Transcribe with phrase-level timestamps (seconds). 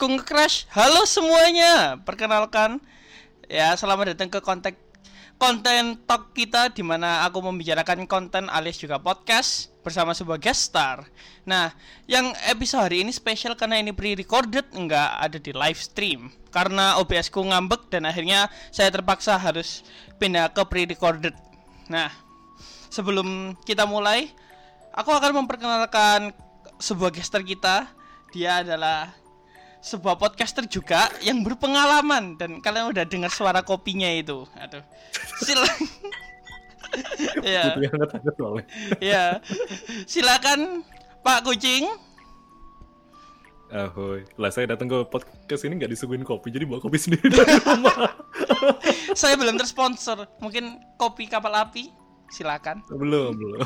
[0.00, 0.64] OBS ku nge-crash.
[0.72, 2.80] Halo semuanya, perkenalkan
[3.52, 4.72] ya selamat datang ke konten
[5.36, 11.04] konten talk kita di mana aku membicarakan konten alias juga podcast bersama sebuah guest star.
[11.44, 11.76] Nah,
[12.08, 17.28] yang episode hari ini spesial karena ini pre-recorded nggak ada di live stream karena OBS
[17.28, 19.84] ku ngambek dan akhirnya saya terpaksa harus
[20.16, 21.36] pindah ke pre-recorded.
[21.92, 22.08] Nah,
[22.88, 24.32] sebelum kita mulai,
[24.96, 26.32] aku akan memperkenalkan
[26.80, 27.84] sebuah guester kita.
[28.32, 29.19] Dia adalah
[29.80, 34.44] sebuah podcaster juga yang berpengalaman dan kalian udah dengar suara kopinya itu.
[34.60, 34.84] Aduh.
[35.40, 35.80] Silakan.
[37.46, 37.64] ya.
[39.00, 39.24] ya.
[40.04, 40.84] Silakan
[41.24, 41.88] Pak Kucing.
[43.70, 47.54] Ahoy, lah saya datang ke podcast ini nggak disuguhin kopi, jadi bawa kopi sendiri dari
[47.62, 48.18] rumah.
[49.20, 51.86] saya belum tersponsor, mungkin kopi kapal api,
[52.34, 52.82] silakan.
[52.90, 53.62] Belum, belum.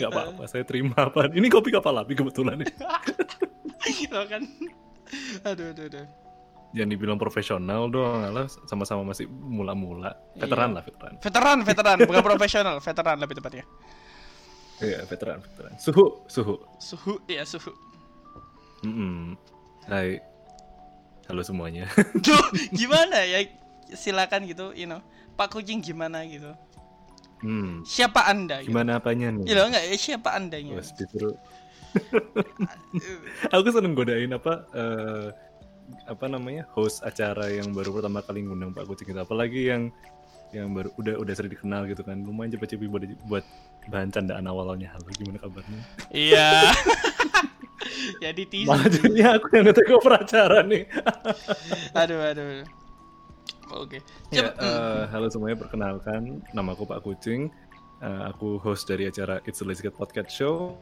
[0.00, 1.28] Gak apa-apa, saya terima apa.
[1.32, 2.68] Ini kopi kapal api kebetulan nih.
[4.12, 4.42] Lo kan.
[5.44, 6.06] Aduh, aduh, aduh.
[6.70, 10.14] Jangan dibilang profesional dong, lah sama-sama masih mula-mula.
[10.38, 10.76] Veteran iya.
[10.78, 11.12] lah, veteran.
[11.18, 13.64] Veteran, veteran, bukan profesional, veteran lebih tepatnya.
[14.78, 15.72] Iya, veteran, veteran.
[15.82, 16.62] Suhu, suhu.
[16.78, 17.74] Suhu, iya suhu.
[18.86, 19.22] Mm -mm.
[19.90, 20.22] Hai.
[21.26, 21.90] Halo semuanya.
[22.24, 22.38] Tuh,
[22.70, 23.44] gimana ya?
[23.90, 25.02] Silakan gitu, you know.
[25.34, 26.54] Pak Kucing gimana gitu.
[27.40, 27.82] Hmm.
[27.88, 28.60] Siapa Anda?
[28.60, 28.72] Gitu?
[28.72, 29.44] Gimana apanya nih?
[29.48, 30.76] Ya enggak, ya siapa Andanya?
[30.76, 31.36] Oh, disuruh.
[33.54, 35.28] aku seneng godain apa uh,
[36.06, 39.90] apa namanya host acara yang baru pertama kali ngundang Pak Kucing itu apalagi yang
[40.50, 43.44] yang baru udah udah sering dikenal gitu kan lumayan cepet-cepet buat buat
[43.90, 46.74] bahan candaan awalnya halo gimana kabarnya iya
[48.22, 50.82] jadi teaser malah jadinya aku yang ngetek acara nih
[51.94, 52.66] aduh aduh
[53.70, 54.02] Oke.
[54.02, 54.42] Okay.
[54.42, 57.54] Ya, uh, halo semuanya, perkenalkan nama aku Pak Kucing.
[58.02, 60.74] Uh, aku host dari acara It's a Lazy Podcast Show.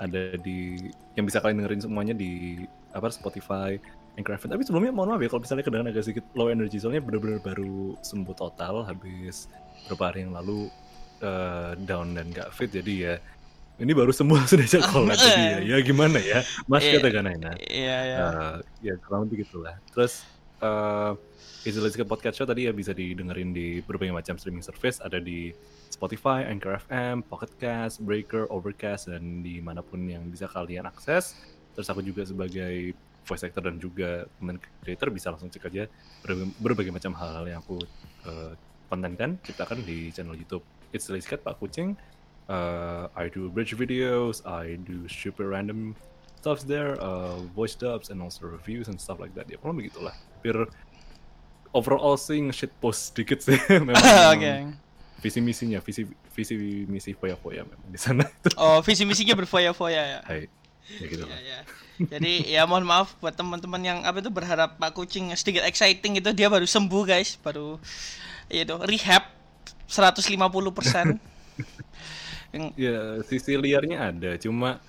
[0.00, 0.88] Ada di
[1.20, 2.64] yang bisa kalian dengerin semuanya di
[2.96, 3.76] apa Spotify,
[4.16, 4.40] Anchor.
[4.40, 7.92] Tapi sebelumnya mohon maaf ya kalau misalnya kedengaran agak sedikit low energy soalnya benar-benar baru
[8.00, 9.52] sembuh total habis
[9.84, 10.72] beberapa hari yang lalu
[11.20, 13.14] uh, down dan gak fit jadi ya
[13.84, 17.52] ini baru sembuh sudah ajak collab jadi ya, ya gimana ya mas yeah, kata Ganaina
[17.68, 20.22] iya iya uh, ya kurang lebih gitulah terus
[20.62, 21.18] uh,
[21.64, 25.48] Easy Podcast Show tadi ya bisa didengerin di berbagai macam streaming service ada di
[25.88, 31.32] Spotify, Anchor FM, Pocket Cast, Breaker, Overcast dan di mana pun yang bisa kalian akses.
[31.72, 32.92] Terus aku juga sebagai
[33.24, 35.88] voice actor dan juga content creator bisa langsung cek aja
[36.20, 37.80] berbagai, berbagai macam hal-hal yang aku
[38.28, 38.52] uh,
[38.92, 40.60] kontenkan ciptakan di channel YouTube
[40.92, 41.96] It's Lazy Cat Pak Kucing.
[42.44, 45.96] Uh, I do bridge videos, I do super random
[46.44, 49.48] stuff there, uh, voice dubs and also reviews and stuff like that.
[49.48, 50.12] Ya, kurang begitulah.
[50.12, 50.68] Hampir
[51.74, 53.98] overall sih shit post sedikit sih memang.
[54.32, 54.70] okay.
[55.20, 56.54] Visi misinya, visi visi
[56.86, 58.24] misi foya-foya memang di sana.
[58.62, 60.20] oh, visi misinya berfoya-foya ya.
[60.24, 60.46] Hai.
[61.00, 61.58] Ya gitu ya, ya.
[61.96, 66.30] Jadi ya mohon maaf buat teman-teman yang apa itu berharap Pak Kucing sedikit exciting itu
[66.36, 67.80] dia baru sembuh guys, baru
[68.52, 69.24] itu rehab
[69.88, 71.16] 150%.
[72.54, 72.64] yang...
[72.76, 74.82] Ya, sisi liarnya ada, cuma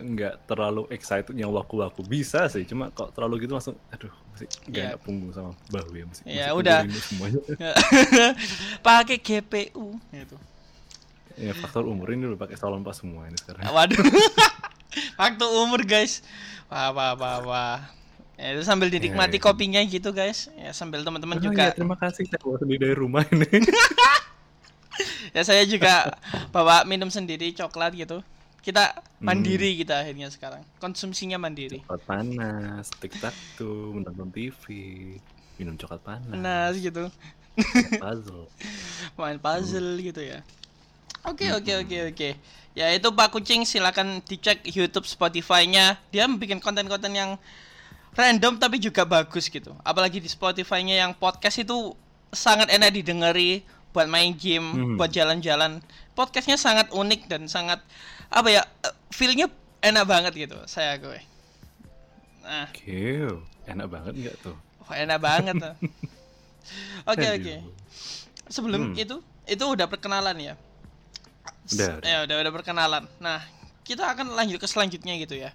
[0.00, 4.46] nggak uh, terlalu excited yang waku-waku bisa sih cuma kok terlalu gitu langsung aduh masih
[4.70, 5.02] nggak yeah.
[5.02, 6.86] punggung sama bahu ya masih, ya udah
[8.86, 10.36] pakai GPU gitu
[11.34, 13.98] ya faktor umur ini udah pakai salon pas semua ini sekarang waduh
[15.18, 16.22] faktor umur guys
[16.70, 17.78] wah wah wah wah
[18.40, 19.46] Ya, itu sambil dinikmati ya, ya.
[19.52, 20.48] kopinya gitu guys.
[20.56, 21.68] Ya sambil teman-teman oh, juga.
[21.68, 23.68] Ya, terima kasih saya bawa sendiri dari rumah ini.
[25.36, 26.08] ya saya juga
[26.48, 28.24] bawa minum sendiri coklat gitu
[28.60, 29.78] kita mandiri hmm.
[29.84, 30.62] kita akhirnya sekarang.
[30.76, 31.80] Konsumsinya mandiri.
[31.84, 34.64] Coklat panas tiktok tuh menonton TV
[35.56, 36.32] minum coklat panas.
[36.32, 37.04] Panas gitu.
[38.00, 38.48] Puzzle.
[39.16, 40.04] Main puzzle hmm.
[40.12, 40.38] gitu ya.
[41.28, 41.58] Oke hmm.
[41.60, 42.28] oke oke oke.
[42.72, 45.98] Ya itu Pak Kucing silakan dicek YouTube Spotify-nya.
[46.14, 47.36] Dia bikin konten-konten yang
[48.14, 49.74] random tapi juga bagus gitu.
[49.84, 51.92] Apalagi di Spotify-nya yang podcast itu
[52.30, 54.96] sangat enak didengari buat main game hmm.
[54.96, 55.82] buat jalan-jalan.
[56.14, 57.82] Podcastnya sangat unik dan sangat
[58.30, 58.62] apa ya
[59.10, 59.50] feelnya
[59.82, 61.18] enak banget gitu saya gue.
[62.46, 62.70] Nah.
[63.68, 64.56] Enak banget nggak tuh?
[64.86, 65.74] Oh, enak banget tuh.
[67.10, 67.40] Oke oke.
[67.42, 67.58] Okay.
[68.46, 69.02] sebelum hmm.
[69.02, 69.16] itu
[69.48, 70.54] itu udah perkenalan ya?
[71.66, 73.04] Udah, ya udah udah perkenalan.
[73.18, 73.42] Nah
[73.82, 75.50] kita akan lanjut ke selanjutnya gitu ya.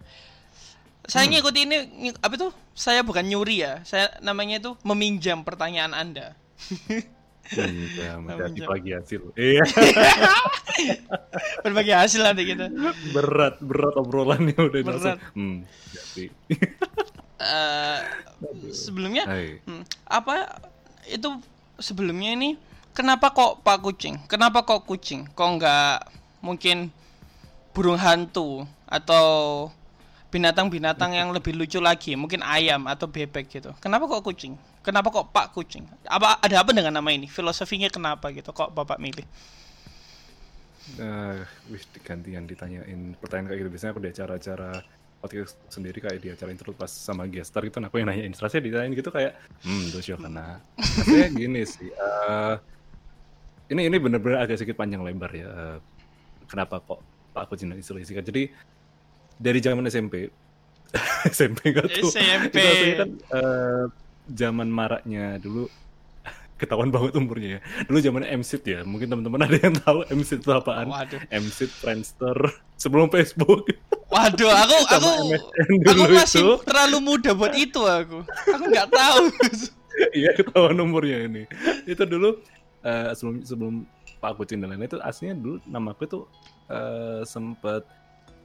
[1.07, 1.31] Saya hmm.
[1.39, 1.77] ngikuti ini
[2.19, 6.35] apa tuh saya bukan nyuri ya saya namanya itu meminjam pertanyaan anda
[7.53, 9.21] Iya, mencari bagi hasil.
[9.37, 9.63] Iya.
[11.65, 12.73] Berbagi hasil nanti kita.
[13.13, 15.17] Berat, berat obrolannya udah berat.
[15.37, 15.61] Hmm,
[15.93, 16.33] jadi.
[17.37, 17.99] uh,
[18.73, 20.57] sebelumnya, hmm, apa
[21.05, 21.29] itu
[21.77, 22.49] sebelumnya ini
[22.97, 24.15] kenapa kok Pak Kucing?
[24.25, 25.29] Kenapa kok kucing?
[25.29, 25.95] Kok nggak
[26.41, 26.89] mungkin
[27.75, 29.67] burung hantu atau
[30.31, 33.71] binatang-binatang yang lebih lucu lagi, mungkin ayam atau bebek gitu.
[33.79, 34.59] Kenapa kok kucing?
[34.85, 35.89] Kenapa kok Pak Kucing?
[36.05, 37.25] Apa ada apa dengan nama ini?
[37.25, 38.53] Filosofinya kenapa gitu?
[38.53, 39.25] Kok Bapak milih?
[41.01, 41.41] Uh,
[41.73, 44.69] wih diganti yang ditanyain pertanyaan kayak gitu biasanya aku di acara-acara
[45.17, 48.69] podcast sendiri kayak di acara intro pas sama gestar gitu, nah aku yang nanyain rasanya
[48.69, 49.33] ditanyain gitu kayak
[49.65, 52.61] hmm terus ya karena rasanya gini sih uh,
[53.73, 55.77] ini ini bener-bener agak sedikit panjang lebar ya uh,
[56.45, 57.01] kenapa kok
[57.33, 58.53] Pak Kucing dan istilah jadi
[59.41, 60.29] dari zaman SMP
[61.33, 62.61] SMP gak tuh SMP
[62.93, 63.89] kan uh,
[64.29, 65.69] zaman maraknya dulu
[66.61, 67.59] ketahuan banget umurnya ya.
[67.85, 68.81] Dulu zaman MSIT ya.
[68.87, 70.87] Mungkin teman-teman ada yang tahu MSIT itu apaan?
[70.89, 71.21] Waduh.
[71.29, 72.37] MSIT Friendster
[72.81, 73.69] sebelum Facebook.
[74.09, 75.09] Waduh, aku aku
[75.83, 76.53] aku masih itu.
[76.63, 78.23] terlalu muda buat itu aku.
[78.25, 79.23] Aku nggak tahu.
[80.19, 81.43] iya, ketahuan umurnya ini.
[81.83, 82.39] Itu dulu
[82.85, 83.75] uh, sebelum sebelum
[84.21, 86.19] Pak Kucing dan lain-lain itu aslinya dulu nama aku itu
[86.71, 87.83] uh, sempet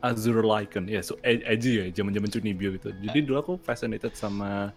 [0.00, 2.88] Azure Lycan ya, yeah, so edgy ya, zaman-zaman Cunibyo gitu.
[3.04, 4.72] Jadi dulu aku fascinated sama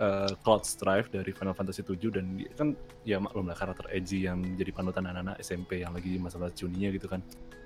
[0.00, 2.74] uh, Cloud Strife dari Final Fantasy 7 dan dia kan
[3.04, 7.06] ya maklum lah karakter edgy yang jadi panutan anak-anak SMP yang lagi masalah cuninya gitu
[7.06, 7.20] kan.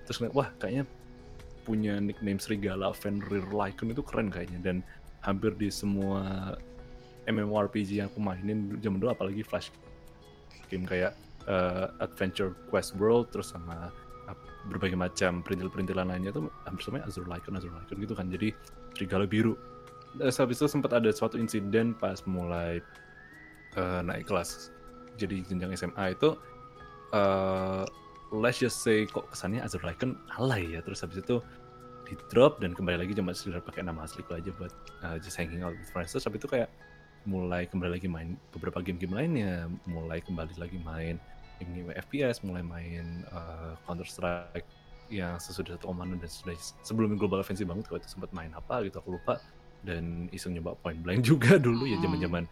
[0.04, 0.84] Terus wah kayaknya
[1.64, 4.60] punya nickname Serigala Fenrir Lycan itu keren kayaknya.
[4.60, 4.76] Dan
[5.24, 6.52] hampir di semua
[7.24, 9.72] MMORPG yang aku mainin zaman dulu apalagi Flash
[10.68, 11.16] game kayak
[11.48, 13.88] uh, Adventure Quest World terus sama
[14.64, 18.26] berbagai macam perintil-perintilan lainnya tuh hampir semuanya Azure Lycan Azure Lycan gitu kan.
[18.32, 18.48] Jadi
[18.96, 19.56] serigala biru
[20.20, 22.78] Habis itu sempat ada suatu insiden pas mulai
[23.74, 24.70] uh, naik kelas
[25.18, 26.34] jadi jenjang SMA itu
[27.14, 27.86] uh,
[28.34, 30.80] let's just say kok kesannya Azure Lycan alay ya.
[30.82, 31.38] Terus habis itu
[32.04, 34.72] di drop dan kembali lagi cuma sekedar pakai nama asliku aja buat
[35.06, 36.12] uh, just hanging out with friends.
[36.12, 36.68] Terus habis itu kayak
[37.24, 39.70] mulai kembali lagi main beberapa game-game lainnya.
[39.88, 41.16] Mulai kembali lagi main
[41.62, 44.66] game-game FPS mulai main uh, Counter Strike
[45.12, 47.86] yang sesudah satu omanan dan sudah sebelum global offensive banget.
[47.88, 49.38] Kalau itu sempat main apa gitu aku lupa
[49.84, 52.44] dan iseng nyoba point blank juga dulu ya zaman zaman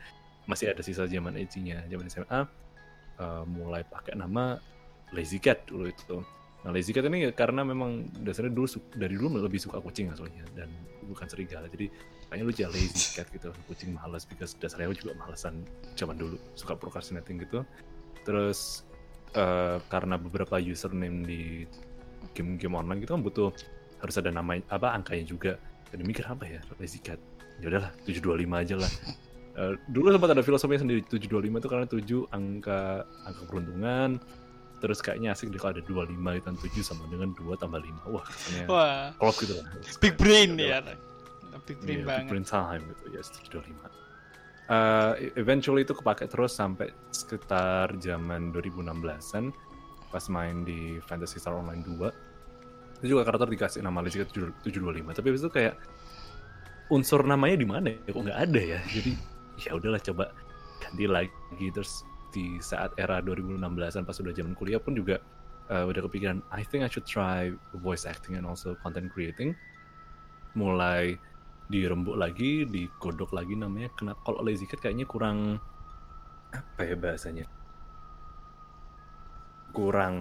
[0.46, 2.44] masih ada sisa zaman edgy-nya zaman SMA uh,
[3.22, 4.58] eh, mulai pakai nama
[5.12, 6.24] Lazy Cat dulu itu.
[6.64, 10.44] Nah Lazy Cat ini ya karena memang dasarnya dulu dari dulu lebih suka kucing aslinya
[10.56, 10.72] dan
[11.04, 11.68] bukan serigala.
[11.68, 11.92] Jadi
[12.26, 15.62] kayaknya lu jadi Lazy Cat gitu kucing malas because dasarnya aku juga malesan
[15.94, 17.62] zaman dulu suka procrastinating gitu.
[18.24, 18.88] Terus
[19.36, 21.42] uh, karena beberapa username di
[22.32, 23.50] game-game online gitu kan butuh
[24.02, 25.52] harus ada nama apa angkanya juga
[25.92, 26.60] jadi mikir apa ya?
[26.80, 27.20] Lazy cat
[27.60, 28.92] ya udahlah 725 aja lah.
[29.54, 32.80] Uh, dulu sempat ada filosofinya sendiri 725 itu karena 7 angka
[33.28, 34.10] angka peruntungan.
[34.82, 38.24] Terus kayaknya asik deh kalau ada 25 dan 7 sama dengan 2 tambah 5 wah
[38.26, 39.04] katanya wah.
[39.20, 39.66] klop gitu lah.
[40.02, 40.82] Big brain ya.
[41.68, 42.26] big brain yeah, banget.
[42.26, 43.04] big brain time gitu.
[43.14, 44.02] Ya yes, 725
[44.70, 49.50] Uh, eventually itu kepake terus sampai sekitar zaman 2016an
[50.08, 52.31] pas main di Fantasy Star Online 2
[53.02, 55.74] itu juga karakter dikasih nama Legion 725 tapi habis itu kayak
[56.92, 57.98] unsur namanya di mana ya?
[58.14, 58.80] Kok nggak ada ya?
[58.94, 59.12] Jadi
[59.64, 60.24] ya udahlah coba
[60.78, 61.66] ganti lagi.
[61.74, 65.18] Terus di saat era 2016an pas udah zaman kuliah pun juga
[65.72, 67.50] uh, udah kepikiran I think I should try
[67.80, 69.56] voice acting and also content creating.
[70.52, 71.16] Mulai
[71.72, 75.56] dirembuk lagi digodok lagi namanya kena kalau lazy cat kayaknya kurang
[76.52, 77.48] apa ya bahasanya?
[79.72, 80.16] Kurang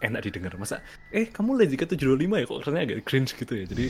[0.00, 0.52] enak didengar.
[0.56, 0.80] Masa
[1.12, 2.44] eh kamu Cat 725 ya?
[2.48, 3.64] Kok rasanya agak cringe gitu ya?
[3.68, 3.86] Jadi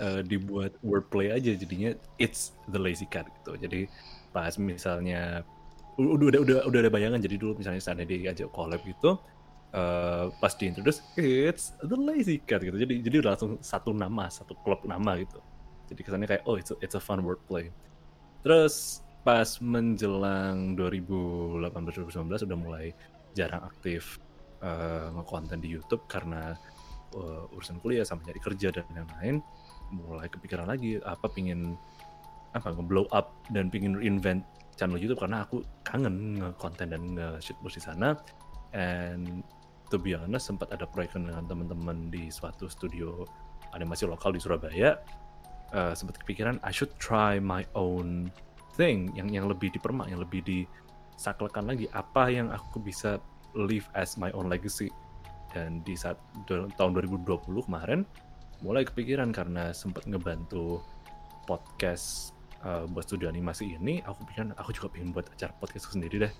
[0.00, 3.58] uh, dibuat wordplay aja jadinya it's the Lazy Cat gitu.
[3.58, 3.90] Jadi
[4.30, 5.42] pas misalnya
[5.98, 9.18] udah udah udah udah ada bayangan jadi dulu misalnya sana diajak collab gitu
[9.74, 12.78] uh, pas diintroduce it's the Lazy Cat gitu.
[12.78, 15.42] Jadi jadi udah langsung satu nama satu klub nama gitu.
[15.88, 17.72] Jadi kesannya kayak oh it's a, it's a fun wordplay.
[18.44, 22.86] Terus pas menjelang 2018 2019 udah mulai
[23.36, 24.22] jarang aktif
[24.62, 26.54] uh, ngekonten di YouTube karena
[27.14, 29.40] uh, urusan kuliah sama cari kerja dan lain-lain
[29.88, 31.76] mulai kepikiran lagi apa pingin
[32.52, 34.44] apa ngeblow up dan pingin reinvent
[34.78, 38.14] channel YouTube karena aku kangen ngekonten dan nge-shitpost di sana.
[38.72, 39.42] And
[39.90, 43.26] to be honest sempat ada proyek dengan teman-teman di suatu studio
[43.74, 44.96] animasi lokal di Surabaya.
[45.68, 48.32] Uh, sempat kepikiran I should try my own
[48.72, 51.90] thing yang yang lebih dipermak yang lebih disaklekan lagi.
[51.92, 53.20] Apa yang aku bisa
[53.64, 54.92] live as my own legacy.
[55.50, 57.24] Dan di saat tahun 2020
[57.66, 58.04] kemarin
[58.60, 60.82] mulai kepikiran karena sempat ngebantu
[61.46, 62.36] podcast
[62.66, 66.32] uh, buat studio animasi ini aku pikir aku juga pengen buat acara podcast sendiri deh.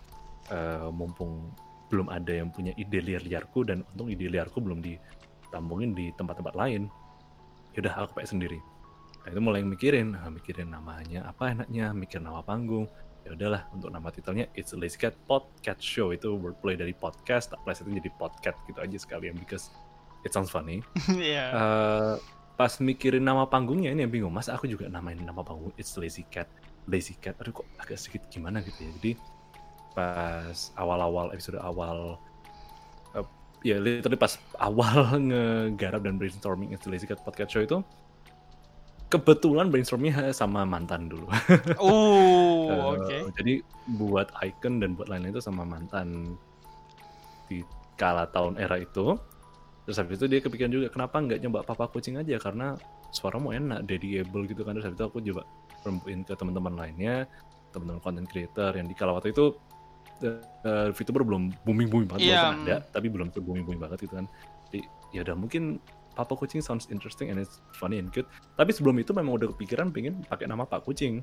[0.48, 1.52] Uh, mumpung
[1.88, 6.92] belum ada yang punya ide liar-liarku dan untung ide liarku belum ditambungin di tempat-tempat lain
[7.76, 8.58] yaudah aku pakai sendiri.
[9.24, 12.88] Nah, itu mulai mikirin nah, mikirin namanya apa enaknya mikir nama panggung
[13.28, 16.16] ya udahlah untuk nama titelnya It's a Lazy Cat Podcast Show.
[16.16, 19.68] Itu wordplay dari podcast tak itu jadi podcast gitu aja sekalian because
[20.24, 20.80] it sounds funny.
[21.12, 21.52] Yeah.
[21.52, 22.14] uh,
[22.56, 26.24] pas mikirin nama panggungnya ini yang bingung mas aku juga namain nama panggung it's lazy
[26.32, 26.48] cat
[26.88, 27.36] lazy cat.
[27.44, 28.90] Aduh kok agak sedikit gimana gitu ya?
[28.96, 29.12] Jadi
[29.92, 32.16] pas awal-awal episode awal
[33.12, 33.28] uh,
[33.60, 37.84] ya literally pas awal ngegarap dan brainstorming it's lazy cat podcast show itu
[39.08, 41.26] kebetulan brainstormingnya sama mantan dulu.
[41.80, 43.16] Oh, Eh, oke.
[43.40, 43.64] jadi
[43.96, 46.36] buat icon dan buat lain-lain itu sama mantan
[47.48, 47.64] di
[47.96, 49.16] kala tahun era itu.
[49.88, 52.36] Terus habis itu dia kepikiran juga kenapa nggak nyoba papa kucing aja?
[52.36, 52.76] Karena
[53.08, 54.76] suaramu enak daddyable gitu kan.
[54.76, 55.42] Terus habis itu aku coba
[55.88, 57.24] rembuin ke teman-teman lainnya
[57.72, 59.56] teman-teman content creator yang di kala waktu itu
[60.20, 64.20] eh, eh, VTuber belum booming booming banget walaupun ada tapi belum booming booming banget gitu
[64.20, 64.26] kan.
[64.68, 64.84] Jadi
[65.16, 65.80] ya udah mungkin
[66.18, 68.26] papa kucing sounds interesting and it's funny and cute.
[68.58, 71.22] Tapi sebelum itu memang udah kepikiran pengen pakai nama pak kucing.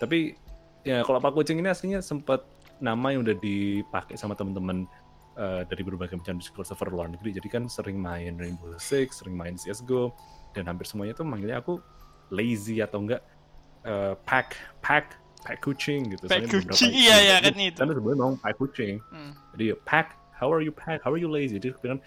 [0.00, 0.32] Tapi
[0.80, 2.48] ya kalau pak kucing ini aslinya sempat
[2.80, 4.88] nama yang udah dipakai sama teman-teman
[5.36, 7.36] eh, dari berbagai macam Discord server luar negeri.
[7.36, 10.16] Jadi kan sering main Rainbow Six sering main CSGO
[10.56, 11.76] dan hampir semuanya tuh manggilnya aku
[12.32, 13.20] lazy atau enggak
[13.84, 16.24] eh, pack pack pack kucing gitu.
[16.24, 17.76] Pack Soalnya kucing, iya, iya, kan itu.
[17.76, 18.96] karena sebenarnya memang pack kucing.
[19.12, 19.36] Hmm.
[19.52, 21.60] jadi pack how are you pack how are you lazy?
[21.60, 22.00] Jadi kepikiran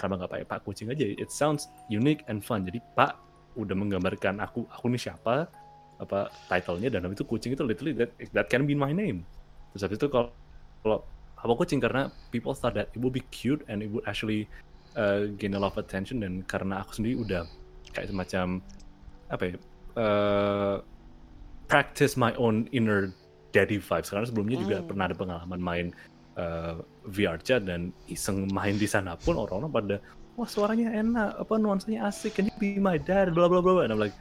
[0.00, 2.64] kenapa nggak pakai pak kucing aja it sounds unique and fun.
[2.64, 3.20] Jadi pak
[3.60, 5.44] udah menggambarkan aku aku ini siapa
[6.00, 9.28] apa titlenya dan habis itu kucing itu literally that that can be my name.
[9.76, 10.32] Terus habis itu kalau
[10.80, 11.04] kalau
[11.36, 11.76] apa kucing?
[11.76, 14.48] Karena people thought that it would be cute and it would actually
[14.96, 17.44] uh, gain a lot of attention dan karena aku sendiri udah
[17.92, 18.64] kayak semacam
[19.28, 19.54] apa ya
[20.00, 20.76] uh,
[21.68, 23.12] practice my own inner
[23.52, 24.08] daddy vibes.
[24.08, 24.88] Karena sebelumnya juga Hmm.
[24.88, 25.86] pernah ada pengalaman main
[26.40, 29.96] uh, VR chat dan iseng main di sana pun orang-orang pada
[30.40, 33.36] wah suaranya enak apa nuansanya asik you be my dad?
[33.36, 34.16] Bla bla bla and I'm like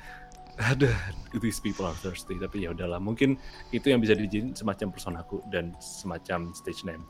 [0.59, 0.91] ada
[1.39, 2.35] these people are thirsty.
[2.35, 3.39] Tapi ya udahlah mungkin
[3.71, 7.07] itu yang bisa dijadiin semacam personaku dan semacam stage name.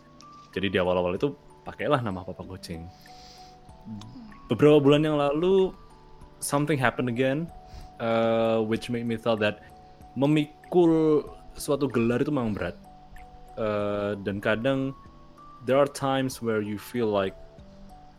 [0.53, 1.33] Jadi di awal-awal itu
[1.65, 2.85] pakailah nama papa kucing
[4.49, 5.69] beberapa bulan yang lalu
[6.41, 7.45] something happened again
[8.01, 9.61] uh, which made me feel that
[10.17, 11.21] memikul
[11.53, 12.75] suatu gelar itu memang berat
[13.59, 14.95] Uh, dan kadang
[15.67, 17.35] there are times where you feel like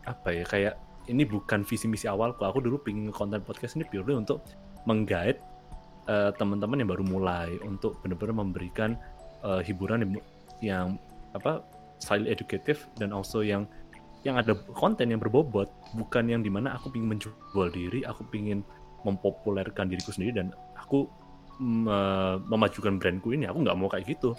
[0.05, 0.75] apa ya kayak
[1.09, 2.45] ini bukan visi misi awalku.
[2.45, 4.45] Aku dulu pingin konten podcast ini purely untuk
[4.85, 5.41] menggait
[6.05, 8.93] uh, teman-teman yang baru mulai untuk benar-benar memberikan
[9.41, 10.11] uh, hiburan yang,
[10.61, 10.87] yang
[11.33, 11.65] apa
[11.97, 13.65] slightly educative dan also yang
[14.21, 15.73] yang ada konten yang berbobot.
[15.97, 18.61] Bukan yang di mana aku pingin menjual diri aku pingin
[19.01, 21.09] mempopulerkan diriku sendiri dan aku
[21.57, 23.49] me- memajukan brandku ini.
[23.49, 24.37] Aku nggak mau kayak gitu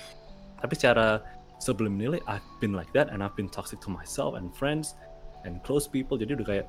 [0.62, 1.20] tapi secara
[1.58, 4.94] subliminally I've been like that and I've been toxic to myself and friends
[5.42, 6.14] and close people.
[6.14, 6.66] Jadi udah kayak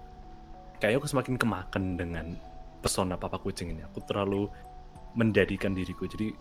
[0.82, 2.38] kayak aku semakin kemakan dengan
[2.82, 3.82] pesona papa kucing ini.
[3.94, 4.50] Aku terlalu
[5.14, 6.10] mendadikan diriku.
[6.10, 6.34] Jadi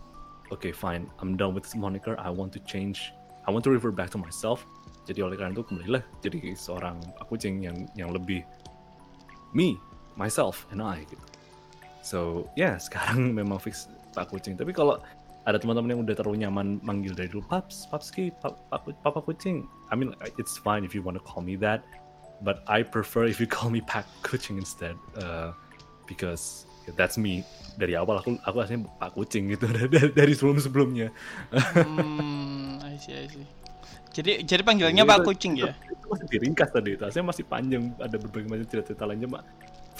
[0.53, 2.17] okay fine I'm done with this moniker.
[2.21, 3.13] I want to change
[3.45, 4.65] I want to revert back to myself.
[5.03, 6.95] Jadi oleh karena itu kembalilah jadi seorang
[7.27, 8.45] kucing yang yang lebih
[9.51, 9.75] me
[10.15, 11.25] myself and I gitu.
[12.05, 14.55] So ya yeah, sekarang memang fix pak kucing.
[14.55, 15.01] Tapi kalau
[15.43, 19.67] ada teman-teman yang udah terlalu nyaman manggil dari dulu paps papski pap, pap, papa kucing
[19.91, 21.83] I mean it's fine if you want to call me that
[22.39, 25.51] but I prefer if you call me pak kucing instead uh,
[26.07, 26.63] because
[26.95, 27.43] that's me
[27.75, 31.11] dari awal aku aku aslinya pak kucing gitu dari, dari sebelum sebelumnya
[31.51, 33.47] Hmm, I see, I see.
[34.13, 35.73] Jadi jadi panggilannya Jadi Pak itu- Kucing ya?
[35.89, 39.43] itu masih diringkas tadi itu aslinya masih panjang ada berbagai macam cerita-cerita lainnya mak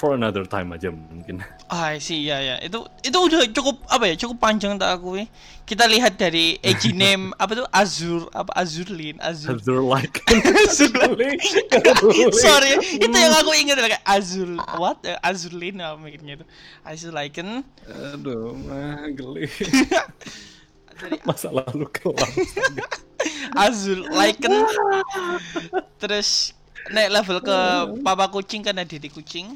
[0.03, 1.39] for another time aja mungkin
[1.71, 2.59] Ah, I see, ya ya.
[2.59, 4.19] Itu itu udah cukup apa ya?
[4.19, 5.31] Cukup panjang tak aku ini.
[5.63, 9.55] Kita lihat dari AG name apa tuh Azur apa Azurlin, Azur.
[9.55, 10.19] Azure like
[10.67, 11.39] Azurlin.
[12.35, 14.99] Sorry, itu yang aku ingat kayak Azur what?
[15.07, 16.45] Eh, Azurlin apa mikirnya itu.
[16.83, 17.63] Azurliken.
[17.87, 19.47] aduh mah geli
[20.99, 22.31] Dari masa lalu kelam
[23.55, 24.53] Azul Lycan
[25.97, 26.53] terus
[26.91, 27.57] naik level ke
[28.03, 29.55] papa kucing karena didi kucing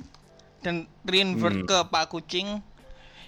[0.68, 1.66] dan reinvert Hmm.
[1.66, 2.60] ke pak kucing.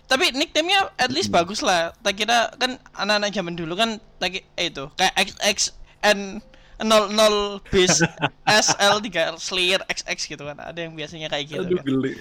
[0.05, 1.95] Tapi nickname-nya at least bagus lah.
[2.01, 6.41] Tak kira kan anak-anak zaman dulu kan tak eh itu kayak XXN
[6.79, 8.01] 00 base
[8.65, 10.57] SL 3 Slayer XX gitu kan.
[10.57, 11.85] Ada yang biasanya kayak gitu aduh kan.
[11.85, 12.11] geli.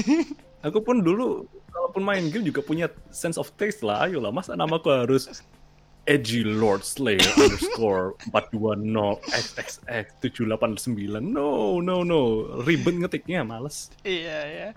[0.66, 4.06] Aku pun dulu kalaupun main game juga punya sense of taste lah.
[4.06, 5.26] Ayolah masa namaku harus
[6.06, 12.20] Edgy Lord Slayer underscore 420 XXX 789 no no no
[12.62, 14.68] ribet ngetiknya males Iya ya,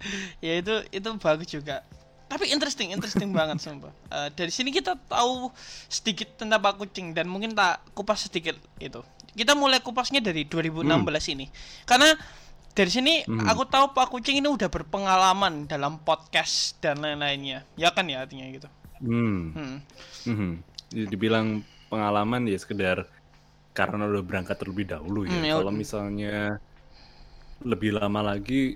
[0.41, 1.85] ya itu itu bagus juga.
[2.25, 3.89] Tapi interesting, interesting banget sumpah.
[4.09, 5.49] Eh, dari sini kita tahu
[5.85, 9.01] sedikit tentang Pak Kucing dan mungkin tak kupas sedikit itu.
[9.33, 10.85] Kita mulai kupasnya dari 2016
[11.33, 11.45] ini.
[11.85, 12.13] Karena
[12.69, 13.49] dari sini Hmm.
[13.49, 17.65] aku tahu Pak Kucing ini udah berpengalaman dalam podcast dan lain-lainnya.
[17.73, 18.69] Ya kan ya artinya gitu.
[19.01, 19.41] hmm.
[19.57, 19.77] Hmm.
[20.29, 20.51] Mhm.
[20.89, 23.09] Dibilang pengalaman ya sekedar
[23.73, 25.33] karena udah berangkat terlebih dahulu ya.
[25.33, 26.35] Hmm, ya Kalau misalnya
[27.63, 28.75] lebih lama lagi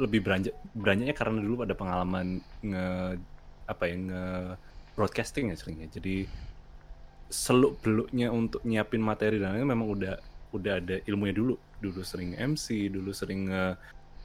[0.00, 3.20] lebih beranjak beranjaknya karena dulu ada pengalaman nge
[3.68, 4.24] apa ya nge
[4.96, 5.88] broadcasting ya seringnya.
[5.92, 6.24] Jadi
[7.30, 10.16] seluk beluknya untuk nyiapin materi dan lain memang udah
[10.56, 11.54] udah ada ilmunya dulu.
[11.80, 13.76] Dulu sering MC dulu sering nge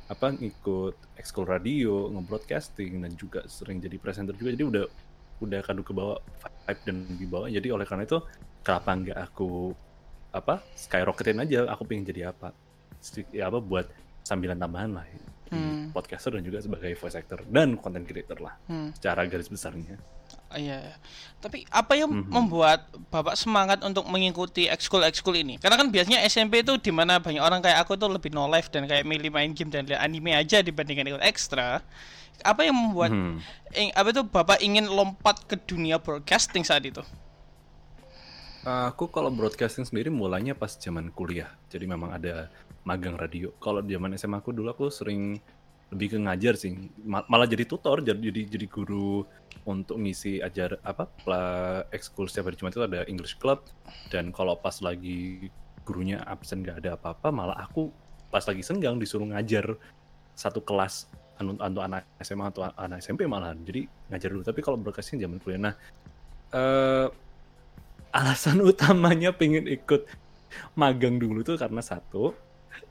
[0.06, 4.54] apa ngikut ekskul radio nge-broadcasting dan juga sering jadi presenter juga.
[4.54, 4.86] Jadi udah
[5.38, 6.18] udah kadu ke bawah
[6.66, 8.20] vibe dan di bawah jadi oleh karena itu
[8.62, 9.76] kenapa nggak aku
[10.32, 12.52] apa skyrocketin aja aku pengen jadi apa
[13.30, 13.86] ya apa buat
[14.22, 15.94] sambilan tambahan lah di Hmm.
[15.94, 18.90] podcaster dan juga sebagai voice actor dan content creator lah Hmm.
[18.92, 19.94] secara garis besarnya
[20.56, 20.96] Iya, iya.
[21.44, 22.32] Tapi apa yang Mhm.
[22.32, 25.60] membuat Bapak semangat untuk mengikuti ekskul-ekskul ini?
[25.60, 28.72] Karena kan biasanya SMP itu di mana banyak orang kayak aku tuh lebih no life
[28.72, 31.84] dan kayak milih main game dan lihat anime aja dibandingkan ikut ekstra.
[32.42, 33.40] Apa yang membuat Hmm.
[33.76, 37.04] ing- apa itu Bapak ingin lompat ke dunia broadcasting saat itu?
[38.66, 41.54] Aku kalau broadcasting sendiri mulainya pas zaman kuliah.
[41.70, 42.50] Jadi memang ada
[42.82, 43.54] magang radio.
[43.62, 45.38] Kalau zaman SMA aku dulu aku sering
[45.94, 46.74] lebih ke ngajar sih.
[47.06, 49.26] Ma- Malah jadi tutor, jadi jadi, guru
[49.66, 51.10] untuk ngisi ajar apa
[51.90, 53.66] ekskul setiap hari Jumat itu ada English Club.
[54.10, 55.50] Dan kalau pas lagi
[55.86, 57.94] gurunya absen nggak ada apa-apa malah aku
[58.34, 59.78] pas lagi senggang disuruh ngajar
[60.34, 61.06] satu kelas
[61.38, 63.58] anu- untuk anak SMA atau anak SMP malahan.
[63.62, 64.44] Jadi ngajar dulu.
[64.46, 65.62] Tapi kalau broadcasting zaman kuliah.
[65.72, 65.76] Nah
[66.54, 67.08] eh
[68.16, 70.08] alasan utamanya pengen ikut
[70.78, 72.32] magang dulu tuh karena satu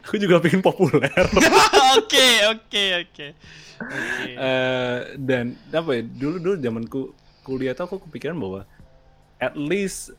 [0.04, 1.10] aku juga pengen populer.
[1.94, 3.26] Oke, oke, oke.
[4.26, 7.00] Eh, dan apa ya dulu dulu zamanku
[7.46, 8.66] kuliah tuh aku kepikiran bahwa
[9.38, 10.10] at least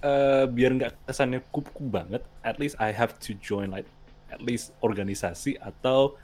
[0.00, 3.88] eh, biar nggak kesannya kupu banget at least I have to join like
[4.32, 6.16] at least organisasi atau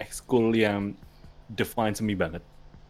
[0.00, 0.96] ekskul yang
[1.52, 2.42] define semi banget.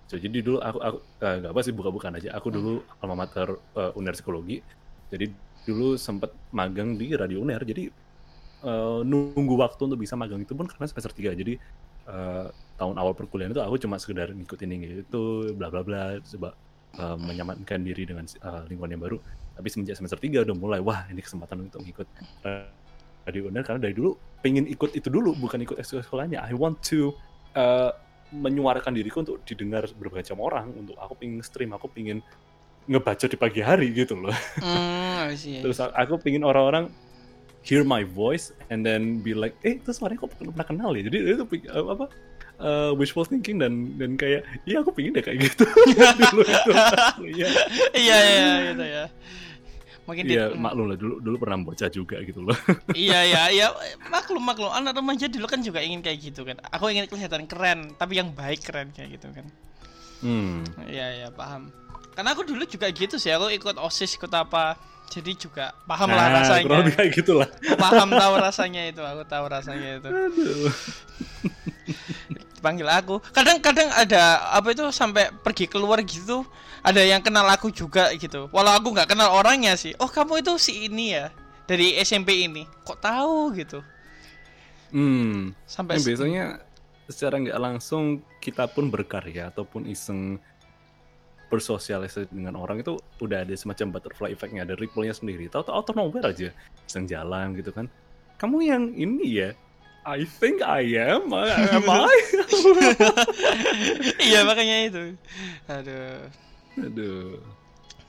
[0.07, 2.35] So, jadi dulu aku aku eh, nggak apa sih buka-bukaan aja.
[2.39, 4.63] Aku dulu alma mater eh, uner psikologi.
[5.11, 5.27] Jadi
[5.67, 7.63] dulu sempat magang di radio uner.
[7.63, 7.91] Jadi
[8.65, 11.55] eh, nunggu waktu untuk bisa magang itu pun karena semester 3 jadi
[12.09, 12.47] eh,
[12.81, 16.57] tahun awal perkuliahan itu aku cuma sekedar ngikutin yang gitu bla bla bla coba
[16.97, 19.19] eh, menyamankan diri dengan eh, lingkungan yang baru.
[19.61, 22.09] Tapi semenjak semester 3 udah mulai wah ini kesempatan untuk ngikut
[23.29, 26.41] radio uner karena dari dulu pengen ikut itu dulu bukan ikut ekskul sekolahnya.
[26.41, 27.13] I want to
[27.53, 27.93] eh,
[28.31, 32.23] menyuarakan diriku untuk didengar berbagai macam orang untuk aku pengen stream aku pengen
[32.89, 34.35] ngebaca di pagi hari gitu loh.
[35.37, 35.61] See.
[35.61, 36.89] terus aku pengen orang-orang
[37.61, 41.03] hear my voice and then be like eh itu suaranya kok pernah kenal ya?
[41.07, 42.07] Jadi itu eh, apa
[42.61, 45.65] eh, wishful thinking dan dan kayak iya aku pengen deh kayak gitu.
[46.31, 46.71] Dulu itu.
[47.37, 47.49] Iya.
[47.97, 49.05] Iya, iya, gitu ya.
[50.11, 52.57] Mungkin iya maklum lah dulu dulu pernah bocah juga gitu loh.
[52.99, 53.67] Iya iya iya
[54.11, 54.73] maklum maklum.
[54.75, 56.59] Anak remaja dulu kan juga ingin kayak gitu kan.
[56.75, 59.47] Aku ingin kelihatan keren tapi yang baik keren kayak gitu kan.
[60.19, 60.67] Hmm.
[60.91, 61.71] Iya iya paham.
[62.11, 64.75] Karena aku dulu juga gitu sih aku ikut osis ikut apa
[65.11, 66.65] jadi juga paham lah nah, rasanya.
[66.65, 67.49] kurang lebih kayak gitulah.
[67.75, 70.09] Paham tahu rasanya itu aku tahu rasanya itu.
[70.09, 70.73] Aduh.
[72.55, 73.19] Dipanggil aku.
[73.35, 76.47] Kadang-kadang ada apa itu sampai pergi keluar gitu
[76.81, 78.49] ada yang kenal aku juga gitu.
[78.55, 79.93] Walau aku nggak kenal orangnya sih.
[79.99, 81.35] Oh kamu itu si ini ya
[81.67, 82.65] dari SMP ini.
[82.87, 83.83] Kok tahu gitu?
[84.95, 85.53] Hmm.
[85.67, 86.45] Sampai Yang biasanya
[87.11, 90.39] secara nggak langsung kita pun berkarya ataupun iseng
[91.51, 95.51] bersosialisasi dengan orang itu udah ada semacam butterfly effect-nya, ada ripple-nya sendiri.
[95.51, 96.55] Tahu-tahu out of nowhere aja,
[96.87, 97.91] iseng jalan gitu kan.
[98.39, 99.51] Kamu yang ini ya?
[100.07, 101.29] I think I am.
[101.29, 102.17] Am I?
[104.31, 105.03] iya makanya itu
[105.69, 106.25] aduh
[106.81, 107.37] Aduh.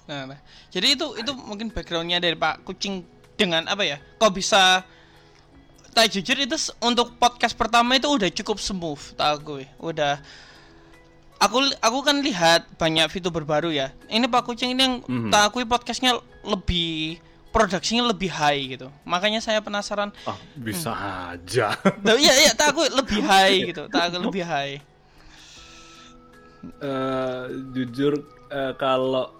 [0.07, 0.39] nah, nah.
[0.71, 3.03] jadi itu itu mungkin backgroundnya dari Pak Kucing
[3.35, 4.85] dengan apa ya kok bisa
[5.91, 10.21] tak jujur itu untuk podcast pertama itu udah cukup smooth tak aku udah
[11.41, 15.29] aku aku kan lihat banyak fitur baru ya ini Pak Kucing ini yang Mhm.
[15.29, 17.17] tak akui podcastnya lebih
[17.49, 20.93] produksinya lebih high gitu makanya saya penasaran Ah, bisa
[21.27, 21.75] aja.
[22.05, 24.79] Loh, iya iya tak akui lebih high gitu tak akui lebih high
[26.61, 29.33] Eh, jujur eh, kalau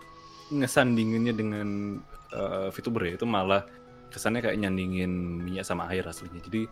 [0.50, 2.02] ngesandinginnya dengan
[2.34, 3.62] eh, VTuber ya itu malah
[4.10, 6.42] kesannya kayak nyandingin minyak sama air aslinya.
[6.42, 6.66] Jadi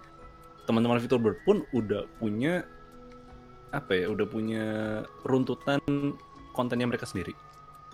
[0.65, 2.65] teman-teman VTuber pun udah punya
[3.69, 4.65] apa ya, udah punya
[5.25, 5.79] runtutan
[6.53, 7.33] kontennya mereka sendiri.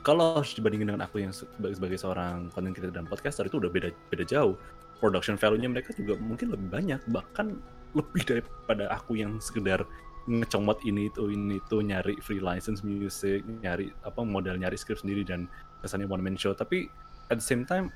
[0.05, 3.71] Kalau harus dibandingin dengan aku yang sebagai, sebagai seorang content creator dan podcaster itu udah
[3.73, 4.53] beda beda jauh.
[5.01, 7.57] Production value-nya mereka juga mungkin lebih banyak, bahkan
[7.97, 9.83] lebih daripada aku yang sekedar
[10.25, 15.21] ngecomot ini itu ini itu nyari free license music nyari apa modal nyari script sendiri
[15.21, 15.45] dan
[15.85, 16.89] kesannya one man show tapi
[17.29, 17.93] at the same time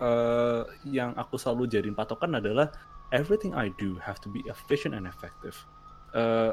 [0.00, 2.72] eh, yang aku selalu jadiin patokan adalah
[3.12, 5.60] everything I do have to be efficient and effective
[6.12, 6.52] Eh,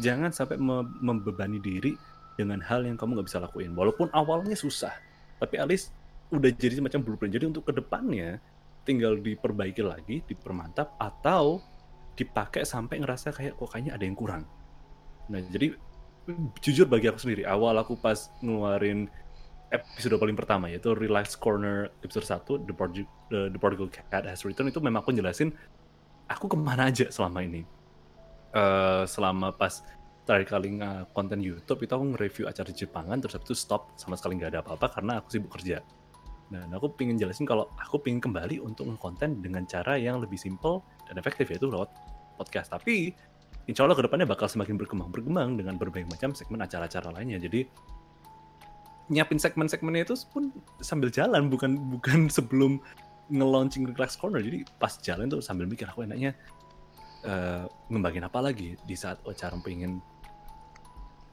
[0.00, 1.94] jangan sampai me- membebani diri
[2.34, 4.90] dengan hal yang kamu nggak bisa lakuin walaupun awalnya susah
[5.38, 5.94] tapi least
[6.34, 8.42] udah jadi semacam blueprint jadi untuk ke depannya
[8.84, 11.58] tinggal diperbaiki lagi dipermantap atau
[12.14, 14.42] dipakai sampai ngerasa kayak kok kayaknya ada yang kurang.
[15.26, 15.74] Nah, jadi
[16.62, 19.10] jujur bagi aku sendiri, awal aku pas ngeluarin
[19.74, 23.02] episode paling pertama yaitu Relax Corner episode 1 The, Portu
[23.32, 25.50] The, The Portugal Cat Has Returned itu memang aku jelasin
[26.30, 27.66] aku ke mana aja selama ini.
[28.54, 29.82] Uh, selama pas
[30.24, 30.78] terakhir kali
[31.10, 34.60] konten YouTube itu aku nge-review acara Jepangan terus habis itu stop sama sekali nggak ada
[34.64, 35.82] apa-apa karena aku sibuk kerja.
[36.48, 40.84] Dan aku pengen jelasin kalau aku pengen kembali untuk nge-konten dengan cara yang lebih simple
[41.08, 41.90] dan efektif yaitu lewat
[42.38, 42.70] podcast.
[42.70, 43.10] Tapi
[43.66, 47.40] insya Allah ke depannya bakal semakin berkembang-berkembang dengan berbagai macam segmen acara-acara lainnya.
[47.40, 47.64] Jadi
[49.12, 50.48] nyiapin segmen-segmennya itu pun
[50.80, 52.80] sambil jalan bukan bukan sebelum
[53.32, 54.40] nge-launching Relax Corner.
[54.40, 56.36] Jadi pas jalan tuh sambil mikir aku enaknya
[57.24, 60.00] uh, ngembangin apa lagi di saat acara pengen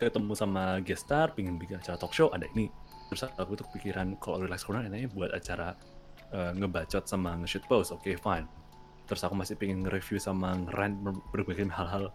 [0.02, 2.74] ketemu sama guest star, pengen bikin acara talk show, ada ini.
[3.14, 5.78] Terus aku tuh kepikiran kalau relax corner enaknya buat acara
[6.34, 8.50] uh, ngebacot sama nge-shoot post, oke okay, fine.
[9.06, 10.96] Terus aku masih pengen nge-review sama nge-rant
[11.30, 12.10] berbagai hal-hal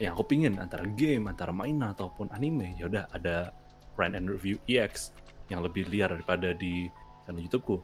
[0.00, 2.78] yang aku pingin antara game, antara mainan ataupun anime.
[2.78, 3.52] Ya udah ada
[4.00, 5.12] rant and review EX
[5.52, 6.88] yang lebih liar daripada di
[7.26, 7.76] channel YouTubeku.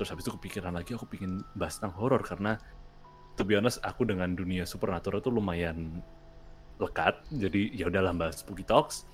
[0.00, 2.56] Terus habis itu kepikiran lagi aku pingin bahas tentang horor karena
[3.36, 6.02] to be honest aku dengan dunia supernatural tuh lumayan
[6.80, 7.20] lekat.
[7.36, 9.04] Jadi ya udahlah bahas spooky talks.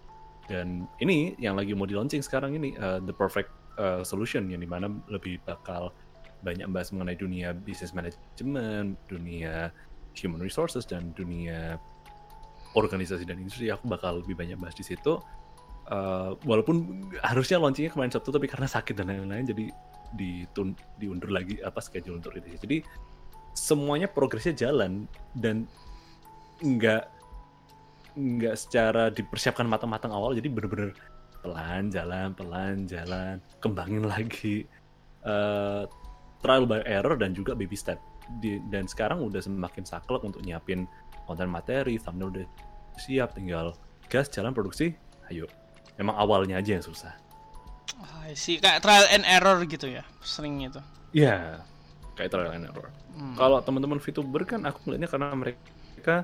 [0.46, 3.50] Dan ini yang lagi mau di launching sekarang ini uh, the perfect
[3.82, 5.90] uh, solution yang di mana lebih bakal
[6.46, 9.74] banyak bahas mengenai dunia business management dunia
[10.14, 11.82] human resources dan dunia
[12.78, 13.72] organisasi dan industri.
[13.74, 15.18] Aku bakal lebih banyak bahas di situ.
[15.86, 19.70] Uh, walaupun harusnya launchingnya kemarin Sabtu tapi karena sakit dan lain-lain jadi
[20.18, 22.82] ditun diundur lagi apa schedule untuk itu jadi
[23.56, 25.64] semuanya progresnya jalan dan
[26.60, 27.08] nggak
[28.16, 30.96] nggak secara dipersiapkan matang-matang awal jadi bener-bener
[31.40, 34.68] pelan jalan pelan jalan kembangin lagi
[35.26, 35.84] uh,
[36.40, 37.98] trial by error dan juga baby step.
[38.42, 40.90] Di, dan sekarang udah semakin saklek untuk nyiapin
[41.30, 42.46] konten materi thumbnail udah
[42.98, 43.74] siap tinggal
[44.10, 44.94] gas jalan produksi
[45.30, 45.46] ayo.
[45.98, 47.14] Memang awalnya aja yang susah.
[48.34, 50.82] Sih kayak trial and error gitu ya sering itu.
[51.14, 51.62] Iya.
[51.62, 51.75] yeah,
[52.16, 53.36] kayak trial and error hmm.
[53.36, 56.14] kalau teman-teman VTuber kan aku melihatnya karena mereka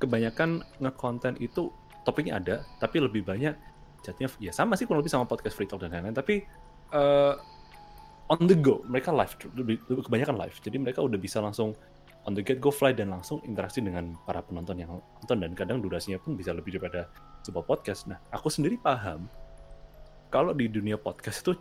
[0.00, 1.68] kebanyakan ngekonten itu
[2.02, 3.52] topiknya ada, tapi lebih banyak
[4.00, 6.40] jadinya ya sama sih kurang lebih sama podcast free talk dan lain-lain, tapi
[6.96, 7.36] uh,
[8.32, 11.76] on the go mereka live lebih, lebih kebanyakan live, jadi mereka udah bisa langsung
[12.24, 15.84] on the get go fly dan langsung interaksi dengan para penonton yang nonton dan kadang
[15.84, 17.08] durasinya pun bisa lebih daripada
[17.44, 18.08] sebuah podcast.
[18.08, 19.24] Nah, aku sendiri paham
[20.28, 21.52] kalau di dunia podcast itu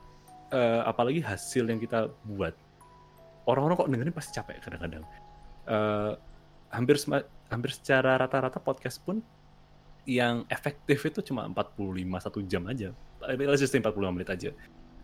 [0.51, 2.55] uh, apalagi hasil yang kita buat
[3.49, 5.03] orang-orang kok dengerin pasti capek kadang-kadang.
[5.69, 6.13] Uh,
[6.69, 7.01] hampir
[7.49, 9.21] hampir secara rata-rata podcast pun
[10.05, 12.93] yang efektif itu cuma 45 satu jam aja.
[13.25, 14.49] Let's just 45 menit aja.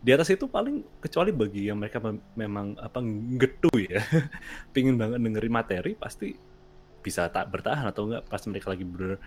[0.06, 3.02] Di atas itu paling kecuali bagi yang mereka mem memang apa
[3.42, 4.06] getu ya,
[4.74, 6.38] pingin banget dengerin materi pasti
[7.02, 9.18] bisa tak bertahan atau enggak pas mereka lagi ber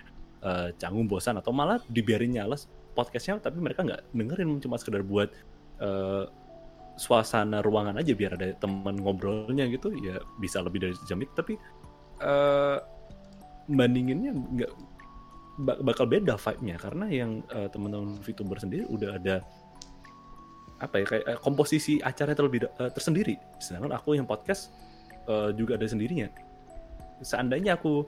[0.42, 2.58] uh, canggung bosan atau malah dibiarin nyala
[2.94, 5.30] podcastnya tapi mereka nggak dengerin cuma sekedar buat
[5.78, 6.26] uh,
[6.98, 11.54] suasana ruangan aja biar ada teman ngobrolnya gitu ya bisa lebih dari sejam itu tapi
[12.20, 12.82] uh,
[13.70, 14.72] bandinginnya nggak
[15.82, 19.42] bakal beda vibe-nya karena yang uh, teman-teman VTuber sendiri udah ada
[20.78, 23.34] apa ya kayak uh, komposisi acara terlebih uh, tersendiri.
[23.58, 24.70] Sedangkan aku yang podcast
[25.26, 26.30] uh, juga ada sendirinya.
[27.18, 28.06] Seandainya aku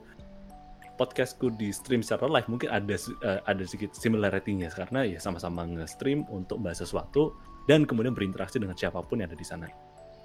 [0.95, 2.95] podcastku di stream secara live mungkin ada
[3.27, 7.35] uh, ada sedikit similarity-nya karena ya sama-sama nge-stream untuk bahas sesuatu
[7.69, 9.69] dan kemudian berinteraksi dengan siapa pun yang ada di sana.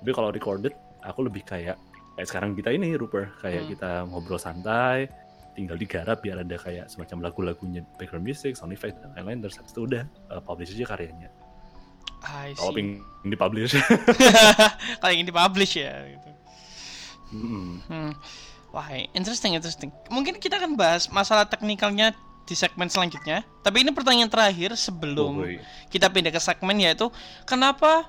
[0.01, 0.73] Tapi kalau recorded
[1.05, 1.77] aku lebih kayak
[2.17, 3.71] kayak sekarang kita ini Ruper kayak hmm.
[3.77, 5.09] kita ngobrol santai
[5.57, 9.73] tinggal digarap biar ada kayak semacam lagu-lagunya background music, sound effect dan lain-lain terus habis
[9.73, 11.33] itu udah uh, publish aja karyanya.
[12.59, 13.73] Kalau ingin dipublish.
[15.01, 16.31] Kalau ingin dipublish ya gitu.
[17.33, 17.81] Hmm.
[17.89, 18.13] Hmm.
[18.75, 19.91] Wah, interesting, interesting.
[20.13, 22.13] Mungkin kita akan bahas masalah teknikalnya
[22.47, 23.43] di segmen selanjutnya.
[23.61, 25.51] Tapi ini pertanyaan terakhir sebelum oh,
[25.91, 27.11] kita pindah ke segmen yaitu
[27.43, 28.07] kenapa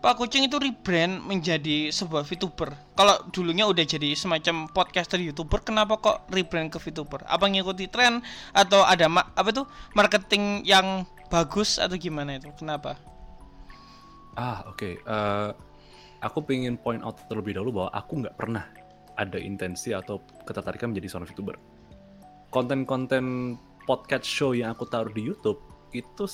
[0.00, 2.72] Pak Kucing itu rebrand menjadi sebuah VTuber.
[2.96, 7.28] Kalau dulunya udah jadi semacam podcaster YouTuber, kenapa kok rebrand ke VTuber?
[7.28, 8.24] Apa ngikuti tren
[8.56, 12.48] atau ada ma apa tuh marketing yang bagus atau gimana itu?
[12.56, 12.96] Kenapa?
[14.40, 14.80] Ah, oke.
[14.80, 14.94] Okay.
[15.04, 15.50] Uh, eh,
[16.24, 18.64] aku pengen point out terlebih dahulu bahwa aku nggak pernah
[19.20, 21.56] ada intensi atau ketertarikan menjadi seorang VTuber.
[22.48, 26.24] Konten-konten podcast show yang aku taruh di YouTube itu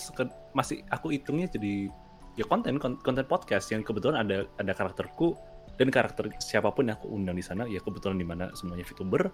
[0.52, 1.88] masih aku hitungnya jadi
[2.36, 5.32] ya konten konten podcast yang kebetulan ada ada karakterku
[5.80, 9.28] dan karakter siapa pun yang aku undang di sana ya kebetulan di mana semuanya VTuber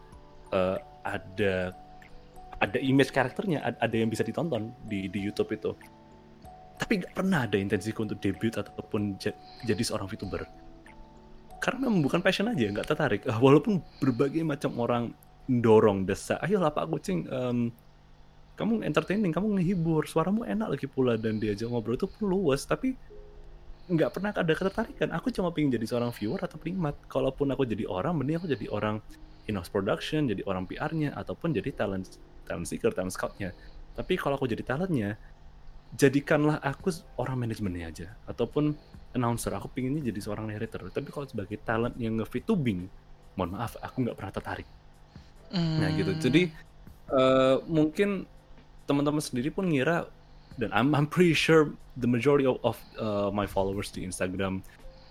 [0.54, 1.74] uh, ada
[2.62, 5.74] ada image karakternya ada yang bisa ditonton di di YouTube itu.
[6.78, 9.18] Tapi nggak pernah ada intensiku untuk debut ataupun
[9.66, 10.46] jadi seorang VTuber.
[11.58, 13.22] Karena memang bukan passion aja nggak tertarik.
[13.26, 15.04] Uh, walaupun berbagai macam orang
[15.50, 17.74] dorong desa ayolah pak kucing um,
[18.56, 20.04] kamu entertaining kamu ngehibur.
[20.04, 22.94] Suaramu enak lagi pula dan diajak ngobrol itu pun luas tapi
[23.88, 25.08] nggak pernah ada ketertarikan.
[25.16, 28.66] Aku cuma pengen jadi seorang viewer atau penikmat kalaupun aku jadi orang mending aku jadi
[28.70, 29.00] orang
[29.50, 33.50] in-house production jadi orang PR-nya ataupun jadi talent talent seeker talent scout-nya.
[33.92, 35.16] Tapi kalau aku jadi talentnya
[35.96, 38.08] jadikanlah aku orang manajemennya aja.
[38.28, 38.76] Ataupun
[39.12, 40.88] announcer aku pinginnya jadi seorang narrator.
[40.88, 42.88] Tapi kalau sebagai talent yang nge-VTubing
[43.36, 44.68] mohon maaf aku nggak pernah tertarik.
[45.52, 46.12] Nah gitu.
[46.16, 46.48] Jadi
[47.12, 48.24] uh, mungkin
[48.86, 50.08] teman-teman sendiri pun ngira
[50.60, 54.60] dan I'm, I'm pretty sure the majority of, of uh, my followers di Instagram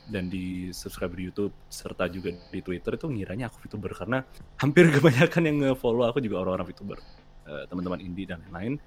[0.10, 4.20] dan di subscriber YouTube serta juga di Twitter itu ngiranya aku VTuber karena
[4.60, 7.00] hampir kebanyakan yang nge-follow aku juga orang-orang VTuber
[7.48, 8.78] uh, teman-teman indie dan lain-lain.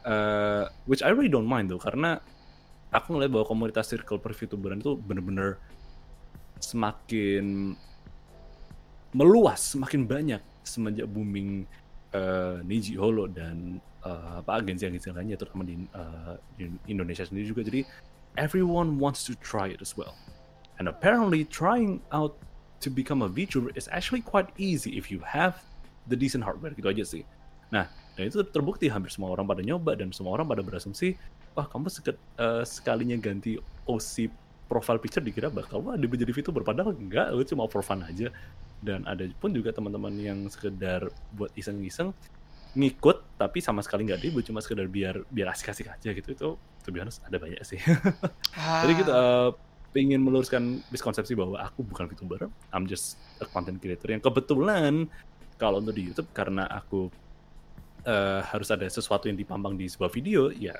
[0.00, 2.24] Uh, which I really don't mind though karena
[2.88, 5.60] aku ngeliat bahwa komunitas circle per VTuberan itu bener-bener
[6.60, 7.76] semakin
[9.12, 11.66] meluas semakin banyak semenjak booming
[12.14, 17.62] uh, Niji Holo dan uh, apa agensi-agensi lainnya terutama di, uh, di Indonesia sendiri juga.
[17.66, 17.86] Jadi
[18.38, 20.14] everyone wants to try it as well.
[20.80, 22.40] And apparently trying out
[22.80, 25.60] to become a VTuber is actually quite easy if you have
[26.08, 27.22] the decent hardware gitu aja sih.
[27.68, 27.86] Nah
[28.18, 31.14] dan itu terbukti hampir semua orang pada nyoba dan semua orang pada berasumsi
[31.54, 34.30] wah kamu seket, uh, sekalinya ganti OC
[34.70, 36.62] profile picture dikira bakal wah dia menjadi VTuber.
[36.62, 38.32] Padahal enggak lu cuma for fun aja
[38.80, 42.16] dan ada pun juga teman-teman yang sekedar buat iseng-iseng
[42.70, 46.28] ngikut tapi sama sekali nggak dibu cuma sekedar biar biar asik-asik aja gitu.
[46.32, 47.80] Itu tuh biasa ada banyak sih.
[48.50, 48.82] Ah.
[48.82, 49.50] jadi gitu uh,
[49.94, 55.06] ingin meluruskan miskonsepsi bahwa aku bukan VTuber I'm just a content creator yang kebetulan
[55.54, 57.10] kalau untuk di YouTube karena aku
[58.06, 60.74] uh, harus ada sesuatu yang dipampang di sebuah video ya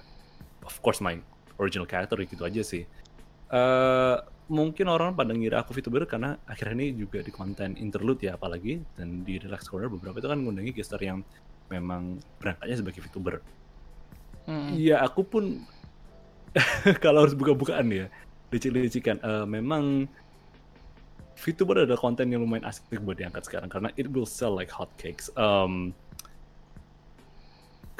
[0.66, 1.18] of course my
[1.62, 2.88] original character gitu aja sih.
[3.50, 4.18] Uh,
[4.50, 8.82] mungkin orang pada ngira aku VTuber karena akhirnya ini juga di konten interlude ya apalagi
[8.98, 11.22] dan di Relax Corner beberapa itu kan ngundangi gestar yang
[11.70, 13.38] memang berangkatnya sebagai VTuber.
[14.50, 14.74] Hmm.
[14.74, 15.62] Ya aku pun
[17.04, 18.06] kalau harus buka-bukaan ya
[18.50, 20.10] licik-licikan uh, memang
[21.38, 25.30] VTuber adalah konten yang lumayan asik buat diangkat sekarang karena it will sell like hotcakes.
[25.38, 25.94] Um,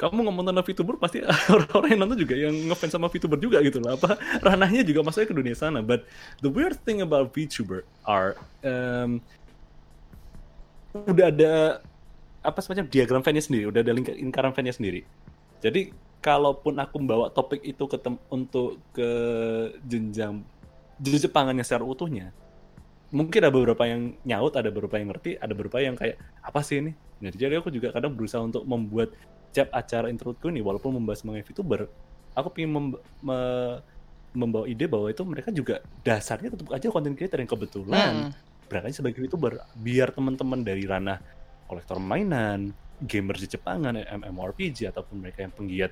[0.01, 1.21] kamu ngomong tentang VTuber pasti
[1.53, 5.29] orang-orang yang nonton juga yang ngefans sama VTuber juga gitu lah apa ranahnya juga masuknya
[5.29, 5.85] ke dunia sana.
[5.85, 6.09] But
[6.41, 8.33] the weird thing about VTuber are
[8.65, 9.21] um,
[11.05, 11.53] udah ada
[12.41, 13.69] apa semacam diagram fannya sendiri.
[13.69, 15.05] Udah ada lingkaran fannya sendiri.
[15.61, 15.93] Jadi
[16.25, 18.01] kalaupun aku membawa topik itu ke
[18.33, 19.09] untuk ke
[19.85, 20.41] jenjang
[21.01, 22.29] Jepangannya secara utuhnya
[23.11, 26.79] mungkin ada beberapa yang nyaut, ada beberapa yang ngerti, ada beberapa yang kayak apa sih
[26.79, 26.95] ini?
[27.21, 29.13] Nah, jadi aku juga kadang berusaha untuk membuat
[29.51, 31.91] setiap acara introduce ini walaupun membahas mengenai VTuber
[32.31, 32.85] aku ingin mem
[33.19, 33.39] me
[34.31, 38.31] membawa ide bahwa itu mereka juga dasarnya tetap aja konten creator yang kebetulan.
[38.31, 38.49] Hmm.
[38.71, 41.19] berangkatnya sebagai VTuber biar teman-teman dari ranah
[41.67, 42.71] kolektor mainan
[43.03, 45.91] gamer di Jepangan MMORPG ataupun mereka yang penggiat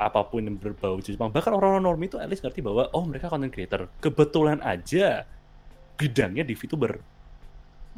[0.00, 3.28] apa pun yang berbau Jepang bahkan orang-orang norm itu at least ngerti bahwa oh mereka
[3.28, 3.92] content creator.
[4.00, 5.28] Kebetulan aja
[6.00, 6.96] bidangnya di VTuber.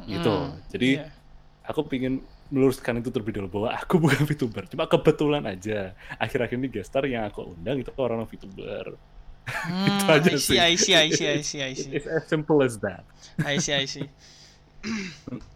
[0.03, 0.33] Gitu.
[0.33, 1.69] Hmm, jadi yeah.
[1.69, 2.19] aku pingin
[2.51, 4.67] meluruskan itu terlebih dahulu bahwa aku bukan VTuber.
[4.67, 8.99] Cuma kebetulan aja akhir-akhir ini gestar yang aku undang itu orang VTuber.
[9.47, 10.57] Hmm, itu aja I see, sih.
[10.59, 11.89] I see, I see, I see, I see.
[11.95, 13.07] It's as simple as that.
[13.41, 14.05] I see, I see.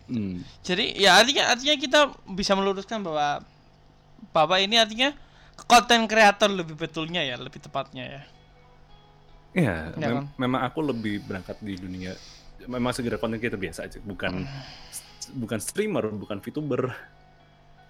[0.07, 0.41] hmm.
[0.63, 1.99] Jadi ya artinya artinya kita
[2.31, 3.43] bisa meluruskan bahwa
[4.31, 5.11] Bapak ini artinya
[5.67, 8.21] konten kreator lebih betulnya ya, lebih tepatnya ya.
[9.55, 10.25] Iya, ya, mem kan?
[10.35, 12.11] memang aku lebih berangkat di dunia
[12.67, 16.93] memang segera konten kreator biasa aja, bukan hmm bukan streamer, bukan VTuber.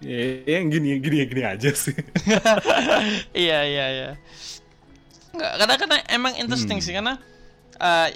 [0.04, 1.96] Ya, yang gini, gini, gini aja sih.
[3.32, 4.10] iya, iya, iya.
[5.32, 6.84] Nggak, karena karena emang interesting hmm.
[6.84, 7.16] sih karena
[7.80, 8.08] uh,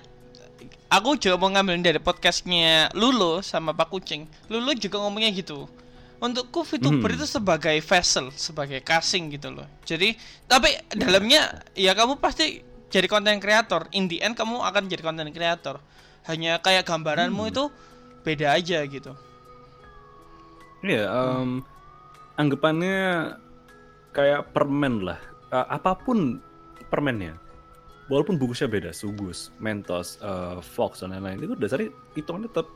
[0.93, 4.29] aku juga mau ngambil dari podcastnya Lulu sama Pak Kucing.
[4.53, 5.65] Lulu juga ngomongnya gitu.
[6.21, 7.17] Untukku VTuber hmm.
[7.17, 9.65] itu sebagai vessel, sebagai casing gitu loh.
[9.89, 10.13] Jadi
[10.45, 12.61] tapi dalamnya ya kamu pasti
[12.93, 13.89] jadi konten kreator.
[13.97, 15.81] In the end kamu akan jadi konten kreator.
[16.29, 17.53] Hanya kayak gambaranmu hmm.
[17.57, 17.65] itu
[18.23, 19.13] beda aja gitu.
[20.81, 21.61] Iya, yeah, um,
[22.41, 23.37] anggapannya
[24.17, 25.21] kayak permen lah.
[25.53, 26.41] Uh, apa pun
[26.89, 27.37] permennya,
[28.09, 32.67] walaupun bungkusnya beda, sugus, mentos, uh, fox dan lain-lain itu dasarnya itu kan tetap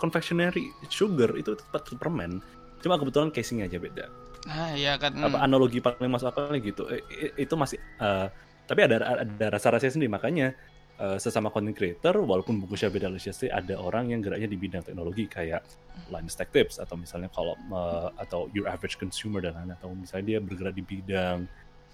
[0.00, 2.40] confectionery sugar itu tetap permen.
[2.80, 4.06] Cuma kebetulan casingnya aja beda.
[4.48, 5.12] Ah iya kan.
[5.20, 6.88] Apa analogi paling masuk akalnya gitu?
[7.36, 8.32] Itu masih uh,
[8.64, 10.56] tapi ada ada rasa-rasa sendiri makanya
[11.00, 15.24] uh, sesama content creator walaupun bungkusnya beda sih ada orang yang geraknya di bidang teknologi
[15.26, 15.64] kayak
[16.12, 20.36] Linus Tech Tips atau misalnya kalau uh, atau Your Average Consumer dan lain-lain atau misalnya
[20.36, 21.48] dia bergerak di bidang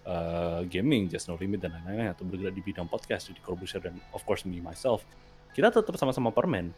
[0.04, 3.94] uh, gaming Just No Limit dan lain-lain atau bergerak di bidang podcast jadi Corbusier dan
[4.10, 5.06] of course me myself
[5.56, 6.68] kita tetap sama-sama permen,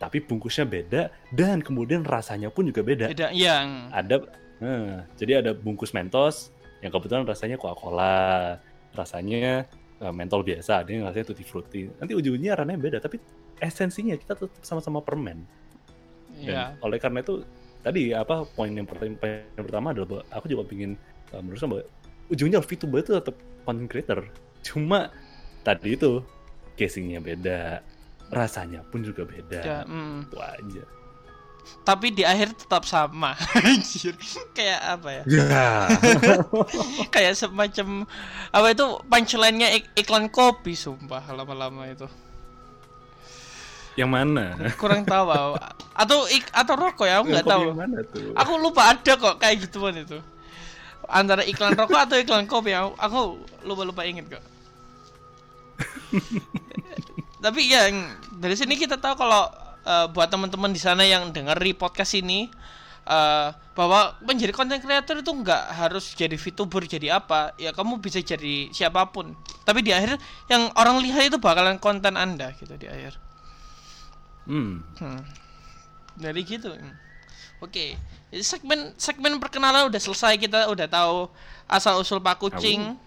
[0.00, 3.12] tapi bungkusnya beda dan kemudian rasanya pun juga beda.
[3.12, 4.16] Beda yang Ada,
[4.64, 6.48] eh, jadi ada bungkus Mentos
[6.80, 8.56] yang kebetulan rasanya Coca-Cola,
[8.96, 9.68] rasanya
[10.04, 11.88] eh, mentol biasa, ada yang rasanya tutti frutti.
[11.88, 13.16] Nanti ujung-ujungnya rasanya beda, tapi
[13.58, 15.42] esensinya kita tetap sama-sama permen.
[16.44, 16.64] Dan ya.
[16.82, 17.46] oleh karena itu
[17.80, 20.92] tadi apa poin yang pertama, poin yang pertama adalah bahwa aku juga ingin
[21.32, 21.84] uh, meluruskan bahwa
[22.28, 24.20] ujungnya VTuber itu tetap content creator.
[24.66, 25.08] Cuma
[25.62, 26.20] tadi itu
[26.74, 27.80] casingnya beda,
[28.34, 29.60] rasanya pun juga beda.
[29.62, 30.28] Ya, mm.
[30.28, 30.84] Itu aja.
[31.84, 33.36] Tapi di akhir tetap sama.
[33.60, 34.16] Anjir.
[34.52, 35.22] Kayak apa ya?
[35.28, 35.68] Ya.
[37.14, 38.08] Kayak semacam
[38.48, 42.08] apa itu punchline-nya ik- iklan kopi sumpah lama-lama itu.
[43.94, 44.58] yang mana?
[44.74, 45.30] Kurang tahu
[45.94, 47.62] atau ik atau rokok ya aku nggak tahu.
[47.70, 48.26] Yang mana tuh?
[48.34, 50.18] Aku lupa ada kok kayak gituan itu.
[51.06, 53.18] Antara iklan rokok atau iklan kopi aku, aku
[53.62, 54.42] lupa-lupa inget kok.
[57.44, 59.46] Tapi ya yang- dari sini kita tahu kalau
[59.84, 62.48] eh, buat teman-teman di sana yang dengar podcast ini
[63.06, 68.18] eh, bahwa menjadi content creator itu nggak harus jadi VTuber jadi apa ya kamu bisa
[68.24, 69.36] jadi siapa pun
[69.68, 70.16] tapi di akhir
[70.48, 73.20] yang orang lihat itu bakalan konten anda gitu di akhir
[74.44, 74.84] Hmm.
[75.00, 75.20] Hmm.
[76.20, 76.70] Dari gitu.
[77.64, 77.96] Oke.
[78.28, 81.30] Jadi segmen segmen perkenalan udah selesai kita udah tahu
[81.70, 82.98] asal usul Pak Kucing,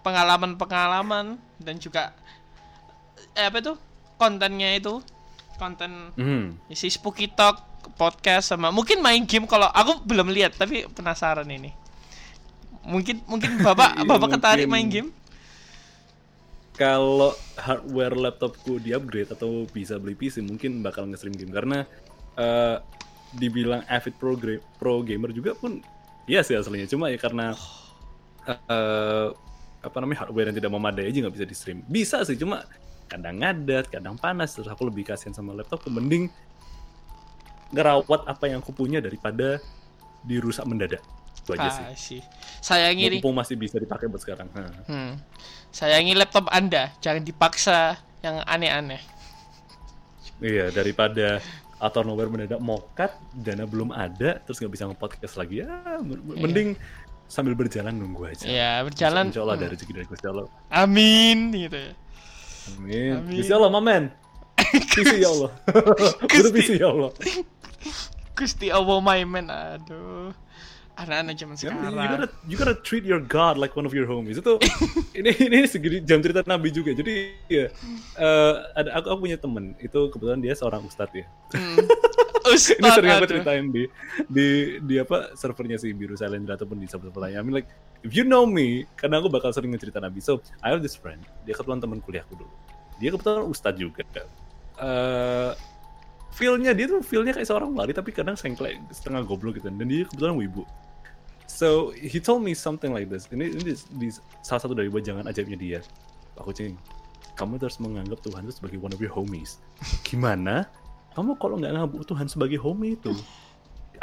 [0.00, 2.16] pengalaman-pengalaman dan juga
[3.36, 3.74] eh, apa itu?
[4.16, 5.04] kontennya itu.
[5.56, 6.56] Konten Hmm.
[6.70, 7.64] si Spooky Talk
[7.96, 11.72] podcast sama mungkin main game kalau aku belum lihat tapi penasaran ini.
[12.86, 15.10] Mungkin mungkin Bapak Iya, Bapak ketarik main game?
[16.76, 21.88] Kalau hardware laptopku di upgrade atau bisa beli PC mungkin bakal nge-stream game karena
[22.36, 22.76] eh,
[23.32, 24.36] dibilang avid pro,
[24.76, 25.80] pro gamer juga pun
[26.26, 27.56] iya sih aslinya cuma ya karena
[28.46, 29.28] eh,
[29.82, 32.62] apa namanya hardware yang tidak memadai aja nggak bisa di stream bisa sih cuma
[33.06, 36.26] kadang ngadat kadang panas terus aku lebih kasihan sama laptopku mending
[37.70, 39.58] ngerawat apa yang aku punya daripada
[40.22, 41.02] dirusak mendadak
[41.36, 42.22] itu aja sih Ah, sih.
[42.58, 43.18] Sayangi nih.
[43.22, 44.50] mumpung masih bisa dipakai buat sekarang.
[44.90, 45.14] Hmm.
[45.70, 48.98] Sayangi laptop Anda, jangan dipaksa yang aneh-aneh.
[50.42, 51.38] Iya, daripada
[51.78, 55.62] atau nowhere mendadak mokat, dana belum ada, terus nggak bisa nge-podcast lagi.
[55.62, 55.70] Ya,
[56.02, 56.74] m- mending
[57.30, 58.42] sambil berjalan nunggu aja.
[58.48, 59.30] Iya, berjalan.
[59.30, 59.62] Insya Allah hmm.
[59.62, 60.46] dari rezeki dari Gusti Allah.
[60.74, 61.92] Amin gitu ya.
[62.74, 63.12] Amin.
[63.22, 63.36] Amin.
[63.38, 64.10] Gusti Allah, mamen.
[64.72, 65.50] Visi ya Allah.
[66.50, 67.10] Visi ya Allah.
[68.36, 70.32] Gusti Allah my man, aduh.
[70.96, 71.92] Anak-anak zaman sekarang.
[71.92, 74.40] you gotta you gotta treat your God like one of your homies.
[74.40, 74.56] Itu
[75.18, 76.96] ini ini segini jam cerita Nabi juga.
[76.96, 77.68] Jadi ya
[78.16, 81.26] eh, ada aku, aku punya temen itu kebetulan dia seorang ustadz ya.
[81.52, 81.84] Hmm.
[82.46, 83.82] Ustaz, ini sering aku ceritain di
[84.30, 84.46] di
[84.78, 87.42] di apa servernya si biru Silendra ataupun di server lainnya.
[87.42, 87.66] I mean like
[88.06, 90.22] if you know me, karena aku bakal sering ngecerita Nabi.
[90.22, 91.26] So I have this friend.
[91.42, 92.52] Dia kebetulan teman kuliahku dulu.
[93.02, 94.06] Dia kebetulan ustadz juga.
[94.78, 95.52] Eh
[96.36, 99.66] feelnya dia tuh feelnya kayak seorang wali tapi kadang sengklek setengah goblok gitu.
[99.66, 100.62] Dan dia kebetulan wibu.
[101.46, 103.30] So he told me something like this.
[103.30, 104.08] Ini ini di,
[104.42, 105.80] salah satu dari jangan ajaibnya dia.
[106.36, 106.76] Aku cing,
[107.38, 109.62] kamu terus menganggap Tuhan itu sebagai one of your homies.
[110.04, 110.68] Gimana?
[111.16, 113.12] Kamu kalau nggak nganggap Tuhan sebagai homie itu,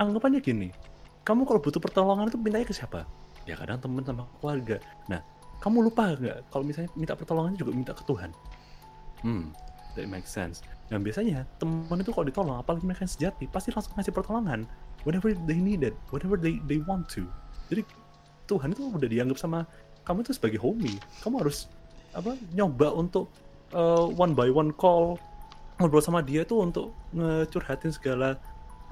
[0.02, 0.74] anggapannya gini.
[1.22, 3.06] Kamu kalau butuh pertolongan itu mintanya ke siapa?
[3.46, 4.82] Ya kadang teman sama keluarga.
[5.06, 5.22] Nah,
[5.62, 8.34] kamu lupa nggak kalau misalnya minta pertolongan juga minta ke Tuhan?
[9.22, 9.54] Hmm,
[9.94, 10.66] that makes sense.
[10.92, 14.68] Dan biasanya teman itu kalau ditolong, apalagi mereka yang sejati, pasti langsung ngasih pertolongan.
[15.04, 17.28] Whenever they need it, whenever they they want to.
[17.68, 17.84] Jadi
[18.48, 19.68] Tuhan itu udah dianggap sama
[20.04, 21.00] kamu itu sebagai homie.
[21.24, 21.68] Kamu harus
[22.14, 23.28] apa nyoba untuk
[23.74, 25.18] uh, one by one call
[25.82, 28.38] ngobrol sama dia tuh untuk ngecurhatin segala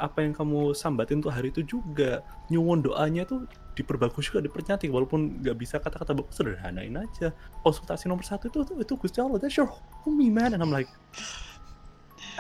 [0.02, 3.46] apa yang kamu sambatin untuk hari itu juga nyuwun doanya tuh
[3.78, 7.30] diperbagus juga dipercantik walaupun nggak bisa kata-kata bagus sederhanain aja
[7.62, 9.70] konsultasi nomor satu itu itu, itu Gusti Allah that's your
[10.02, 10.90] homie man and I'm like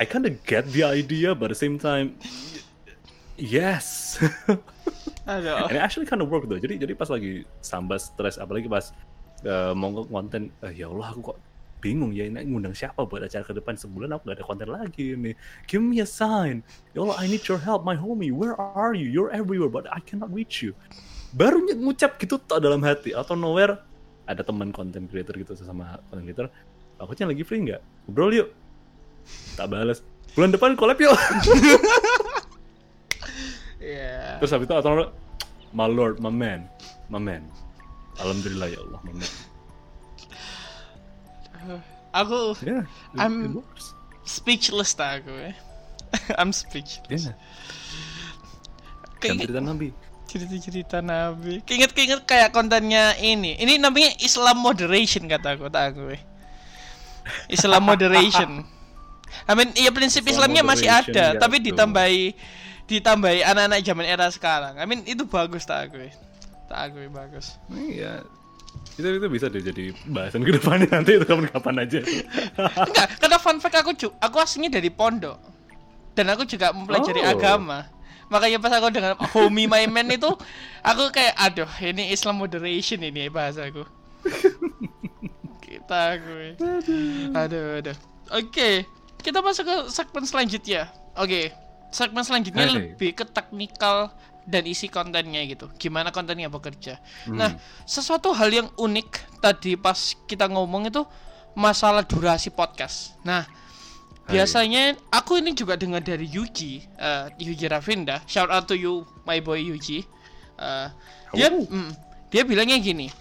[0.01, 2.17] I kinda get the idea but at the same time
[3.41, 4.21] yes
[5.29, 5.69] Aduh.
[5.69, 6.57] And it actually kind of work though.
[6.57, 8.89] Jadi jadi pas lagi sambat stres apalagi pas
[9.45, 11.37] uh, mau konten eh, ya Allah aku kok
[11.81, 15.13] bingung ya ini ngundang siapa buat acara ke depan sebulan aku gak ada konten lagi
[15.13, 15.37] ini.
[15.69, 16.65] Give me a sign.
[16.97, 18.33] Ya Allah I need your help my homie.
[18.33, 19.09] Where are you?
[19.09, 20.73] You're everywhere but I cannot reach you.
[21.33, 23.81] Baru ngucap gitu tak dalam hati atau nowhere
[24.25, 26.47] ada teman content creator gitu sama content creator.
[27.01, 27.81] Aku lagi free nggak?
[28.09, 28.49] Ngobrol yuk.
[29.57, 30.05] Tak balas.
[30.37, 31.13] Bulan depan collab yuk.
[33.81, 34.37] Iya.
[34.37, 35.09] Terus habis itu atau
[35.73, 36.69] my lord, my man,
[37.09, 37.41] my man.
[38.21, 39.31] Alhamdulillah ya Allah, my man.
[42.11, 42.83] Aku Yeah,
[43.15, 43.95] it, I'm- it works.
[44.27, 45.51] speechless tak aku ya.
[46.39, 47.31] I'm speechless.
[47.31, 47.37] Yeah.
[49.17, 49.89] Kayak Jam cerita Nabi.
[50.27, 51.59] cerita-cerita Nabi.
[51.63, 53.55] Keinget-keinget kayak kontennya ini.
[53.55, 56.15] Ini namanya Islam moderation kata aku tak aku.
[56.15, 56.21] eh.
[57.47, 58.63] Islam moderation.
[59.49, 61.67] I mean, iya prinsip Islam Islamnya masih ada, ya, tapi betul.
[61.71, 62.23] ditambahi
[62.85, 64.77] ditambahi anak-anak zaman era sekarang.
[64.77, 66.09] I mean, itu bagus tak aku.
[66.65, 67.57] Tak aku bagus.
[67.67, 68.23] Iya.
[68.95, 71.99] Itu itu bisa deh jadi bahasan ke depannya nanti itu kapan-kapan aja.
[72.87, 75.35] Enggak, karena fun fact aku cu- aku aslinya dari pondok.
[76.11, 77.31] Dan aku juga mempelajari Oh.
[77.31, 77.87] agama.
[78.27, 80.27] Makanya pas aku dengan homie my man itu
[80.81, 83.83] aku kayak aduh, ini Islam moderation ini bahasaku.
[85.61, 86.55] Kita gue.
[87.33, 87.97] Aduh, aduh.
[88.31, 88.87] Oke,
[89.19, 90.87] kita masuk ke segmen selanjutnya.
[91.15, 91.51] Oke,
[91.91, 92.73] segmen selanjutnya Oke.
[92.73, 94.09] lebih ke teknikal
[94.47, 95.69] dan isi kontennya gitu.
[95.77, 96.97] Gimana kontennya bekerja.
[97.29, 97.37] Hmm.
[97.37, 97.51] Nah,
[97.85, 101.03] sesuatu hal yang unik tadi pas kita ngomong itu
[101.53, 103.13] masalah durasi podcast.
[103.21, 104.31] Nah, Hai.
[104.33, 108.23] biasanya aku ini juga dengar dari Yuji, eh, Yuji Ravinda.
[108.25, 110.01] Shout out to you, my boy Yuji.
[110.57, 110.87] Eh,
[111.35, 111.67] dia, Oh.
[111.67, 111.91] mm,
[112.33, 113.11] dia bilangnya gini.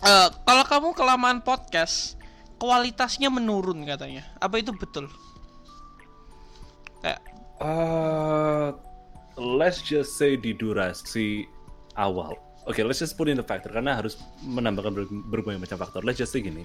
[0.00, 2.16] eh, kalau kamu kelamaan podcast,
[2.56, 4.24] kualitasnya menurun katanya.
[4.40, 5.12] Apa itu betul?
[7.00, 7.20] Kayak
[7.60, 8.72] Uh,
[9.36, 11.44] let's just say di durasi
[12.00, 12.36] awal.
[12.64, 16.00] Oke, let's just put in the factor karena harus menambahkan ber- berbagai macam faktor.
[16.04, 16.64] Let's just say gini,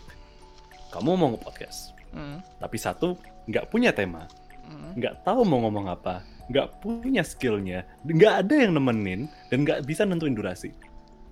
[0.91, 3.15] kamu mau nge-podcast, mm, tapi satu
[3.47, 4.27] nggak punya tema,
[4.67, 9.87] mm, nggak tahu mau ngomong apa, nggak punya skillnya, nggak ada yang nemenin dan nggak
[9.87, 10.71] bisa nentuin durasi.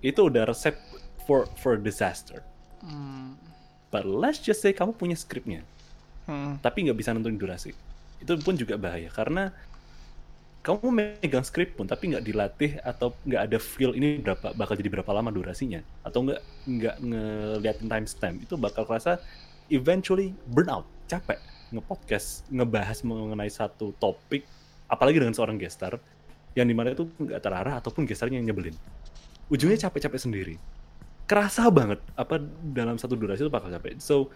[0.04, 0.76] Itu udah resep
[1.24, 2.44] for for disaster.
[2.84, 3.36] mm,
[3.88, 5.64] But let's just say kamu punya skripnya,
[6.28, 6.60] mm.
[6.60, 7.72] tapi nggak bisa nentuin durasi.
[8.22, 9.50] Itu pun juga bahaya karena
[10.64, 14.88] kamu megang skrip pun tapi nggak dilatih atau nggak ada feel ini berapa bakal jadi
[14.88, 15.84] berapa lama durasinya.
[16.00, 19.20] Atau nggak nggak ngeliatin timestamp itu bakal kerasa
[19.68, 21.36] eventually burnout capek.
[21.68, 24.48] Ngepodcast ngebahas mengenai satu topik
[24.88, 26.00] apalagi dengan seorang gestar
[26.54, 28.76] yang di mana itu nggak terarah ataupun gestarnya yang nyebelin.
[29.52, 30.56] Ujungnya capek-capek sendiri.
[31.28, 32.40] Kerasa banget apa
[32.72, 34.00] dalam satu durasi itu bakal capek.
[34.00, 34.32] So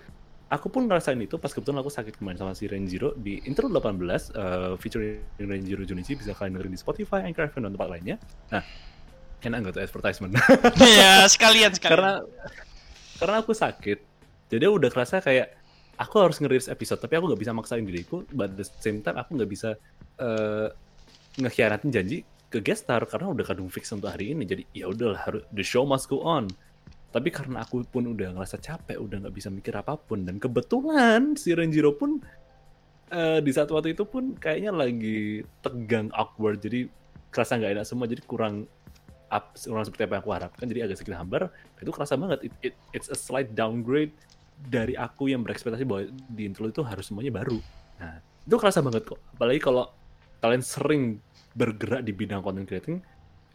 [0.48, 3.76] aku pun ngerasain itu pas kebetulan aku sakit kemarin sama si Renjiro di intro 18
[3.76, 8.16] uh, featuring Renjiro Junichi bisa kalian dengerin di Spotify, Anchor FM dan tempat lainnya.
[8.48, 8.64] Nah,
[9.44, 10.32] enak nggak tuh advertisement?
[10.98, 11.92] ya sekalian sekalian.
[12.00, 12.12] karena
[13.20, 13.98] karena aku sakit,
[14.48, 15.52] jadi udah kerasa kayak
[16.00, 19.20] aku harus ngerilis episode tapi aku nggak bisa maksain diriku, but at the same time
[19.20, 19.76] aku nggak bisa
[20.16, 20.72] uh,
[21.36, 22.18] ngekhianatin janji
[22.48, 24.48] ke guest star karena udah kadung fix untuk hari ini.
[24.48, 26.48] Jadi ya udahlah harus the show must go on.
[27.08, 31.32] Tapi karena aku pun udah ngerasa capek, udah nggak bisa mikir apa pun dan kebetulan
[31.40, 32.20] si Renjiro pun
[33.08, 36.60] eh, di saat waktu itu pun kayaknya lagi tegang awkward.
[36.60, 36.84] Jadi
[37.32, 38.68] kerasa nggak enak semua jadi kurang
[39.28, 40.64] up kurang seperti apa yang aku harapkan.
[40.68, 41.48] Jadi agak sedikit hambar
[41.80, 42.38] itu kerasa banget.
[42.48, 44.12] It, it- it's a slight downgrade
[44.58, 47.56] dari aku yang berekspektasi bahwa di intro itu harus semuanya baru.
[48.00, 49.20] Nah itu kerasa banget kok.
[49.32, 49.88] Apalagi kalau
[50.44, 51.02] kalian sering
[51.56, 53.00] bergerak di bidang content creating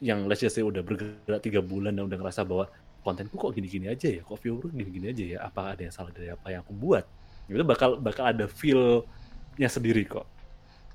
[0.03, 2.67] yang let's just say udah bergerak tiga bulan dan udah ngerasa bahwa
[3.03, 6.31] kontenku kok gini-gini aja ya kok viewer gini-gini aja ya apa ada yang salah dari
[6.31, 7.03] apa yang aku buat
[7.51, 10.25] itu bakal bakal ada feel-nya sendiri kok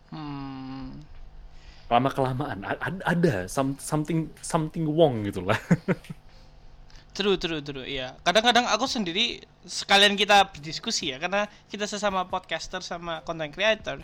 [0.08, 1.04] Hmm.
[1.92, 2.64] lama kelamaan
[3.04, 5.60] ada some- something something wrong gitu lah
[7.18, 7.82] True, true, true.
[7.82, 8.14] Iya.
[8.22, 13.98] Kadang-kadang aku sendiri sekalian kita berdiskusi ya, karena kita sesama podcaster sama content creator.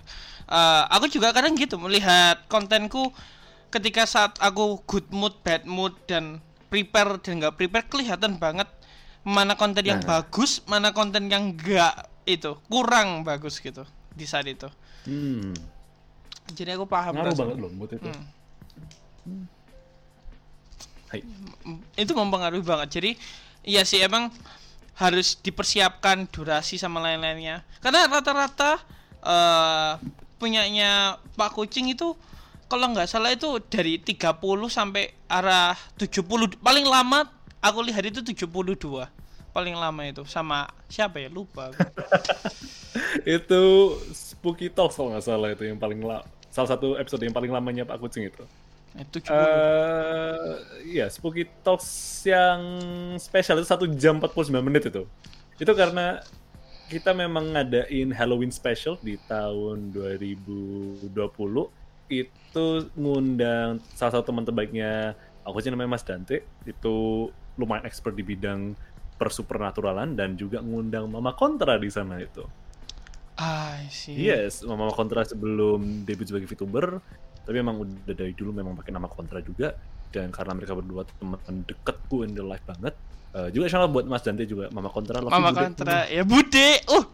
[0.50, 3.14] Eh, aku juga kadang gitu melihat kontenku
[3.70, 6.42] ketika saat aku good mood, bad mood dan
[6.75, 8.66] prepare dan nggak prepare kelihatan banget
[9.22, 10.20] mana konten yang Nah.
[10.20, 11.95] bagus, mana konten yang enggak
[12.27, 14.66] itu kurang bagus gitu di saat itu.
[15.07, 15.55] hmm.
[16.51, 18.11] Jadi aku paham ngaruh banget loh mood itu
[19.25, 19.49] Hmm.
[21.09, 21.22] Hai.
[21.95, 23.11] itu mempengaruhi banget jadi
[23.62, 24.29] iya sih emang
[24.95, 28.83] harus dipersiapkan durasi sama lain-lainnya karena rata-rata
[29.22, 29.93] eh
[30.37, 32.12] punyanya Pak Kucing itu
[32.75, 34.35] kalau nggak salah itu dari 30
[34.66, 37.22] sampai arah 70 paling lama
[37.62, 38.51] aku lihat itu 72
[39.55, 41.31] paling lama itu sama siapa ya?
[41.31, 41.70] Lupa
[43.39, 43.62] itu
[44.11, 47.87] Spooky Talks kalau nggak salah itu yang paling la salah satu episode yang paling lamanya
[47.87, 48.43] Pak Kucing itu.
[48.99, 50.51] Eh, 70 eh
[50.99, 52.59] iya Spooky Talks yang
[53.22, 55.07] spesial itu satu jam 49 menit itu.
[55.62, 56.27] Itu karena
[56.91, 61.07] kita memang ngadain Halloween special di tahun 2020
[62.09, 67.28] itu ngundang salah satu teman terbaiknya aku sih namanya Mas Dante itu
[67.61, 68.74] lumayan expert di bidang
[69.14, 72.42] persupernaturalan dan juga ngundang Mama Kontra di sana itu.
[73.38, 74.14] I see.
[74.14, 76.98] Yes, Mama Kontra sebelum debut sebagai VTuber,
[77.42, 79.74] tapi memang udah dari dulu memang pakai nama Kontra juga.
[80.14, 82.94] Dan karena mereka berdua teman deketku in the life banget,
[83.34, 85.18] eh, juga out buat Mas Dante juga Mama Kontra.
[85.18, 85.62] Mama Bude.
[85.62, 86.68] kontra ya Bude.
[86.86, 87.07] Uh,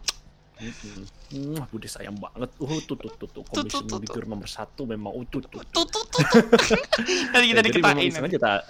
[1.31, 2.51] Mwah, Bude sayang banget.
[2.61, 5.41] Uh, tuh tuh tuh tuh Tuh, tuh, komisi tuh, Mudikur nomor satu memang uh, tuh
[5.47, 5.63] tuh.
[5.73, 6.23] tuh tuh tuh.
[7.33, 8.61] Nanti kita Ya, jadi aja tak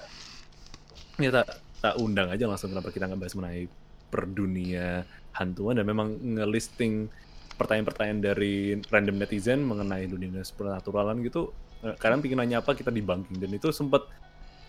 [1.21, 1.31] ya
[1.81, 3.65] tak undang aja langsung kenapa kita nggak bahas mengenai
[4.13, 5.05] per dunia
[5.37, 7.09] hantuan dan memang ngelisting
[7.57, 11.53] pertanyaan-pertanyaan dari random netizen mengenai dunia supernaturalan gitu
[11.85, 14.09] eh, kalian pingin nanya apa kita dibangking dan itu sempat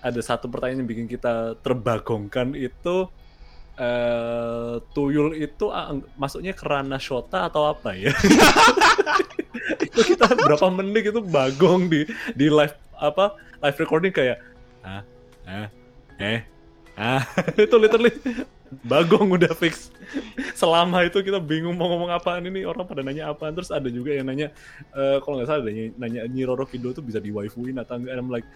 [0.01, 3.07] ada satu pertanyaan yang bikin kita terbagongkan itu
[3.81, 8.13] eh tuyul itu ah, masuknya kerana shota atau apa ya?
[9.85, 12.05] Itu kita berapa menit itu bagong di
[12.37, 13.33] di live apa
[13.65, 14.37] live recording kayak
[14.85, 15.01] ah
[15.49, 15.67] ah
[16.21, 16.45] eh
[16.93, 17.25] ah.
[17.57, 18.13] Itu literally
[18.85, 19.89] bagong udah fix.
[20.55, 23.51] Selama itu kita bingung mau ngomong apaan ini orang pada nanya apaan.
[23.51, 24.53] Terus ada juga yang nanya
[24.95, 27.99] eh, kalau nggak salah ada yang nanya Nyi Roro Kidul tuh bisa di waifuin atau
[27.99, 28.47] enggak I'm like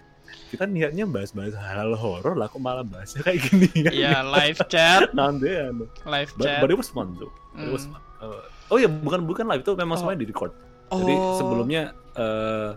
[0.49, 3.91] kita niatnya bahas-bahas hal horor lah kok malah bahasnya kayak gini kan?
[3.93, 5.11] Ya live chat.
[5.17, 6.59] Nanti anu live but, chat.
[6.61, 8.39] but it was fun tuh it was fun Uh,
[8.71, 10.07] oh ya bukan bukan live itu memang Oh.
[10.07, 10.55] semuanya di record
[10.87, 11.35] jadi Oh.
[11.35, 12.71] sebelumnya eh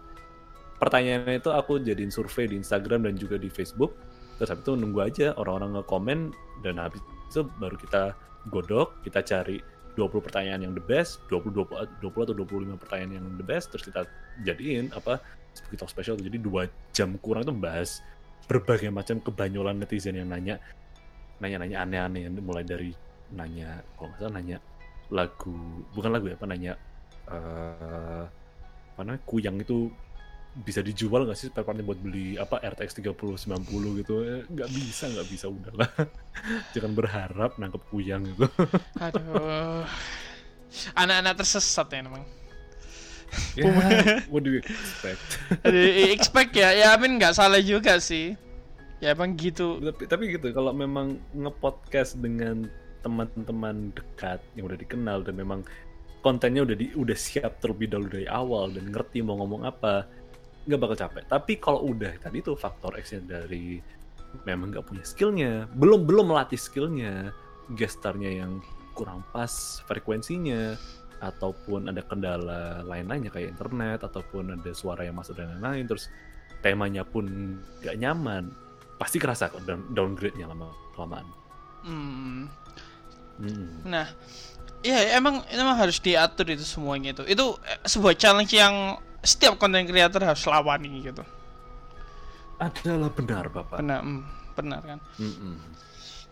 [0.78, 3.94] pertanyaannya itu aku jadiin survei di Instagram dan juga di Facebook.
[4.38, 6.18] Terus habis itu nunggu aja orang-orang nge-komen
[6.62, 8.14] dan habis itu baru kita
[8.50, 9.58] godok, kita cari
[9.94, 13.82] 20 pertanyaan yang the best, 20 20 20 atau 25 pertanyaan yang the best terus
[13.82, 14.06] kita
[14.46, 15.18] jadiin apa
[15.58, 16.16] Spooky Talk Special.
[16.18, 18.00] Jadi dua jam kurang itu bahas
[18.48, 20.56] berbagai macam kebanyolan netizen yang nanya
[21.38, 22.90] nanya-nanya aneh-aneh mulai dari
[23.36, 24.58] nanya kalau nggak salah nanya
[25.12, 26.72] lagu bukan lagu ya apa nanya
[27.28, 28.24] eh
[28.96, 29.92] apa namanya kuyang itu
[30.66, 34.14] bisa dijual nggak sih spare buat beli apa RTX 3090 gitu?
[34.26, 35.86] Eh, nggak bisa nggak bisa udahlah.
[36.74, 38.50] Jangan berharap nangkep kuyang gitu
[38.98, 39.86] aduh.
[40.98, 42.26] Anak-anak tersesat ya memang
[44.32, 45.20] what do you expect?
[46.16, 46.72] Expect ya.
[46.72, 48.34] Ya Amin nggak salah juga sih.
[48.98, 49.78] Ya emang gitu.
[49.78, 52.66] Tapi, tapi gitu kalau memang ngepodcast dengan
[53.06, 55.62] teman-teman dekat yang udah dikenal dan memang
[56.20, 60.08] kontennya udah di, udah siap terlebih dahulu dari awal dan ngerti mau ngomong apa
[60.66, 61.24] nggak bakal capek.
[61.30, 63.78] Tapi kalau udah tadi tuh faktor X dari
[64.44, 67.32] memang nggak punya skillnya belum belum melatih skillnya
[67.76, 68.60] gestarnya yang
[68.92, 70.74] kurang pas frekuensinya
[71.18, 76.10] ataupun ada kendala lain-lainnya kayak internet ataupun ada suara yang masuk dan lain-lain terus
[76.62, 77.26] temanya pun
[77.82, 78.50] nggak nyaman
[78.98, 81.26] pasti kerasa kok down, downgrade-nya lama kelamaan.
[81.86, 82.50] Hmm.
[83.38, 83.70] Hmm.
[83.86, 84.10] Nah,
[84.82, 87.22] iya emang emang harus diatur itu semuanya itu.
[87.30, 91.22] Itu eh, sebuah challenge yang setiap konten creator harus lawani gitu.
[92.58, 93.78] Adalah benar bapak.
[93.78, 94.22] Benar, hmm,
[94.58, 94.98] benar kan.
[95.22, 95.54] Mm-mm.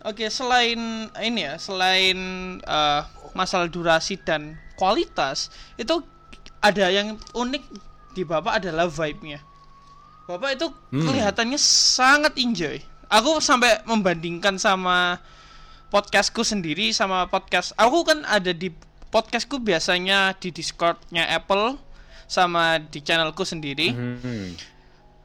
[0.03, 2.19] Oke, selain ini ya, selain
[2.59, 5.99] eh, masalah durasi dan kualitas, itu
[6.61, 7.63] ada yang unik
[8.13, 9.41] di Bapak adalah vibe-nya.
[10.27, 11.05] Bapak itu Hmm.
[11.07, 12.77] kelihatannya sangat enjoy.
[13.07, 15.17] Aku sampai membandingkan sama
[15.87, 17.71] podcastku sendiri sama podcast.
[17.79, 18.67] Aku kan ada di
[19.07, 21.79] podcastku biasanya di Discordnya Apple
[22.27, 24.47] sama di channelku sendiri Mhm.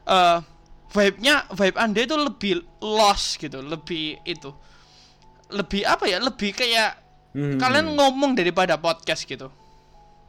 [0.07, 0.37] eh
[0.93, 4.55] vibe-nya vibe Anda itu lebih lost gitu, lebih itu.
[5.51, 6.23] Lebih apa ya?
[6.23, 7.02] Lebih kayak
[7.33, 7.57] Mhm.
[7.57, 9.49] kalian ngomong daripada podcast gitu.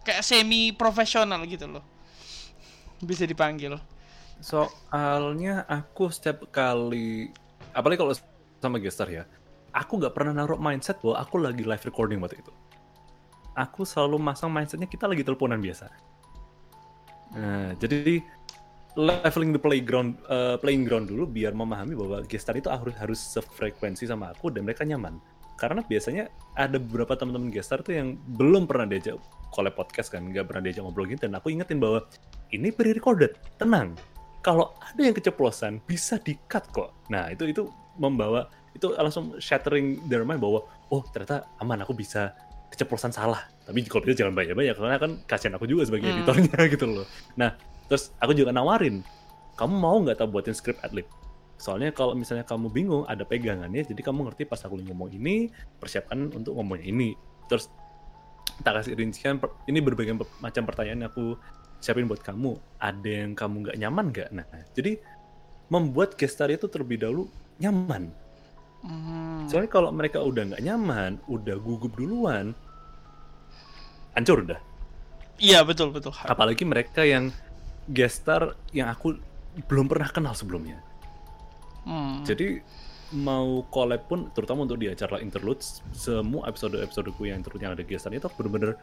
[0.04, 1.84] Kayak semi profesional gitu loh.
[3.00, 3.76] Bisa dipanggil.
[4.40, 7.32] Soalnya aku setiap kali,
[7.72, 8.14] apalagi kalau
[8.60, 9.24] sama gestar ya,
[9.72, 12.52] aku nggak pernah naruh mindset bahwa aku lagi live recording waktu itu.
[13.54, 15.86] Aku selalu masang mindsetnya kita lagi teleponan biasa.
[17.34, 18.20] Nah, jadi
[18.94, 24.06] leveling the playground, eh, playing ground dulu biar memahami bahwa gestar itu harus harus sefrekuensi
[24.06, 25.18] sama aku dan mereka nyaman.
[25.54, 26.28] Karena biasanya
[26.58, 29.18] ada beberapa teman-teman gestar tuh yang belum pernah diajak
[29.54, 31.30] collab podcast kan, nggak pernah diajak ngobrol gitu.
[31.30, 32.02] Dan aku ingetin bahwa
[32.50, 33.94] ini pre-recorded, tenang.
[34.42, 36.90] Kalau ada yang keceplosan bisa di-cut kok.
[37.08, 37.64] Nah itu itu
[37.96, 38.44] membawa
[38.74, 42.34] itu langsung shattering their mind bahwa oh ternyata aman aku bisa
[42.68, 43.46] keceplosan salah.
[43.64, 46.20] Tapi kalau bisa jangan banyak-banyak karena kan kasihan aku juga sebagai Hmm.
[46.20, 47.06] editornya gitu loh.
[47.38, 47.54] Nah
[47.86, 49.00] terus aku juga nawarin,
[49.54, 51.06] kamu mau nggak tak buatin script adlib?
[51.54, 55.48] Soalnya kalau misalnya kamu bingung ada pegangannya, jadi kamu ngerti pas aku ngomong ini,
[55.78, 57.14] persiapkan untuk ngomongnya ini.
[57.46, 57.70] Terus
[58.62, 61.38] tak kasih rincian, ini berbagai macam pertanyaan yang aku
[61.78, 62.58] siapin buat kamu.
[62.78, 64.28] Ada yang kamu nggak nyaman nggak?
[64.34, 64.98] Nah, jadi
[65.72, 68.12] membuat gestar itu terlebih dahulu nyaman.
[68.84, 69.48] Hmm.
[69.48, 72.52] Soalnya kalau mereka udah nggak nyaman, udah gugup duluan,
[74.12, 74.60] hancur udah.
[75.40, 76.12] Iya betul betul.
[76.22, 77.32] Apalagi mereka yang
[77.90, 79.18] gestar yang aku
[79.66, 80.80] belum pernah kenal sebelumnya.
[81.84, 82.24] Hmm.
[82.24, 82.60] Jadi
[83.14, 87.86] mau collab pun terutama untuk di acara interludes semua episode episodeku yang interlude yang ada
[87.86, 88.74] gestarnya itu bener-bener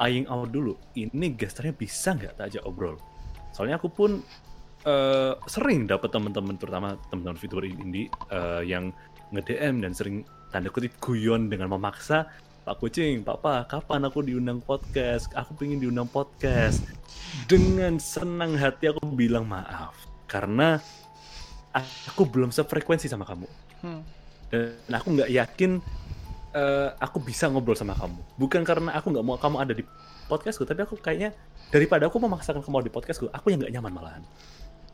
[0.00, 2.96] eyeing out dulu ini gestarnya bisa nggak tak ajak obrol
[3.52, 4.24] soalnya aku pun
[4.88, 8.88] eh, sering dapat teman-teman terutama teman-teman fitur indie eh, yang
[9.36, 12.30] nge-DM dan sering tanda kutip guyon dengan memaksa
[12.64, 15.28] Pak Kucing, Papa, kapan aku diundang podcast?
[15.36, 16.80] Aku pengen diundang podcast.
[17.44, 19.92] Dengan senang hati aku bilang maaf.
[20.24, 20.80] Karena
[21.74, 23.46] aku belum sefrekuensi sama kamu
[23.82, 24.00] Hmm.
[24.48, 25.82] dan aku nggak yakin
[26.54, 28.14] eh, aku bisa ngobrol sama kamu.
[28.38, 29.82] Bukan karena aku nggak mau kamu ada di
[30.24, 31.34] podcastku, tapi aku kayaknya
[31.68, 34.22] daripada aku memaksakan kamu ada di podcastku, aku yang nggak nyaman malahan.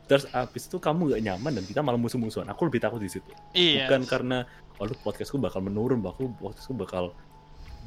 [0.09, 2.49] Terus abis itu kamu nggak nyaman dan kita malah musuh-musuhan.
[2.49, 3.29] Aku lebih takut di situ.
[3.53, 3.85] Iya.
[3.85, 4.43] Bukan karena
[4.75, 7.13] waduh podcastku bakal menurun, aku podcastku bakal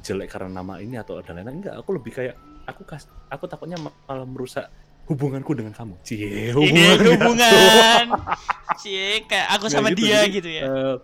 [0.06, 1.58] jelek karena nama ini atau dan lain-lain.
[1.58, 4.70] Enggak, aku lebih kayak aku kas aku takutnya ma- malah merusak
[5.04, 5.94] hubunganku dengan kamu.
[6.00, 6.96] Cie, hubungan.
[7.04, 8.04] hubungan.
[8.80, 10.62] Cie, kayak aku sama gitu, dia jadi, gitu ya.
[10.64, 10.96] eh,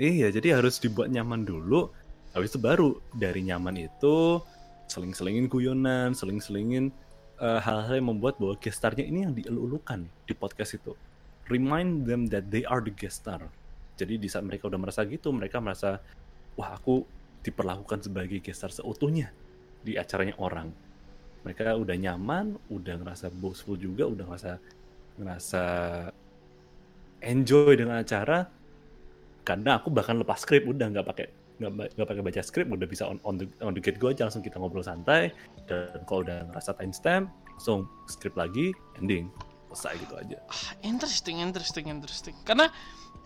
[0.00, 1.92] iya, jadi harus dibuat nyaman dulu.
[2.32, 4.40] Habis itu baru dari nyaman itu
[4.88, 6.88] seling-selingin guyonan, seling-selingin
[7.40, 10.96] eh, hal-hal yang membuat bahwa gestarnya ini yang dielu-elukan di podcast itu.
[11.52, 13.44] Remind them that they are the guest star.
[14.00, 16.00] Jadi di saat mereka udah merasa gitu, mereka merasa
[16.56, 17.04] wah aku
[17.44, 19.28] diperlakukan sebagai guest star seutuhnya
[19.84, 20.72] di acaranya orang.
[21.42, 24.52] Mereka udah nyaman, udah ngerasa boastful juga, udah ngerasa
[25.18, 25.64] ngerasa
[27.22, 28.48] enjoy dengan acara
[29.42, 31.26] karena aku bahkan lepas skrip udah nggak pakai
[31.62, 34.42] nggak pakai baca skrip udah bisa on, on the on the get go aja langsung
[34.42, 35.30] kita ngobrol santai
[35.70, 39.30] dan kalau udah ngerasa timestamp langsung skrip lagi ending
[39.70, 42.36] selesai gitu aja Ah, interesting, interesting, interesting.
[42.42, 42.68] Karena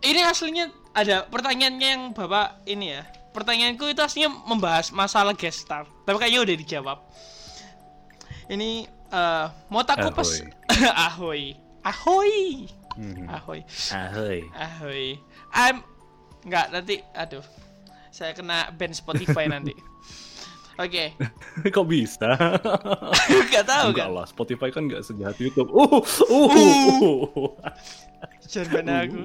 [0.04, 3.02] ini aslinya ada pertanyaannya yang bapak ini ya.
[3.32, 6.98] Pertanyaanku itu aslinya membahas masalah guest star, tapi kayaknya udah dijawab.
[8.46, 10.42] Ini eh mau tak kupas
[10.94, 11.54] ahoy,
[11.90, 12.66] ahoy,
[13.26, 14.38] ahoy, Ahoy.
[14.54, 15.04] ahoy.
[15.50, 15.82] I'm
[16.46, 17.42] nggak nanti, aduh,
[18.14, 19.74] saya kena ban Spotify nanti.
[20.76, 21.16] Oke,
[21.74, 22.36] kok bisa
[23.48, 24.14] nggak tahu enggak kan?
[24.14, 27.48] lah Spotify kan nggak sejahat YouTube uh uh, uh.
[28.46, 29.22] Jangan aku.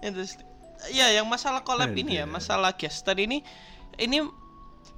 [0.00, 0.46] Interesting.
[0.90, 3.44] Ya, yang masalah collab ini ya, masalah gestar ini,
[3.98, 4.22] ini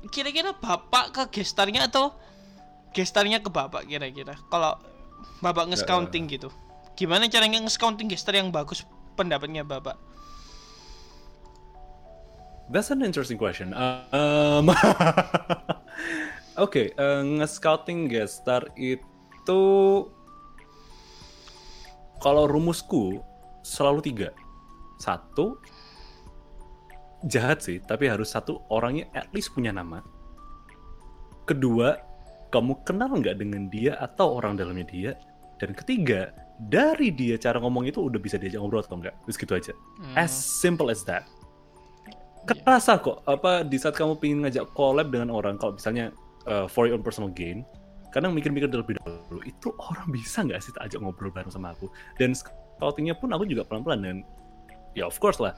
[0.09, 2.13] kira-kira bapak ke gestarnya atau
[2.95, 4.39] gestarnya ke bapak kira-kira?
[4.49, 4.79] Kalau
[5.43, 6.49] bapak nge-scouting gitu,
[6.95, 8.87] gimana caranya nge-scouting gestar yang bagus
[9.19, 9.99] pendapatnya bapak?
[12.71, 13.77] That's an interesting question.
[13.77, 14.73] Um,
[16.65, 19.61] Oke, eh, nge-scouting guest star itu
[22.23, 23.21] kalau rumusku
[23.61, 24.31] selalu tiga.
[24.97, 25.59] Satu,
[27.27, 30.01] jahat sih, tapi harus satu orangnya at least punya nama.
[31.45, 32.01] Kedua,
[32.55, 35.11] kamu kenal nggak dengan dia atau orang dalamnya dia.
[35.59, 36.31] Dan ketiga,
[36.71, 39.15] dari dia cara ngomong itu udah bisa diajak ngobrol atau enggak.
[39.27, 39.73] Terus gitu aja.
[39.75, 40.15] Hmm.
[40.15, 41.27] As simple as that
[42.45, 46.13] kerasa kok apa di saat kamu pengen ngajak collab dengan orang kalau misalnya
[46.45, 47.65] uh, for your own personal gain
[48.13, 51.89] kadang mikir-mikir terlebih dahulu itu orang bisa nggak sih tak ajak ngobrol bareng sama aku
[52.21, 54.17] dan scoutingnya pun aku juga pelan-pelan dan
[54.93, 55.57] ya of course lah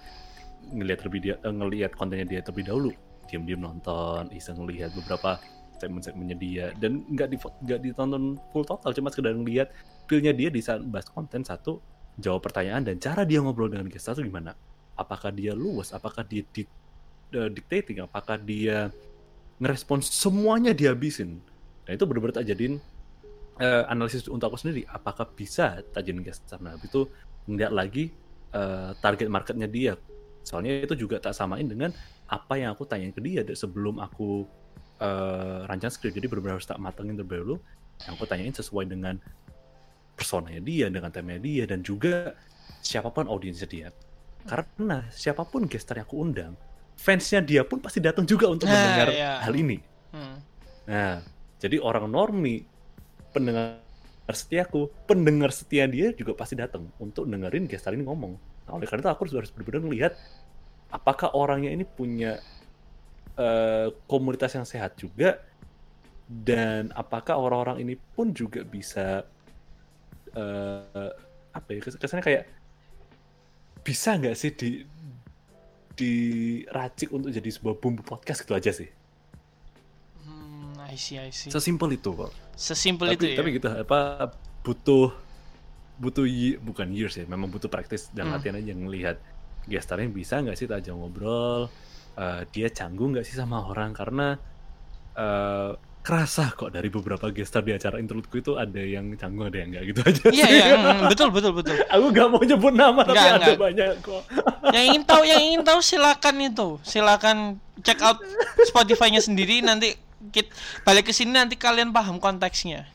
[0.70, 2.90] ngelihat lebih dia eh, ngelihat kontennya dia terlebih dahulu
[3.26, 5.42] diam-diam nonton bisa ngelihat beberapa
[5.76, 9.68] segmen-segmennya dia dan nggak di nggak ditonton full total cuma sekedar ngelihat
[10.10, 11.78] feelnya dia di saat bahas konten satu
[12.16, 14.56] jawab pertanyaan dan cara dia ngobrol dengan guest itu gimana
[14.96, 16.64] apakah dia luas, apakah dia di,
[17.36, 18.88] eh, dictating, apakah dia
[19.60, 21.38] ngerespon semuanya dihabisin.
[21.86, 22.80] Nah itu benar-benar tak jadiin
[23.56, 24.88] eh, analisis untuk aku sendiri.
[24.88, 26.60] Apakah bisa tak jadiin guest star?
[26.60, 27.08] Nah itu
[27.46, 28.10] ngeliat lagi
[28.52, 29.94] eh, target marketnya dia.
[30.42, 31.92] Soalnya itu juga tak samain dengan
[32.26, 34.46] apa yang aku tanyain ke dia sebelum aku
[35.00, 36.12] eh, rancang skrip.
[36.14, 37.56] Jadi benar-benar harus tak matengin terlebih dahulu.
[38.04, 39.16] Yang aku tanyain sesuai dengan
[40.16, 42.36] personanya dia, dengan temanya dia, dan juga
[42.80, 43.88] siapa pun audiensnya dia
[44.46, 46.54] karena siapa pun gestar yang aku undang,
[46.94, 49.42] fansnya dia pun pasti datang juga untuk Nah, mendengar iya.
[49.42, 49.78] hal ini.
[50.14, 50.38] Hmm.
[50.86, 51.18] Nah,
[51.58, 52.62] jadi orang normi,
[53.34, 53.82] pendengar
[54.30, 58.38] setiaku, pendengar setia dia juga pasti datang untuk dengerin gestar ini ngomong.
[58.70, 60.12] Nah, oleh karena itu aku harus, harus benar-benar melihat
[60.94, 62.38] apakah orangnya ini punya
[63.36, 65.40] eh, komunitas yang sehat juga
[66.26, 69.22] dan apakah orang-orang ini pun juga bisa
[70.34, 71.10] eh,
[71.52, 72.44] apa ya kes- kesannya kayak
[73.80, 74.70] bisa nggak sih di
[75.96, 78.90] diracik untuk jadi sebuah bumbu podcast gitu aja sih
[80.20, 81.48] Hmm, I see, I see.
[81.48, 83.36] sesimpel itu kok Sesimpel tapi itu ya.
[83.38, 84.28] tapi gitu apa
[84.60, 85.14] butuh
[85.96, 88.36] butuh ye- bukan years ya memang butuh praktis dan Hmm.
[88.36, 89.16] latihan aja ngelihat
[89.64, 91.72] gestarnya bisa nggak sih tak ajak ngobrol
[92.16, 93.92] eh, dia canggung nggak sih sama orang?
[93.92, 94.36] Karena
[95.16, 95.72] eh,
[96.06, 99.84] kerasa kok dari beberapa gestar di acara interludeku itu ada yang canggung ada yang nggak
[99.90, 100.24] gitu aja.
[100.30, 101.74] Iya, iya, mm, betul, betul, betul.
[101.82, 104.22] aku nggak mau nyebut nama tapi Nggak, ada banyak kok.
[104.74, 106.68] Yang ingin tahu yang ingin tahu silakan itu.
[106.86, 107.38] Silakan
[107.82, 108.22] check out
[108.70, 109.62] Spotify-nya sendiri.
[109.62, 109.94] Nanti
[110.30, 110.50] kita
[110.86, 112.86] balik ke sini nanti kalian paham konteksnya.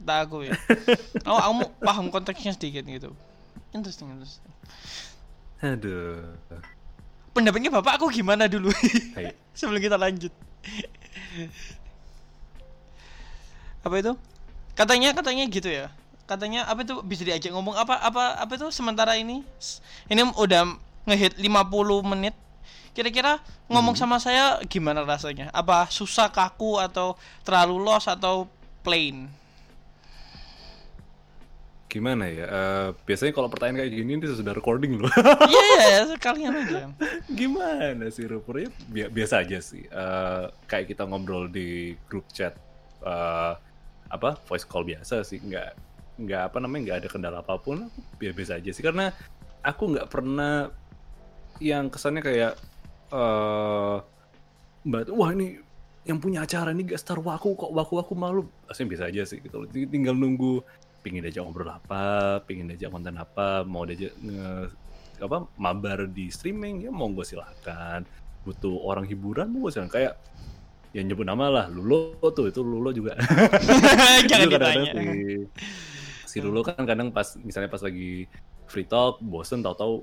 [0.00, 0.56] Kata aku ya.
[1.28, 3.12] Oh kamu paham konteksnya sedikit gitu.
[3.76, 4.52] Interesting interesting.
[5.60, 6.32] Aduh
[7.34, 8.70] pendapatnya bapak aku gimana dulu?
[9.58, 10.30] Sebelum kita lanjut.
[13.82, 14.12] Apa itu?
[14.78, 15.90] Katanya katanya gitu ya.
[16.24, 17.02] Katanya apa itu?
[17.04, 19.44] Bisa diajak ngomong apa apa apa itu sementara ini?
[20.08, 20.72] Ini udah
[21.04, 22.34] ngehit 50 menit.
[22.94, 25.50] Kira-kira ngomong sama saya gimana rasanya?
[25.50, 28.46] Apa susah kaku atau terlalu los atau
[28.86, 29.26] plain?
[31.88, 32.46] Gimana ya?
[32.46, 35.10] Eh, biasanya kalau pertanyaan kayak gini ini sudah recording loh.
[35.52, 36.90] Iya iya sekalian aja.
[37.38, 38.70] Gimana sih Rupernya?
[38.90, 39.86] Bi- biasa aja sih.
[39.86, 42.58] Eh, kayak kita ngobrol di grup chat
[43.04, 43.52] eh,
[44.10, 45.38] apa voice call biasa sih.
[45.38, 45.70] Nggak
[46.14, 47.86] nggak apa namanya nggak ada kendala apa pun.
[47.86, 49.14] Aku bi- biasa aja sih karena
[49.62, 50.68] aku nggak pernah
[51.62, 52.52] yang kesannya kayak
[53.14, 53.96] eh
[54.84, 55.62] mbak wah ini
[56.04, 59.40] yang punya acara ini gak star waku kok waku aku malu aslinya biasa aja sih
[59.40, 60.60] gitu tinggal nunggu
[61.04, 64.72] pingin diajak ngobrol apa pingin diajak konten apa mau diajak nge,
[65.20, 68.08] apa mabar di streaming ya monggo silakan.
[68.48, 69.92] Butuh orang hiburan monggo silakan.
[69.92, 70.16] Kayak
[70.96, 73.20] yang nyebut nama lah Lulo tuh itu Lulo juga.
[74.30, 74.92] Jangan ditanya.
[74.96, 75.44] si,
[76.24, 78.24] si Lulo kan kadang pas misalnya pas lagi
[78.64, 80.00] free talk bosen tahu-tahu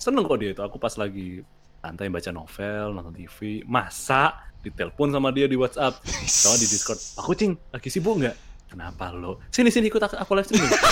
[0.00, 0.62] seneng kok dia itu.
[0.64, 1.44] Aku pas lagi
[1.78, 6.98] santai baca novel nonton TV masa ditelepon sama dia di WhatsApp sama di Discord.
[7.20, 9.40] Aku cing lagi sibuk nggak kenapa lo?
[9.48, 10.72] Sini sini ikut aku, aku live streaming.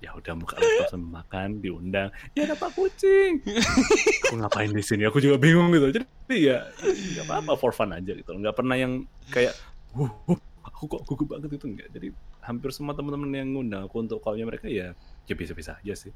[0.00, 2.08] Ya udah buka laptop sambil makan diundang.
[2.32, 3.44] Ya ada pak kucing?
[4.24, 5.04] Aku ngapain di sini?
[5.04, 5.92] Aku juga bingung gitu.
[5.92, 6.08] Jadi
[6.40, 8.32] ya nggak apa-apa for fun aja gitu.
[8.32, 9.52] Nggak pernah yang kayak
[9.92, 14.00] "Wuh, wuh, aku kok gugup banget itu enggak jadi hampir semua teman-teman yang ngundang aku
[14.00, 14.96] untuk callnya mereka ya
[15.28, 16.12] ya bisa-bisa aja sih.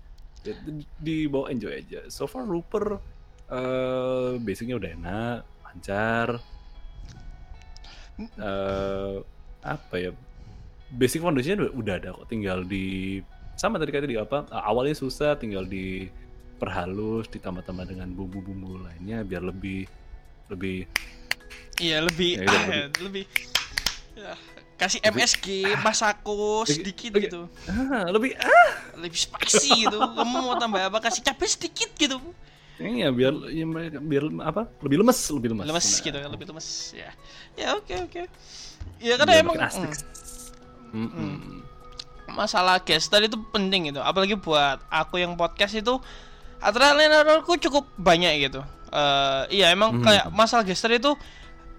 [0.48, 2.08] Ya, di- dibawa enjoy aja.
[2.08, 2.96] So far Rupert
[3.52, 6.28] eh basicnya udah enak lancar.
[8.40, 9.16] Eh
[9.64, 10.10] apa ya
[10.94, 13.18] basic foundationnya udah, ada kok tinggal di
[13.56, 16.06] sama tadi kata di apa awalnya susah tinggal di
[16.60, 19.88] perhalus ditambah-tambah dengan bumbu-bumbu lainnya biar lebih
[20.52, 20.86] lebih
[21.82, 23.24] Iya lebih Ya, ah, lebih
[24.14, 24.34] ya,
[24.78, 27.50] kasih MSG masako sedikit gitu.
[27.66, 29.98] ah, lebih ah Lebih spicy gitu.
[30.18, 31.02] Kamu mau tambah apa?
[31.02, 32.18] Kasih cabai sedikit gitu.
[32.74, 33.64] Iya biar ya,
[34.02, 36.68] biar apa lebih lemes lebih lemes Lemes Nah, gitu kan, lebih lemes.
[36.90, 37.10] Ya.
[37.54, 38.22] Ya oke oke.
[38.98, 39.90] Ya karena biar emang asik.
[40.90, 41.34] mm, Mm-mm.
[42.30, 44.02] masalah guest tadi itu penting gitu.
[44.02, 46.02] Apalagi buat aku yang podcast itu
[46.58, 48.60] adrenalinku cukup banyak gitu.
[48.90, 50.02] Eh iya emang Mhm.
[50.02, 51.14] kayak masalah gesture itu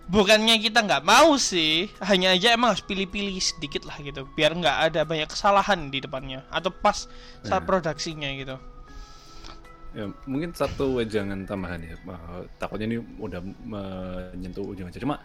[0.05, 4.77] bukannya kita nggak mau sih, hanya aja emang harus pilih-pilih sedikit lah gitu, biar nggak
[4.91, 7.09] ada banyak kesalahan di depannya atau pas
[7.41, 7.67] saat Ya.
[7.67, 8.55] produksinya gitu.
[9.95, 11.95] Ya, mungkin satu wejangan tambahan ya.
[11.95, 14.99] Eh, takutnya ini udah menyentuh ujung aja.
[14.99, 15.23] Cuma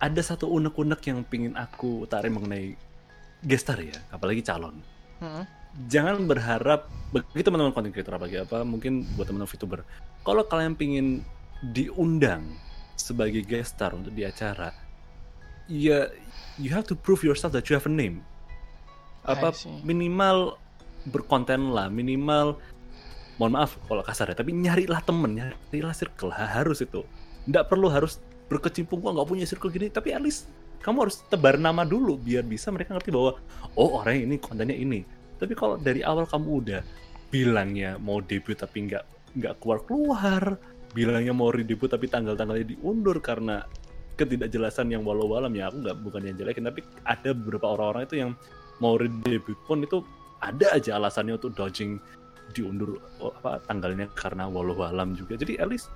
[0.00, 2.72] ada satu unek-unek yang pingin aku tarik mengenai
[3.44, 4.80] gestar ya, apalagi calon.
[5.20, 5.44] Hmm.
[5.92, 9.80] Jangan berharap bagi teman-teman content creator apalagi apa mungkin buat teman-teman VTuber.
[10.24, 11.20] Kalau kalian pingin
[11.76, 12.44] diundang
[12.96, 14.72] sebagai gestar untuk di acara,
[15.68, 16.08] ya
[16.56, 18.24] you have to prove yourself that you have a name.
[19.28, 19.52] Apa
[19.84, 20.56] minimal
[21.12, 22.56] berkonten lah, minimal
[23.36, 27.04] mohon maaf kalau kasar ya, tapi nyarilah temen, nyarilah circle, Ha- harus itu.
[27.46, 30.48] Nggak perlu harus berkecimpung, gua nggak punya circle gini, tapi at least
[30.80, 33.36] kamu harus tebar nama dulu biar bisa mereka ngerti bahwa
[33.74, 35.02] oh orang ini kontennya ini.
[35.36, 36.80] Tapi kalau dari awal kamu udah
[37.28, 39.04] bilangnya mau debut tapi nggak
[39.36, 40.42] nggak keluar keluar,
[40.96, 43.68] bilangnya mau redebut tapi tanggal-tanggalnya diundur karena
[44.16, 48.30] ketidakjelasan yang walau-walam ya aku nggak bukan yang jelekin tapi ada beberapa orang-orang itu yang
[48.80, 50.00] mau redebut pun itu
[50.40, 52.00] ada aja alasannya untuk dodging
[52.54, 55.38] diundur oh, apa tanggalnya karena walau alam juga.
[55.38, 55.90] Jadi at least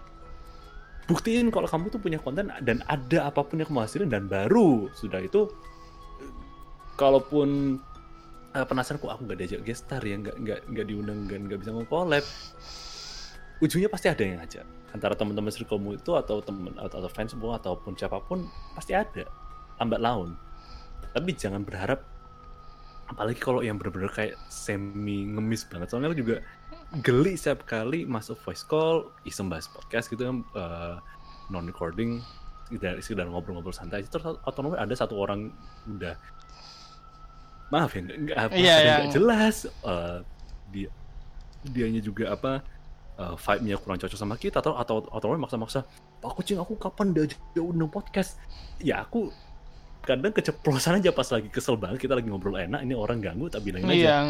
[1.11, 4.86] buktiin kalau kamu tuh punya konten dan ada apa pun yang kamu hasilin dan baru
[4.94, 5.51] sudah itu
[6.94, 7.82] kalaupun
[8.55, 11.59] eh, penasaran kok aku nggak diajak guest star ya nggak nggak nggak diundang nggak nggak
[11.66, 12.24] bisa nge-collab
[13.61, 14.66] ujungnya pasti ada yang ngajak.
[14.90, 19.28] Antara teman-teman circlemu itu atau teman atau, atau fans semua ataupun siapa pun pasti ada.
[19.78, 20.34] Lambat laun.
[21.14, 22.03] Tapi jangan berharap
[23.11, 25.91] apalagi kalau yang bener-bener kayak semi ngemis banget.
[25.91, 26.37] Soalnya aku juga
[27.03, 30.37] geli setiap kali masuk voice call iseng bahas podcast gitu kan
[31.51, 32.23] non recording
[32.71, 34.07] sekedar, sekedar ngobrol-ngobrol santai.
[34.07, 35.51] Terus otomatis ada satu orang
[35.87, 36.15] udah
[37.71, 39.57] maaf ya nggak apa Iya, ada yang- nggak jelas.
[39.67, 40.19] Eh,
[40.71, 40.89] dia
[41.67, 42.63] dianya juga apa
[43.21, 45.85] eh, vibe-nya kurang cocok sama kita atau atau otomatis maksa-maksa
[46.21, 48.39] pak kucing aku kapan diajak undang podcast?
[48.81, 49.29] Ya aku
[50.01, 53.62] kadang keceplosan aja pas lagi kesel banget kita lagi ngobrol enak ini orang ganggu tak
[53.62, 54.24] bilangin aja.
[54.24, 54.28] Yang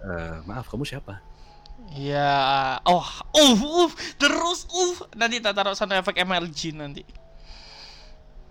[0.00, 1.20] "Eh, maaf kamu siapa?
[1.92, 7.04] Ya oh uh uh terus uh nanti tak taruh sound efek MLG nanti.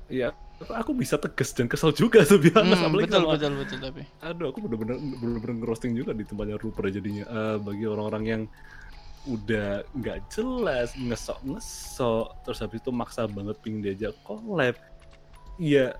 [0.05, 0.29] ya
[0.61, 2.77] aku bisa tegas dan kesel juga sebenarnya.
[2.77, 4.01] Hmm, apalagi betul sama- betul betul tapi.
[4.21, 7.25] aduh aku bener-bener bener-bener ngerosting juga di tempatnya Rupert jadinya.
[7.25, 8.41] Eh, bagi orang-orang yang
[9.25, 14.77] udah nggak jelas ngesok ngesok terus habis itu maksa banget ping diajak collab.
[15.57, 15.97] Ya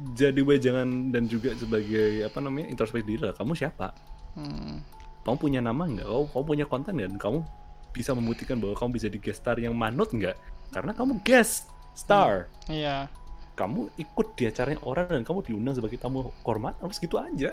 [0.00, 3.36] jadi wejangan dan juga sebagai apa namanya introspeksi diri lah.
[3.36, 3.92] Kamu siapa?
[4.32, 4.80] Hmm.
[5.22, 6.08] kamu punya nama nggak?
[6.08, 7.44] Kamu, kamu punya konten dan kamu
[7.92, 10.34] bisa membuktikan bahwa kamu bisa di guest star yang manut nggak?
[10.72, 12.48] Karena kamu guest star.
[12.66, 13.06] Iya.
[13.52, 17.52] kamu ikut di acaranya orang dan kamu diundang sebagai tamu hormat harus gitu aja.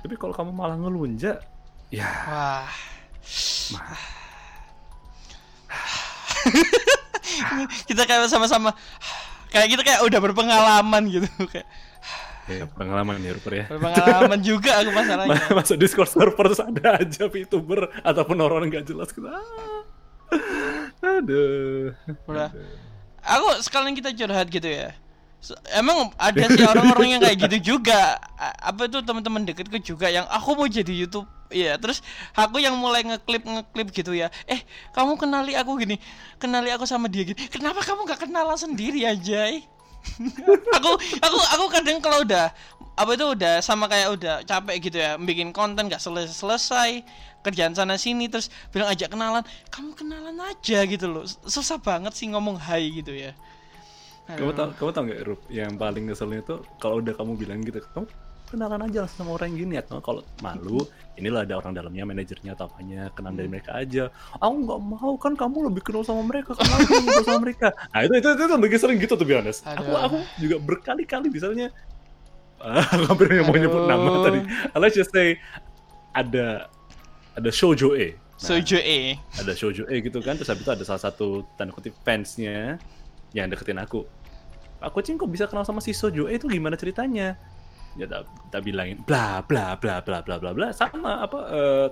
[0.00, 1.36] Tapi kalau kamu malah ngelunjak
[1.92, 2.08] ya.
[2.26, 2.72] Wah.
[7.88, 8.72] kita kayak sama-sama
[9.52, 11.68] kayak kita kayak udah berpengalaman gitu kayak
[12.42, 15.38] ya pengalaman ya Ruper ya berpengalaman juga aku masalahnya.
[15.54, 19.84] masuk Discord server terus ada aja VTuber ataupun orang nggak jelas gitu Ah.
[21.02, 21.92] aduh
[22.24, 22.48] Udah.
[23.22, 24.96] Aku sekalian kita curhat gitu ya.
[25.74, 28.16] Emang ada sih orang-orang yang kayak gitu juga.
[28.62, 31.26] Apa itu teman-teman deketku juga yang aku mau jadi YouTube.
[31.52, 32.00] Iya, terus
[32.32, 34.32] aku yang mulai ngeklip ngeklip gitu ya.
[34.48, 34.62] Eh,
[34.96, 36.00] kamu kenali aku gini,
[36.40, 37.36] kenali aku sama dia gini.
[37.52, 39.52] Kenapa kamu nggak kenalan sendiri aja?
[40.76, 40.90] aku
[41.22, 42.50] aku aku kadang kalau udah
[42.92, 46.90] apa itu udah sama kayak udah capek gitu ya bikin konten gak selesai selesai
[47.40, 49.40] kerjaan sana sini terus bilang ajak kenalan
[49.72, 53.32] kamu kenalan aja gitu loh susah banget sih ngomong hai gitu ya
[54.38, 57.80] kamu tau kamu tau nggak Rup yang paling ngeselnya tuh kalau udah kamu bilang gitu
[57.92, 58.06] kamu
[58.52, 60.84] kenalan aja sama orang yang gini atau kalau malu
[61.16, 64.12] inilah ada orang dalamnya manajernya atau apanya kenalan dari mereka aja.
[64.36, 67.72] Aku nggak mau kan kamu lebih kenal sama mereka aku yang kenal sama mereka.
[67.72, 69.64] Nah itu itu itu, itu lebih sering gitu tuh honest.
[69.64, 70.04] Aku Aduh.
[70.04, 71.72] aku juga berkali-kali misalnya
[72.60, 74.40] ah, hampir mau nyebut nama tadi.
[74.76, 75.40] Let's just say
[76.12, 76.68] ada
[77.32, 78.20] ada shoujo e.
[78.42, 79.14] Sojo E.
[79.38, 82.74] ada shoujo E gitu kan terus habis itu ada salah satu tanda kutip fansnya
[83.30, 84.02] yang deketin aku
[84.82, 86.26] aku cing kok bisa kenal sama si Sojo?
[86.26, 87.38] E itu gimana ceritanya?
[87.94, 89.00] Ya tak, tak bilangin.
[89.04, 90.68] Bla bla bla bla bla bla bla.
[90.72, 91.86] Sama apa eh,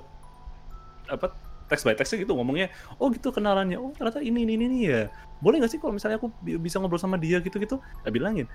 [1.10, 1.26] apa
[1.68, 2.72] text by text gitu ngomongnya.
[2.98, 3.76] Oh gitu kenalannya.
[3.78, 5.02] Oh ternyata ini ini ini, ini ya.
[5.38, 8.48] Boleh nggak sih kalau misalnya aku bi- bisa ngobrol sama dia gitu gitu tak bilangin.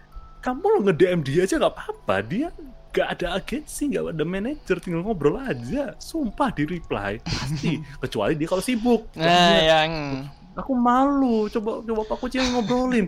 [0.44, 2.16] Kamu lo nge DM dia aja nggak apa-apa.
[2.26, 2.48] Dia
[2.96, 5.94] nggak ada agensi nggak ada manajer tinggal ngobrol aja.
[6.02, 7.22] Sumpah di reply.
[7.22, 7.78] Pasti.
[8.02, 9.10] Kecuali dia kalau sibuk.
[9.18, 9.92] Nah yang
[10.58, 11.46] aku malu.
[11.54, 13.06] Coba coba Pak Kucing ngobrolin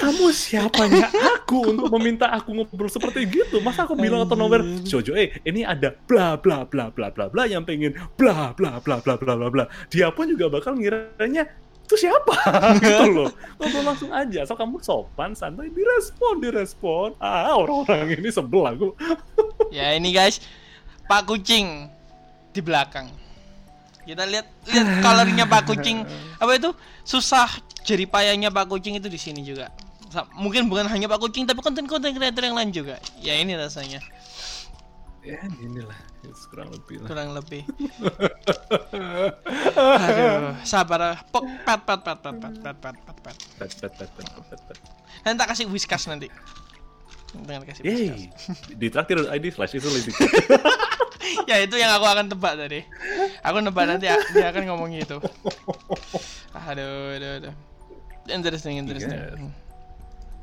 [0.00, 5.12] kamu siapanya aku untuk meminta aku ngobrol seperti gitu masa aku bilang atau nomor Jojo
[5.12, 9.14] eh ini ada bla bla bla bla bla bla yang pengen bla bla bla bla
[9.18, 11.44] bla bla bla dia pun juga bakal ngiranya
[11.92, 12.34] itu siapa
[12.80, 13.28] gitu loh
[13.60, 18.88] ngobrol langsung aja so kamu sopan santai direspon direspon ah orang-orang ini sebel aku
[19.68, 20.40] ya ini guys
[21.04, 21.92] Pak Kucing
[22.56, 23.12] di belakang
[24.08, 26.02] kita lihat lihat kalorinya Pak Kucing
[26.40, 26.70] apa itu
[27.04, 29.68] susah jadi payahnya Pak Kucing itu di sini juga
[30.36, 34.00] mungkin bukan hanya Pak Kucing tapi konten-konten kreator yang lain juga ya ini rasanya
[35.22, 35.94] ya inilah
[36.50, 37.62] kurang lebih lah kurang lebih
[40.02, 44.10] aduh sabar pok pat pat pat pat pat pat pat pat pat Pet, pet, pet,
[44.10, 44.78] pet, pet, pet.
[45.22, 46.26] nanti tak kasih whiskas nanti
[47.32, 50.10] dengan kasih whiskas Yeay, di traktir ID flash itu lebih
[51.48, 52.82] ya itu yang aku akan tebak tadi
[53.46, 55.22] aku nebak nanti dia akan ngomong gitu
[56.66, 57.54] aduh aduh aduh
[58.26, 59.38] interesting interesting Yes.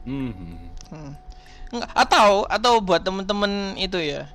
[0.09, 0.33] Hmm.
[0.33, 0.57] Hmm.
[0.89, 1.13] Hmm.
[1.69, 4.25] Nggak, atau atau buat temen-temen itu ya.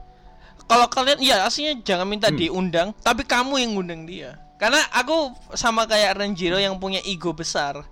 [0.65, 4.39] Kalau kalian ya aslinya jangan minta diundang tapi kamu yang ngundang dia.
[4.55, 7.83] Karena aku sama kayak Renjiro yang punya ego besar.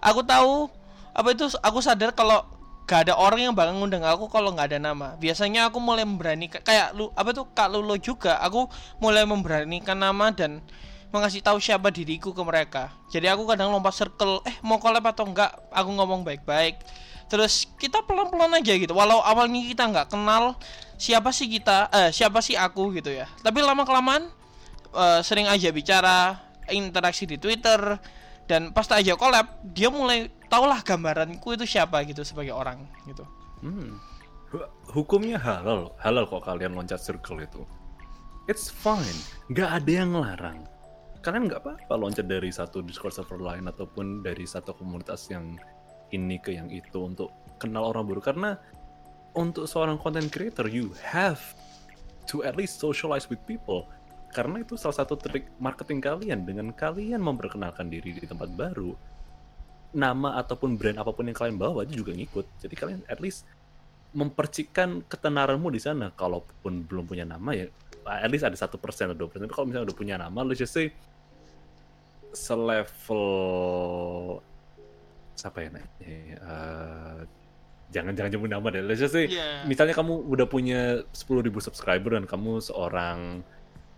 [0.00, 0.72] Aku tahu
[1.12, 2.42] apa itu aku sadar kalau
[2.86, 5.14] gak ada orang yang bakal ngundang aku kalau nggak ada nama.
[5.20, 8.66] Biasanya aku mulai memberanikan kayak lu apa tuh kak Lulo juga aku
[8.98, 10.64] mulai memberanikan nama dan
[11.14, 12.90] mengasih tahu siapa diriku ke mereka.
[13.12, 16.80] Jadi aku kadang lompat circle eh mau collab atau enggak aku ngomong baik-baik
[17.26, 20.54] terus kita pelan-pelan aja gitu walau awalnya kita nggak kenal
[20.94, 24.30] siapa sih kita eh siapa sih aku gitu ya tapi lama kelamaan
[25.20, 27.98] sering aja bicara interaksi di Twitter
[28.46, 33.96] dan pas aja collab dia mulai tahulah gambaranku itu siapa gitu sebagai orang gitu Hmm.
[34.52, 37.64] Hu- Hukumnya halal, halal kok kalian loncat circle itu.
[38.46, 39.16] It's fine,
[39.48, 40.60] nggak ada yang larang.
[41.24, 45.56] Kalian nggak apa-apa loncat dari satu Discord server lain ataupun dari satu komunitas yang
[46.12, 48.20] ini ke yang itu untuk kenal orang baru.
[48.22, 48.50] Karena
[49.36, 51.40] untuk seorang content creator, you have
[52.28, 53.86] to at least socialize with people.
[54.32, 58.92] Karena itu salah satu trik marketing kalian dengan kalian memperkenalkan diri di tempat baru.
[59.96, 62.44] Nama ataupun brand apa pun yang kalian bawa itu juga ngikut.
[62.60, 63.48] Jadi kalian at least
[64.12, 66.12] mempercikan ketenaranmu di sana.
[66.12, 67.70] Kalaupun belum punya nama ya,
[68.04, 69.48] at least ada satu persen atau dua persen.
[69.48, 70.92] Kalau misalnya udah punya nama, let's just say
[72.36, 73.24] selevel
[75.36, 75.88] siapa ya namanya?
[76.00, 77.18] Eh,
[77.92, 78.82] jangan jangan nyebut nama deh.
[78.82, 79.62] Let's just say Iya.
[79.68, 83.44] misalnya kamu udah punya 10.000 subscriber dan kamu seorang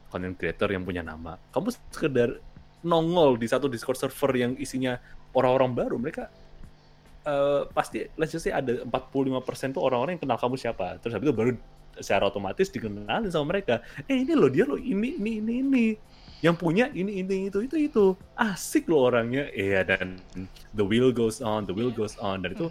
[0.08, 2.40] content creator yang punya nama, kamu sekedar
[2.80, 4.96] nongol di satu Discord server yang isinya
[5.32, 6.28] orang-orang baru, mereka
[7.24, 10.96] eh, pasti let's just say ada 45% tuh orang-orang yang kenal kamu siapa.
[10.98, 11.50] Terus habis itu baru
[11.98, 13.84] secara otomatis dikenalin sama mereka.
[14.08, 15.86] Eh ini loh dia loh ini ini ini ini.
[16.38, 18.04] Yang punya ini ini itu itu itu.
[18.38, 19.50] Asik loh orangnya.
[19.50, 20.22] Iya dan
[20.74, 22.46] the wheel goes on the wheel goes on.
[22.46, 22.66] Dan itu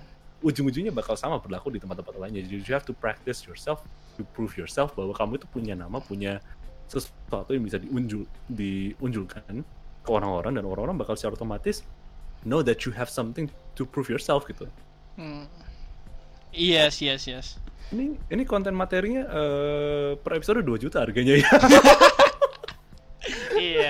[0.46, 2.44] ujung-ujungnya bakal sama berlaku di tempat-tempat lainnya.
[2.46, 3.84] You have to practice yourself
[4.16, 6.40] to prove yourself bahwa kamu itu punya nama punya
[6.88, 9.64] sesuatu yang bisa diunjul diunjulkan
[10.04, 10.56] ke orang-orang.
[10.56, 11.84] Dan orang-orang bakal secara otomatis
[12.48, 14.70] know that you have something to prove yourself gitu.
[15.20, 15.50] Hmm.
[16.56, 17.60] Yes, yes, yes.
[17.92, 21.48] ini ini konten materinya eh, per episode 2 juta harganya ya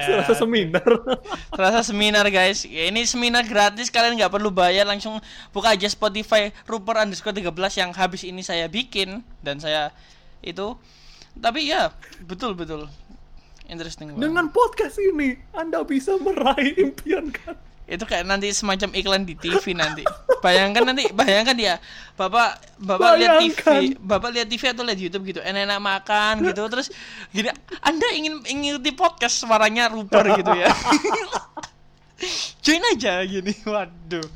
[0.08, 0.24] Iya.
[0.24, 0.88] serasa seminar
[1.58, 2.64] Terasa seminar guys.
[2.64, 5.20] Ya, ini seminar gratis kalian nggak perlu bayar langsung
[5.52, 9.92] buka aja Spotify Ruper underscore 13 yang habis ini saya bikin dan saya
[10.40, 10.80] itu.
[11.38, 11.92] Tapi ya
[12.26, 12.90] betul betul
[13.68, 14.24] interesting banget.
[14.32, 17.54] dengan podcast ini anda bisa meraih impian kan
[17.88, 20.04] Itu kayak nanti semacam iklan di TV nanti.
[20.44, 21.76] Bayangkan nanti bayangkan ya
[22.20, 26.92] bapak bapak lihat TV bapak lihat TV atau lihat YouTube gitu enak-enak makan gitu terus
[27.32, 30.70] gini Anda ingin ingin di podcast suaranya Ruper gitu ya.
[32.66, 33.54] Join aja gini.
[33.64, 34.28] Waduh.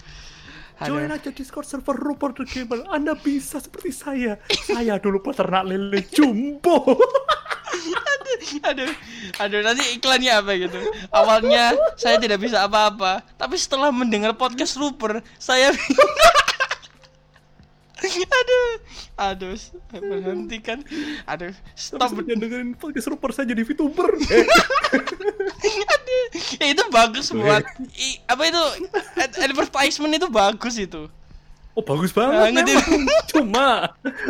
[0.82, 0.97] Aduh.
[0.97, 2.82] Join aja Discord server Rupert the Gamer.
[2.89, 4.41] Anda bisa seperti saya.
[4.65, 6.97] Saya dulu peternak lele jumbo.
[8.67, 8.89] aduh
[9.39, 10.79] aduh nanti iklannya apa gitu
[11.13, 15.71] awalnya saya tidak bisa apa-apa tapi setelah mendengar podcast Ruper saya
[18.41, 18.70] aduh
[19.16, 19.56] aduh
[19.93, 20.82] berhentikan
[21.24, 24.10] aduh stop saya dengerin podcast Rupert saya jadi VTuber.
[24.28, 24.45] Eh,
[25.93, 26.24] aduh
[26.58, 27.64] Ya, itu bagus buat
[27.95, 28.62] i- apa itu
[29.16, 31.08] ad- advertisement itu bagus itu
[31.72, 32.52] oh bagus banget.
[32.52, 33.02] Banget memang.
[33.32, 33.68] Cuma,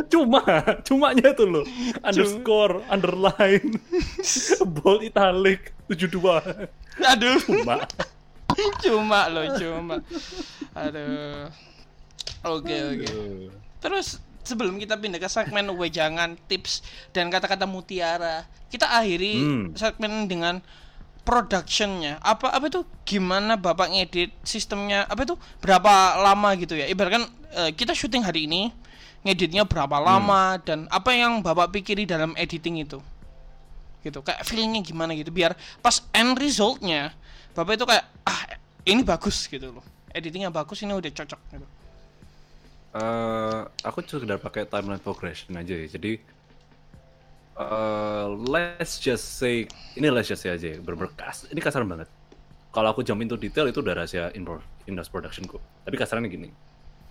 [0.06, 0.42] cuma,
[0.86, 1.66] cumanya itu loh.
[2.06, 3.82] Underscore, underline,
[4.62, 6.22] bold italic, 72.
[7.02, 7.82] aduh Cuma.
[8.84, 9.96] cuma loh cuma
[10.76, 11.48] aduh
[12.46, 13.08] oke oke
[13.82, 19.66] Terus sebelum kita pindah ke segmen wejangan, tips dan kata-kata mutiara, kita akhiri Hmm.
[19.74, 20.62] segmen dengan
[21.26, 22.18] productionnya.
[22.22, 25.06] Apa apa itu gimana bapak ngedit sistemnya?
[25.10, 26.86] Apa itu berapa lama gitu ya?
[26.90, 27.26] Ibaratkan
[27.58, 28.70] eh, kita syuting hari ini,
[29.26, 33.02] ngeditnya berapa lama dan apa yang bapak pikiri dalam editing itu?
[34.02, 35.30] Gitu, kayak feelingnya gimana gitu?
[35.30, 37.14] Biar pas end resultnya,
[37.54, 38.42] bapak itu kayak ah
[38.86, 39.86] ini bagus gitu loh.
[40.10, 41.68] Editingnya bagus, ini udah cocok gitu.
[42.92, 45.88] Eh, aku sekedar pakai timeline progression aja ya.
[45.88, 46.20] Jadi
[47.56, 49.64] eh, let's just say
[49.96, 51.48] ini let's just say aja ya, berberkas.
[51.48, 52.12] Ini kasar banget.
[52.72, 54.44] Kalau aku jump into detail itu udah rahasia in,
[54.88, 55.60] in productionku.
[55.88, 56.50] Tapi kasarannya gini.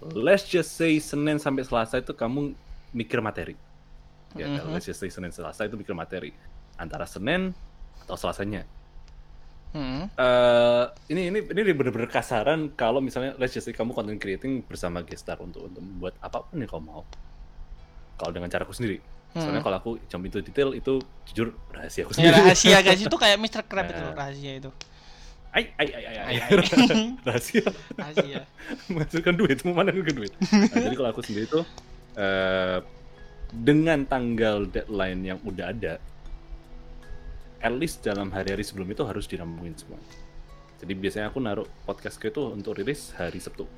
[0.01, 2.57] Let's just say Senin sampai Selasa itu kamu
[2.97, 3.53] mikir materi.
[4.33, 4.73] Ya, kan?
[4.73, 6.33] let's just say Senin Selasa itu mikir materi.
[6.81, 7.53] Antara Senin
[8.05, 8.65] atau Selasanya.
[9.71, 10.11] Hmm.
[10.11, 15.01] eh ini ini ini bener-bener kasaran kalau misalnya let's just say kamu content creating bersama
[15.01, 17.03] gestar untuk untuk membuat apa pun yang kamu mau.
[18.15, 18.99] Kalau dengan caraku sendiri.
[19.31, 22.35] Soalnya kalau aku jump into detail itu jujur rahasia aku Ya sendiri.
[22.43, 23.63] rahasia guys itu kayak Mr.
[23.63, 24.27] Crab itu loh, Nah.
[24.27, 24.71] rahasia itu.
[25.51, 26.35] Ai ai ai ai, ai.
[27.27, 27.63] Rahasia.
[27.95, 28.41] Rahasia.
[28.91, 30.33] Menghasilkan duit, menghasilkan duit.
[30.51, 31.63] Nah, jadi kalau aku sendiri itu
[32.15, 32.79] eh
[33.51, 35.99] dengan tanggal deadline yang udah ada,
[37.61, 40.01] at least dalam hari-hari sebelum itu harus dirampungin semua.
[40.81, 43.69] Jadi biasanya aku naruh podcastku itu untuk rilis hari Sabtu.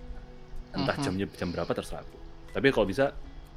[0.70, 1.02] Entah Mhm.
[1.02, 2.18] jamnya jam berapa terserah aku.
[2.54, 3.12] Tapi kalau bisa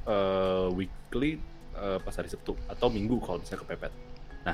[0.05, 1.41] eh, weekly
[1.73, 3.89] eh, pas hari Sabtu atau Minggu kalau bisa kepepet.
[4.45, 4.53] Nah,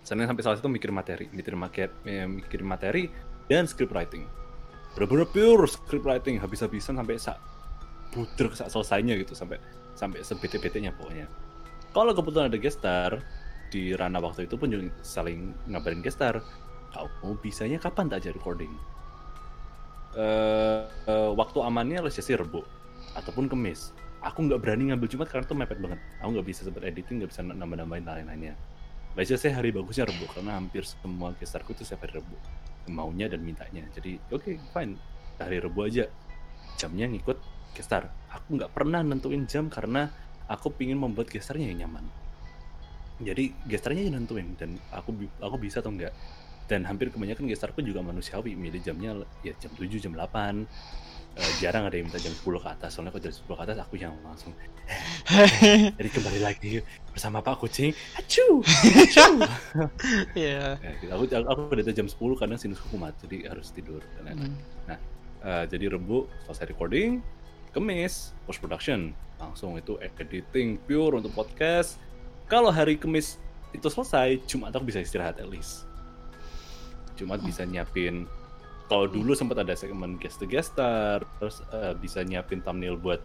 [0.00, 1.92] Senin sampai Selasa itu mikir materi, mikir materi,
[2.26, 3.12] mikir materi
[3.46, 4.24] dan script writing.
[4.96, 7.36] Bener-bener pure script writing habis-habisan sampai sak
[8.12, 9.56] budrek sak selesainya gitu sampai
[9.96, 11.28] sampai sebete-betenya pokoknya.
[11.92, 13.20] Kalau kebetulan ada gestar
[13.72, 16.44] di Rana waktu itu pun juga saling ngabarin gestar.
[16.92, 18.68] Kamu bisanya kapan tak recording?
[20.12, 22.68] Eh, eh, waktu amannya just say Rebo
[23.16, 23.96] ataupun Kemis.
[24.20, 26.00] Aku nggak berani ngambil Jumat karena itu mepet banget.
[26.20, 28.54] Aku nggak bisa sempat editing, nggak bisa nambah-nambahin lain-lainnya.
[29.16, 32.36] Let's just say hari bagusnya Rebo karena hampir semua gestarku itu setiap hari Rebo
[32.92, 33.88] maunya dan mintanya.
[33.96, 35.00] Jadi oke fine
[35.40, 36.04] hari Rebo aja
[36.76, 37.40] jamnya ngikut
[37.72, 38.12] gestar.
[38.28, 40.12] Aku nggak pernah nentuin jam karena
[40.44, 42.04] aku pingin membuat gestarnya yang nyaman.
[43.22, 46.14] Jadi gestarnya yang nentuin dan aku aku bisa atau enggak.
[46.70, 50.64] Dan hampir kebanyakan gestarku juga manusiawi, milih jamnya ya jam 7, jam 8.
[51.32, 53.76] Eh, jarang ada yang minta jam 10 ke atas, soalnya kalau jam 10 ke atas
[53.80, 54.52] aku yang langsung
[55.96, 57.96] jadi kembali lagi bersama Pak Kucing.
[58.20, 58.60] Acu.
[60.36, 60.76] Iya.
[60.76, 61.08] Ya, gitu.
[61.08, 64.52] aku aku udah jam 10 karena sinusku kumat, jadi harus tidur dan lain-lain.
[64.84, 65.00] Hmm.
[65.42, 67.18] Eh, jadi Rebu selesai recording,
[67.72, 71.96] Kemis post production, langsung itu editing pure untuk podcast.
[72.52, 73.40] Kalau hari Kemis
[73.72, 75.88] itu selesai, Jumat aku bisa istirahat at least.
[77.16, 78.28] Jumat bisa nyiapin
[78.92, 83.24] kalau dulu sempat ada segmen guest to guest star, terus eh, bisa nyiapin thumbnail buat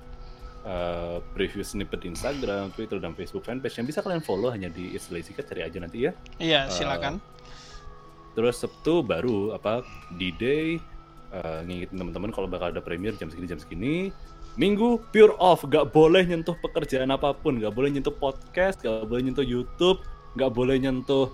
[0.64, 4.96] uh, preview snippet di Instagram, Twitter, dan Facebook fanpage yang bisa kalian follow hanya di
[4.96, 6.16] It's Lazy Cat, cari aja nanti ya.
[6.40, 7.20] Iya, silakan.
[8.32, 9.84] Terus Sabtu baru apa
[10.16, 10.80] D-Day
[11.34, 13.96] uh, ngingetin teman-teman kalau bakal ada premiere jam segini jam segini.
[14.58, 19.22] Minggu pure off, gak boleh nyentuh pekerjaan apa pun, gak boleh nyentuh podcast, gak boleh
[19.30, 20.02] nyentuh YouTube,
[20.34, 21.30] gak boleh nyentuh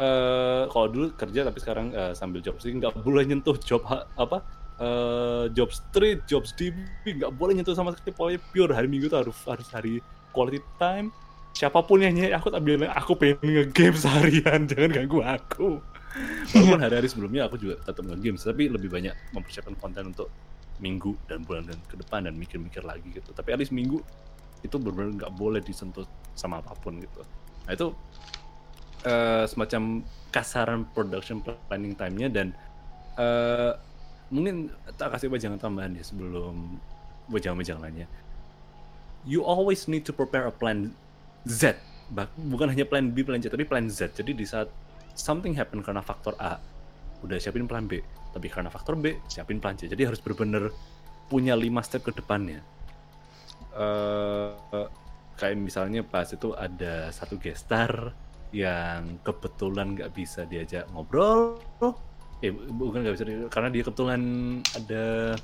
[0.00, 3.84] uh, kalau dulu kerja tapi sekarang uh, sambil job sih nggak boleh nyentuh job
[4.16, 4.42] apa
[4.80, 8.16] uh, job street, job DB nggak boleh nyentuh sama sekali.
[8.16, 10.00] Pokoknya pure hari minggu tuh harus harus hari
[10.32, 11.12] quality time.
[11.50, 14.60] Siapa pun yang nyari aku tak bilang aku pengen nge-game seharian.
[14.70, 15.68] Jangan ganggu aku
[16.54, 20.28] walaupun hari-hari sebelumnya aku juga tetap nge-game tapi lebih banyak mempersiapkan konten untuk
[20.80, 23.30] minggu dan bulan dan ke depan dan mikir-mikir lagi gitu.
[23.36, 24.00] Tapi least minggu
[24.60, 26.04] itu benar-benar nggak boleh disentuh
[26.34, 27.20] sama apa pun gitu.
[27.68, 27.86] Nah itu
[29.04, 32.46] uh, semacam kasaran production planning time-nya dan
[33.20, 33.76] uh,
[34.30, 36.80] mungkin tak kasih jangan tambahan ya sebelum
[37.30, 38.08] wejangan-wejangan lainnya.
[39.28, 40.96] You always need to prepare a plan
[41.44, 41.76] Z.
[42.50, 44.16] Bukan hanya plan B, plan C, tapi plan Z.
[44.16, 44.72] Jadi di saat
[45.14, 46.58] something happen karena faktor A.
[47.20, 48.00] Udah siapin plan B
[48.30, 49.90] tapi karena faktor B siapin plan C.
[49.90, 50.70] Jadi harus benar-benar
[51.26, 52.62] punya lima step ke depannya.
[53.74, 54.86] Uh,
[55.38, 58.14] kayak misalnya pas itu ada satu gestar
[58.50, 61.58] yang kebetulan nggak bisa diajak ngobrol.
[62.40, 64.22] Eh bukan nggak bisa karena dia kebetulan
[64.74, 65.34] ada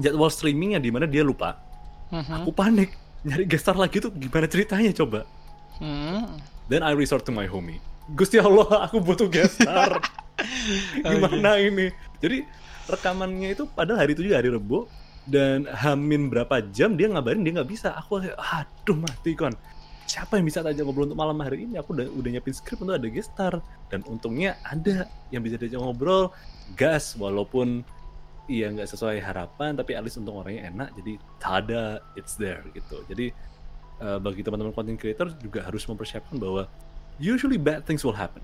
[0.00, 1.70] jadwal streamingnya di mana dia lupa.
[2.10, 2.42] Mm-hmm.
[2.42, 2.90] aku panik
[3.22, 5.22] nyari gestar lagi tuh gimana ceritanya coba?
[5.78, 6.42] Mm.
[6.66, 7.78] then I resort to my homie
[8.16, 10.02] Gusti Allah aku butuh gestar
[11.04, 11.68] gimana oh, iya.
[11.68, 11.86] ini?
[12.20, 12.44] Jadi
[12.88, 14.88] rekamannya itu padahal hari itu juga hari Rebo.
[15.30, 17.94] Dan hamin berapa jam dia ngabarin dia nggak bisa.
[17.94, 19.52] Aku aduh mati kon.
[20.10, 21.78] Siapa yang bisa tajam ngobrol untuk malam hari ini?
[21.78, 23.62] Aku udah udah nyiapin skrip untuk ada gestar
[23.94, 26.34] dan untungnya ada yang bisa diajak ngobrol.
[26.74, 27.86] Gas walaupun
[28.50, 30.88] iya nggak sesuai harapan tapi at least untung orangnya enak.
[30.98, 33.06] Jadi tada it's there gitu.
[33.06, 33.30] Jadi
[34.02, 36.66] uh, bagi teman-teman content creator juga harus mempersiapkan bahwa
[37.20, 38.42] usually bad things will happen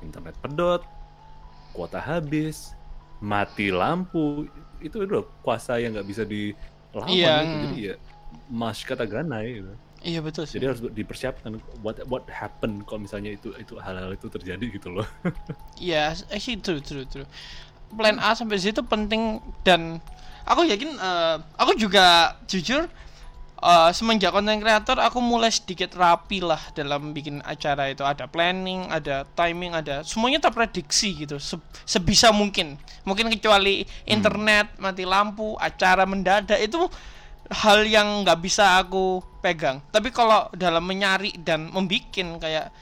[0.00, 0.80] internet pedot
[1.74, 2.72] kuota habis
[3.20, 4.46] mati lampu
[4.80, 7.42] itu itu kuasa yang nggak bisa dilawan iya.
[7.42, 7.56] gitu.
[7.58, 7.94] jadi ya
[8.50, 9.72] mas kata ganai gitu.
[10.06, 10.60] Iya betul sih.
[10.60, 15.08] Jadi harus dipersiapkan what what happen kalau misalnya itu itu hal-hal itu terjadi gitu loh.
[15.82, 17.26] Iya, yeah, actually true true true.
[17.90, 19.98] Plan A sampai situ penting dan
[20.46, 22.86] aku yakin uh, aku juga jujur
[23.62, 28.88] uh, semenjak konten kreator aku mulai sedikit rapi lah dalam bikin acara itu ada planning
[28.92, 31.56] ada timing ada semuanya terprediksi gitu se
[31.88, 32.76] sebisa mungkin
[33.06, 34.08] mungkin kecuali hmm.
[34.08, 34.80] internet hmm.
[34.82, 36.80] mati lampu acara mendadak itu
[37.46, 42.74] hal yang nggak bisa aku pegang tapi kalau dalam menyari dan membikin kayak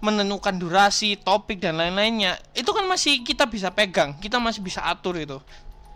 [0.00, 5.16] menentukan durasi topik dan lain-lainnya itu kan masih kita bisa pegang kita masih bisa atur
[5.16, 5.40] itu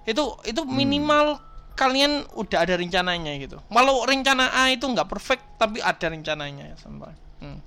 [0.08, 0.72] itu itu hmm.
[0.72, 1.48] minimal hmm
[1.80, 3.56] kalian udah ada rencananya gitu.
[3.72, 7.16] Walau rencana A itu nggak perfect tapi ada rencananya ya sampai.
[7.40, 7.60] Hmm.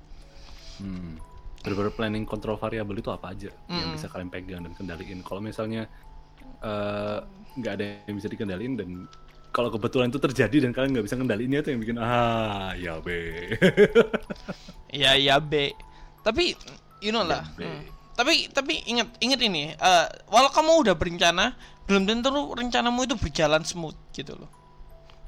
[0.78, 1.18] Hmm.
[1.66, 3.74] Bener-bener planning kontrol variabel itu apa aja hmm.
[3.74, 5.26] yang bisa kalian pegang dan kendaliin.
[5.26, 5.89] Kalau misalnya
[6.61, 7.18] eh,
[7.57, 8.89] nggak uh, ada yang bisa dikendaliin dan
[9.49, 13.09] kalau kebetulan itu terjadi dan kalian nggak bisa kendaliinnya itu yang bikin ah ya B.
[15.01, 15.74] ya ya B.
[16.22, 16.53] Tapi
[17.01, 17.41] you know lah.
[17.57, 17.93] Ya, hmm.
[18.14, 21.57] Tapi tapi ingat ingat ini, uh, walau kamu udah berencana,
[21.88, 24.64] belum tentu rencanamu itu berjalan smooth gitu loh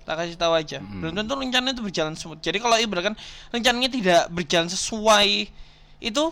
[0.05, 1.01] tak kasih tahu aja hmm.
[1.01, 3.17] belum tentu rencana itu berjalan smooth jadi kalau ibaratkan
[3.49, 5.49] rencananya tidak berjalan sesuai
[5.99, 6.23] itu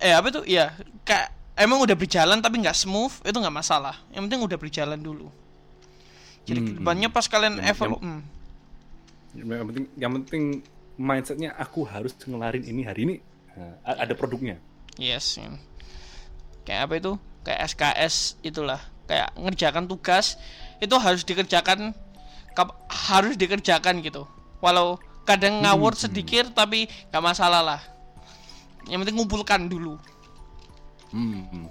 [0.00, 0.72] eh apa itu ya
[1.02, 5.28] kayak emang udah berjalan tapi nggak smooth itu nggak masalah yang penting udah berjalan dulu
[6.46, 6.66] jadi hmm.
[6.66, 8.20] ke depannya pas kalian yang, evalu yang, hmm.
[9.34, 10.44] yang penting yang penting
[10.96, 13.16] mindsetnya aku harus ngelarin ini hari ini
[13.58, 14.56] nah, ada produknya
[14.96, 15.50] yes ya.
[16.64, 17.12] Kayak apa itu?
[17.46, 18.14] Kayak SKS
[18.44, 18.80] itulah.
[19.10, 20.38] Kayak ngerjakan tugas
[20.80, 21.92] itu harus dikerjakan
[22.88, 24.28] harus dikerjakan gitu.
[24.60, 26.02] Walau kadang hmm, ngawur hmm.
[26.08, 27.80] sedikit tapi nggak masalah lah.
[28.88, 29.96] Yang penting ngumpulkan dulu.
[31.10, 31.66] Hmm, hmm.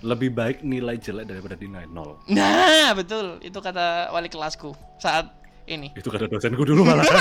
[0.00, 2.16] lebih baik nilai jelek daripada nilai nol.
[2.26, 3.38] Nah betul.
[3.44, 5.28] Itu kata wali kelasku saat
[5.68, 5.92] ini.
[5.94, 7.04] Itu kata dosenku dulu malah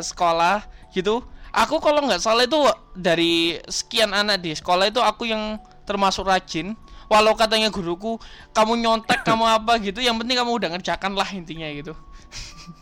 [0.00, 0.64] sekolah
[0.94, 2.58] gitu aku kalau nggak salah itu
[2.94, 6.74] dari sekian anak di sekolah itu aku yang termasuk rajin.
[7.10, 8.22] Walau katanya guruku
[8.54, 11.92] kamu nyontek kamu apa gitu yang penting kamu udah ngerjakan lah intinya gitu.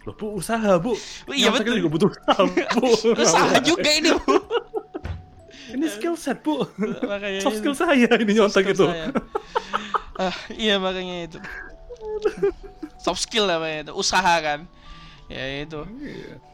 [0.05, 0.93] Loh, bu usaha bu.
[1.33, 1.81] Iya betul.
[1.81, 2.89] juga butuh usaha bu.
[3.25, 4.37] Usaha juga ini bu.
[5.69, 6.69] Ini skill set bu.
[6.77, 8.85] Makanya soft skill saya ini nyontek itu.
[10.21, 11.39] ah, iya makanya itu.
[13.01, 14.69] Soft skill namanya itu usaha kan.
[15.33, 15.81] Ya itu.
[16.05, 16.48] Iya.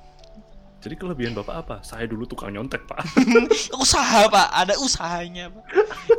[0.85, 1.77] Jadi kelebihan Bapak apa?
[1.81, 3.01] Saya dulu tukang nyontek, Pak.
[3.83, 4.49] usaha, Pak.
[4.53, 5.65] Ada usahanya, Pak.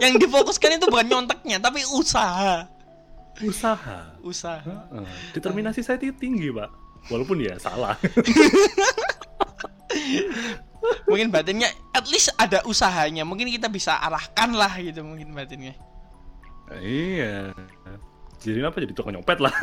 [0.02, 2.66] Yang difokuskan itu bukan nyonteknya, tapi usaha.
[3.46, 4.18] usaha.
[4.26, 5.06] usaha Heeh.
[5.38, 6.74] Determinasi saya itu tinggi, Pak.
[7.14, 7.94] Walaupun ya salah.
[11.10, 15.74] mungkin batinnya at least ada usahanya mungkin kita bisa arahkan lah gitu mungkin batinnya
[16.78, 17.54] iya.
[18.46, 19.50] Jadi apa jadi tukang nyopet lah.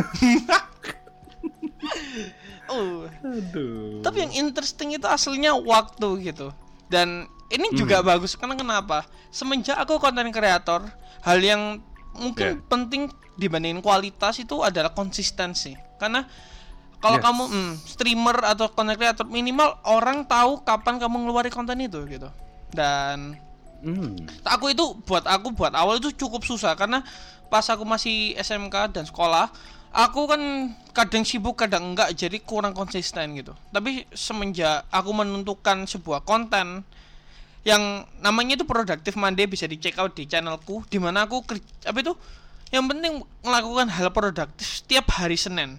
[2.69, 4.03] oh Aduh.
[4.03, 6.51] tapi yang interesting itu aslinya waktu gitu
[6.87, 8.09] dan ini juga Hmm.
[8.09, 10.87] bagus karena kenapa semenjak aku konten kreator
[11.21, 11.81] hal yang
[12.13, 12.65] mungkin Yeah.
[12.69, 13.03] penting
[13.35, 16.29] dibandingin kualitas itu adalah konsistensi karena
[17.03, 17.25] kalau Yes.
[17.25, 22.29] kamu mm, streamer atau konten kreator minimal orang tahu kapan kamu ngeluarin konten itu gitu
[22.71, 23.37] dan
[23.83, 24.15] Hmm.
[24.47, 27.03] aku itu buat aku buat awal itu cukup susah karena
[27.51, 29.51] pas aku masih SMK dan sekolah
[29.93, 30.43] aku kan
[30.97, 33.53] kadang sibuk kadang enggak jadi kurang konsisten gitu.
[33.71, 36.85] Tapi semenjak aku menentukan sebuah konten
[37.63, 41.45] yang namanya itu produktif Monday bisa dicek out di channelku di mana aku
[41.87, 42.17] apa itu?
[42.73, 43.13] Yang penting
[43.45, 45.77] melakukan hal produktif setiap hari Senin.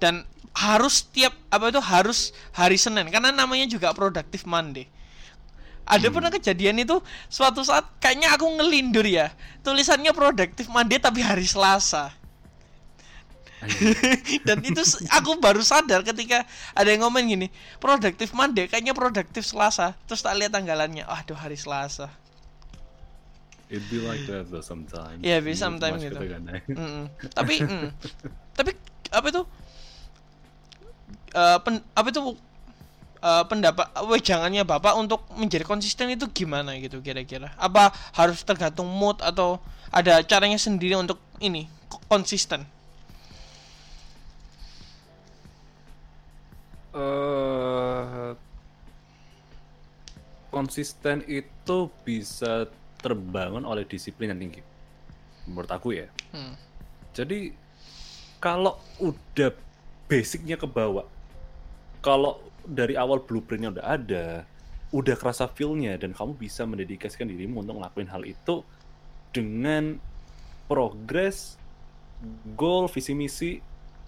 [0.00, 0.24] Dan
[0.56, 1.80] harus setiap apa itu?
[1.80, 4.88] Harus hari Senin karena namanya juga produktif Monday.
[5.86, 6.98] Ada pernah kejadian itu
[7.30, 9.30] suatu saat kayaknya aku ngelindur ya.
[9.62, 12.25] Tulisannya produktif Monday tapi hari Selasa
[14.48, 14.82] dan itu
[15.12, 17.48] aku baru sadar ketika ada yang ngomong gini
[17.82, 22.08] produktif Monday kayaknya produktif Selasa terus tak lihat tanggalannya aduh hari Selasa
[23.66, 25.26] It be like that though sometimes.
[25.26, 26.14] Iya, be sometimes gitu.
[26.14, 26.62] ketegangan.
[26.70, 27.10] Mm-mm.
[27.34, 27.90] tapi mm,
[28.54, 28.78] tapi
[29.10, 29.42] apa itu
[31.36, 32.22] Eh, pen, apa itu
[33.20, 39.20] eh, pendapat wejangannya bapak untuk menjadi konsisten itu gimana gitu kira-kira apa harus tergantung mood
[39.20, 39.60] atau
[39.92, 41.68] ada caranya sendiri untuk ini
[42.08, 42.64] konsisten
[46.96, 48.32] eh
[50.56, 52.64] konsisten itu bisa
[53.04, 54.64] terbangun oleh disiplin yang tinggi.
[55.44, 56.08] Menurut aku ya.
[56.32, 56.56] Hmm.
[57.12, 57.52] Jadi
[58.40, 59.52] kalau udah
[60.08, 61.04] basicnya ke bawah,
[62.00, 64.26] kalau dari awal blueprintnya udah ada,
[64.96, 68.64] udah kerasa feel-nya dan kamu bisa mendedikasikan dirimu untuk ngelakuin hal itu
[69.36, 70.00] dengan
[70.66, 71.60] progres,
[72.56, 73.52] goal, visi misi,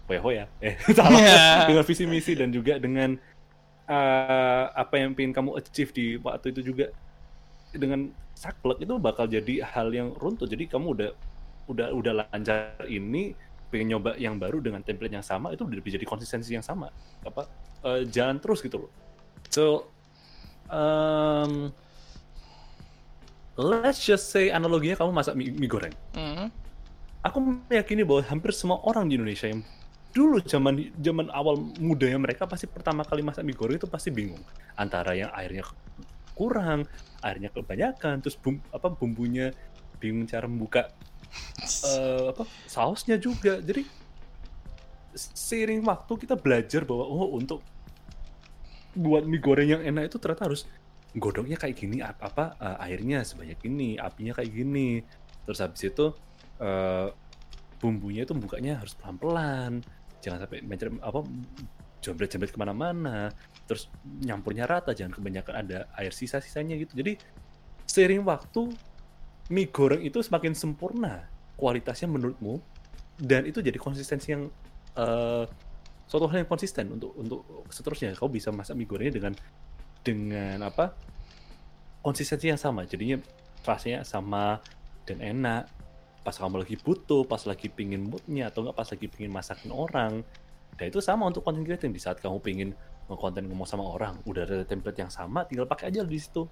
[0.09, 1.69] ya, eh salah, Ya.
[1.69, 3.17] dengan visi misi dan juga dengan
[3.85, 6.89] eh, apa yang pengen kamu achieve di waktu itu juga
[7.71, 10.49] dengan saklek itu bakal jadi hal yang runtuh.
[10.49, 11.11] Jadi kamu udah
[11.69, 13.37] udah udah lancar ini
[13.69, 16.89] pengen nyoba yang baru dengan template yang sama itu udah jadi konsistensi yang sama
[17.21, 17.45] apa
[17.85, 18.91] eh, jalan terus gitu loh
[19.53, 19.85] so
[20.73, 21.69] um,
[23.61, 26.49] let's just say analoginya kamu masak mie, mie goreng Hmm.
[27.21, 29.61] aku meyakini bahwa hampir semua orang di Indonesia yang
[30.09, 34.41] dulu zaman zaman awal mudanya mereka pasti pertama kali masak mie goreng itu pasti bingung.
[34.75, 35.63] Antara yang airnya
[36.33, 36.87] kurang
[37.21, 39.51] airnya kebanyakan terus bum, apa bumbunya
[39.99, 40.89] bingung cara membuka
[41.85, 43.59] eh, apa sausnya juga.
[43.61, 43.85] Jadi
[45.15, 47.61] seiring waktu kita belajar bahwa oh untuk
[48.95, 50.65] buat mie goreng yang enak itu ternyata harus
[51.17, 55.03] godoknya kayak gini ap- apa eh, airnya sebanyak ini apinya kayak gini.
[55.45, 56.07] Terus habis itu
[56.63, 57.09] eh,
[57.79, 59.83] bumbunya itu bukanya harus pelan-pelan
[60.23, 61.21] jangan sampai mencret apa
[62.03, 63.31] jambret-jambret ke mana-mana.
[63.67, 66.95] Terus nyampurnya rata jangan kebanyakan ada air sisa-sisanya gitu.
[66.95, 67.19] Jadi
[67.89, 68.71] seiring waktu
[69.49, 71.27] mie goreng itu semakin sempurna
[71.59, 72.61] kualitasnya menurutmu.
[73.19, 74.47] Dan itu jadi konsistensi yang
[74.95, 75.45] eh,
[76.07, 78.15] suatu hal yang konsisten untuk untuk seterusnya.
[78.15, 79.33] Kau bisa masak mie gorengnya dengan
[80.07, 80.95] dengan apa
[82.01, 82.87] konsistensi yang sama.
[82.87, 83.19] Jadinya
[83.67, 84.63] rasanya sama
[85.03, 85.78] dan enak
[86.29, 90.21] pas kamu lagi butuh pas lagi pingin moodnya atau enggak pas lagi pingin masakin orang.
[90.77, 91.97] Dan itu sama untuk content creating.
[91.97, 92.77] Di saat kamu pingin
[93.09, 96.45] nge-content ngomong sama orang udah ada template yang sama tinggal pakai aja di situ.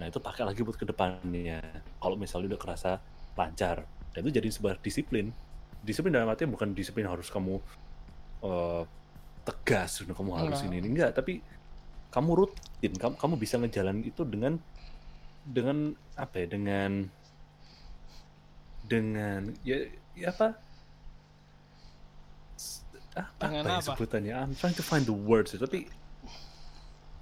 [0.00, 1.60] Nah itu pakai lagi buat ke depannya.
[2.00, 2.96] Kalau misalnya udah kerasa
[3.36, 3.84] lancar.
[4.16, 5.28] Dan itu jadi sebuah disiplin.
[5.84, 7.60] Disiplin dalam artinya bukan disiplin harus kamu
[8.48, 8.82] eh,
[9.44, 10.72] tegas kamu harus Enggak.
[10.72, 10.88] ini ini.
[10.88, 11.44] Enggak tapi
[12.08, 12.92] kamu rutin.
[12.96, 14.56] Kamu kamu bisa ngejalan itu dengan
[15.44, 17.12] dengan apa ya dengan
[18.88, 19.76] dengan ya,
[20.16, 20.56] ya apa
[23.14, 23.86] apa, Dengan apa ya apa?
[23.92, 25.90] sebutannya I'm trying to find the words tapi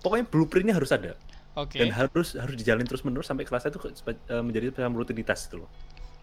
[0.01, 1.17] pokoknya blueprintnya harus ada
[1.57, 5.59] oke dan harus harus dijalin terus menerus sampai kelasnya itu eh, menjadi semacam rutinitas itu
[5.61, 5.71] loh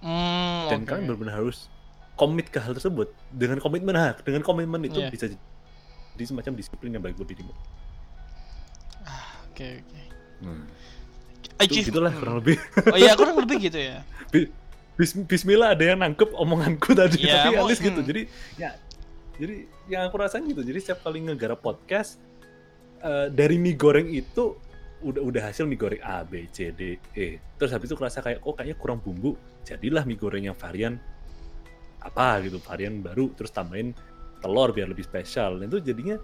[0.03, 0.87] Hmm, dan oke.
[0.91, 1.71] kalian benar-benar harus
[2.19, 5.07] komit ke hal tersebut dengan komitmen nah, dengan komitmen itu Iya.
[5.07, 5.31] bisa
[6.11, 7.55] jadi semacam disiplin yang baik buat dirimu
[9.47, 10.01] oke oke
[10.43, 10.63] hmm.
[11.55, 12.19] Achieve- Itu gitulah hmm.
[12.19, 12.55] kurang lebih
[12.91, 14.03] oh iya kurang lebih gitu ya
[14.93, 17.99] bis- Bismillah ada yang nangkep omonganku tadi Ya, tapi least gitu.
[17.99, 18.07] hmm.
[18.07, 18.21] jadi
[18.55, 18.69] ya
[19.33, 19.55] jadi
[19.89, 22.21] yang aku rasain gitu jadi setiap kali ngegarap podcast
[23.01, 24.55] eh, dari mie goreng itu
[25.03, 27.35] udah udah hasil mie goreng A B C D E.
[27.59, 29.35] Terus habis itu kerasa kayak kok kayaknya kurang bumbu
[29.67, 30.95] jadilah mie goreng yang varian
[31.99, 33.91] apa gitu varian baru terus tambahin
[34.39, 35.59] telur biar lebih spesial.
[35.59, 36.15] Dan itu jadinya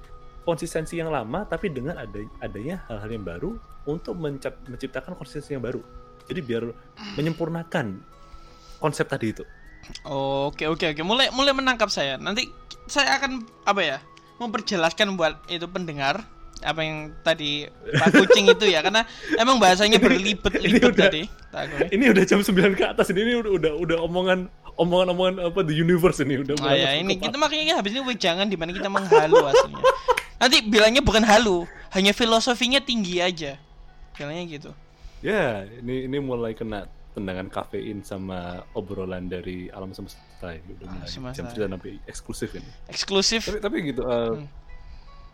[0.47, 5.83] konsistensi yang lama tapi dengan ada adanya hal-hal yang baru untuk menciptakan konsistensi yang baru.
[6.29, 6.63] Jadi biar
[7.19, 7.99] menyempurnakan
[8.79, 9.43] konsep tadi itu
[10.05, 12.17] Oke oke oke mulai mulai menangkap saya.
[12.21, 12.45] Nanti
[12.85, 13.97] saya akan apa ya
[14.37, 16.23] memperjelaskan buat itu pendengar
[16.59, 19.07] apa yang tadi Pak Kucing itu ya karena
[19.39, 21.23] emang bahasanya berlibet-libet ini udah- tadi.
[21.49, 21.87] Ya.
[21.89, 24.39] ini udah jam 9 ke atas ini, ini udah udah, udah omongan
[24.77, 28.55] omongan-omongan apa the universe ini udah Oh ya ini kita makanya habis ini wejangan di
[28.59, 29.83] mana kita menghalu aslinya.
[30.39, 33.59] Nanti bilangnya bukan halu, hanya filosofinya tinggi aja.
[34.15, 34.71] Bilangnya gitu.
[35.19, 38.39] Ya, ini ini mulai kena tendangan kafein sama
[38.71, 40.61] obrolan dari alam semesta ya.
[40.61, 42.69] Udah Ah, mulai jam 9 sampai eksklusif ini.
[42.87, 43.41] Eksklusif.
[43.45, 44.45] Tapi tapi gitu eh, Hmm.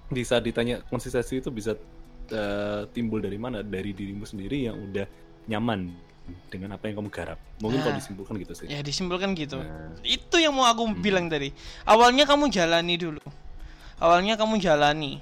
[0.08, 1.76] di saat ditanya konsistensi itu bisa
[2.26, 3.62] eh, timbul dari mana?
[3.62, 5.06] Dari dirimu sendiri yang udah
[5.46, 5.94] nyaman
[6.50, 7.38] dengan apa yang kamu garap.
[7.62, 8.00] Mungkin kalau Ah.
[8.02, 8.66] disimpulkan gitu sih.
[8.66, 9.62] Ya disimpulkan gitu.
[9.62, 10.98] Nah, Itu yang mau aku Hmm.
[10.98, 11.54] bilang tadi.
[11.84, 13.22] Awalnya kamu jalani dulu.
[14.02, 15.22] Awalnya kamu jalani.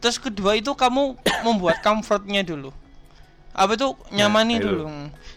[0.00, 1.14] Terus kedua itu kamu
[1.46, 2.74] membuat comfortnya dulu.
[3.52, 4.64] Apa itu nyamani ayo.
[4.64, 4.84] dulu.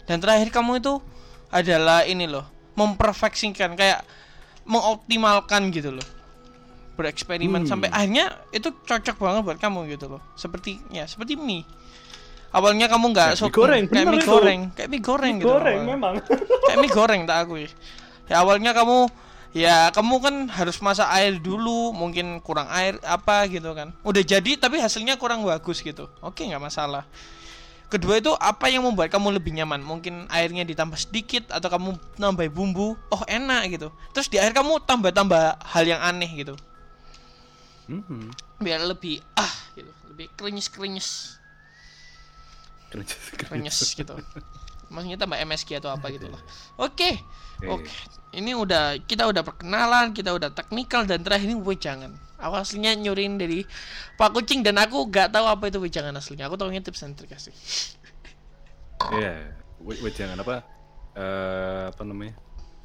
[0.04, 1.02] Dan terakhir kamu itu
[1.48, 4.02] adalah ini loh, memperfeksikan kayak
[4.64, 6.06] mengoptimalkan gitu loh.
[6.94, 7.70] Bereksperimen Hmm.
[7.70, 10.22] sampai akhirnya itu cocok banget buat kamu gitu loh.
[10.34, 11.66] Seperti ya, seperti mie.
[12.54, 15.50] Awalnya kamu nggak Kayak mie suka goreng, kayak mie goreng, kayak mie goreng gitu.
[15.50, 16.14] goreng awalnya memang.
[16.70, 17.66] kayak mie goreng tak akui
[18.24, 18.98] ya awalnya kamu
[19.50, 24.54] ya kamu kan harus masak air dulu mungkin kurang air apa gitu kan udah jadi
[24.56, 27.04] tapi hasilnya kurang bagus gitu oke nggak masalah
[27.94, 29.78] kedua itu apa yang membuat kamu lebih nyaman?
[29.78, 33.88] Mungkin airnya ditambah sedikit atau kamu nambah bumbu oh enak gitu.
[34.10, 36.54] Terus di akhir kamu tambah-tambah hal yang aneh gitu.
[37.84, 38.32] Hmm.
[38.58, 39.92] biar lebih ah gitu.
[40.08, 41.08] Lebih krenyes krenyes
[42.88, 43.06] Keren-
[43.36, 44.14] krenyes gitu
[44.92, 46.40] maksudnya tambah MSG atau apa gitu lah
[46.86, 47.20] oke
[47.64, 47.86] Oke.
[47.86, 47.92] Oke,
[48.34, 52.18] ini udah kita udah perkenalan, kita udah teknikal dan terakhir ini wejangan.
[52.42, 53.62] Aku aslinya nyurin dari
[54.18, 56.50] Pak Kucing dan aku gak tahu apa itu wejangan aslinya.
[56.50, 57.30] Aku tahunya tips and trick.
[59.14, 60.66] Iya, we, we jangan apa
[61.14, 62.34] eh apa namanya?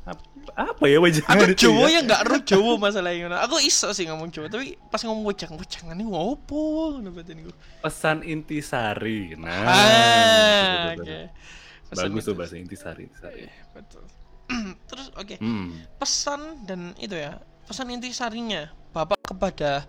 [0.05, 0.21] Apa,
[0.53, 1.99] apa ya wejangan Aku Jawa ya?
[1.99, 3.41] ya gak ru Jawa masalahnya.
[3.49, 7.55] Aku iso sih ngomong Jawa, tapi pas ngomong wejangan, wejangan ini ngopo batin gue.
[7.81, 9.34] Pesan intisari.
[9.34, 11.03] Nah, Ah, oke.
[11.03, 11.26] betul.
[11.89, 12.39] Pesan Bagus tuh itu.
[12.39, 13.03] bahasa intisari.
[13.05, 13.45] intisari.
[13.45, 14.03] Iya, betul.
[14.89, 15.35] Terus oke.
[15.37, 15.85] Hmm.
[15.97, 19.85] pesan dan itu ya pesan intisarinya bapak kepada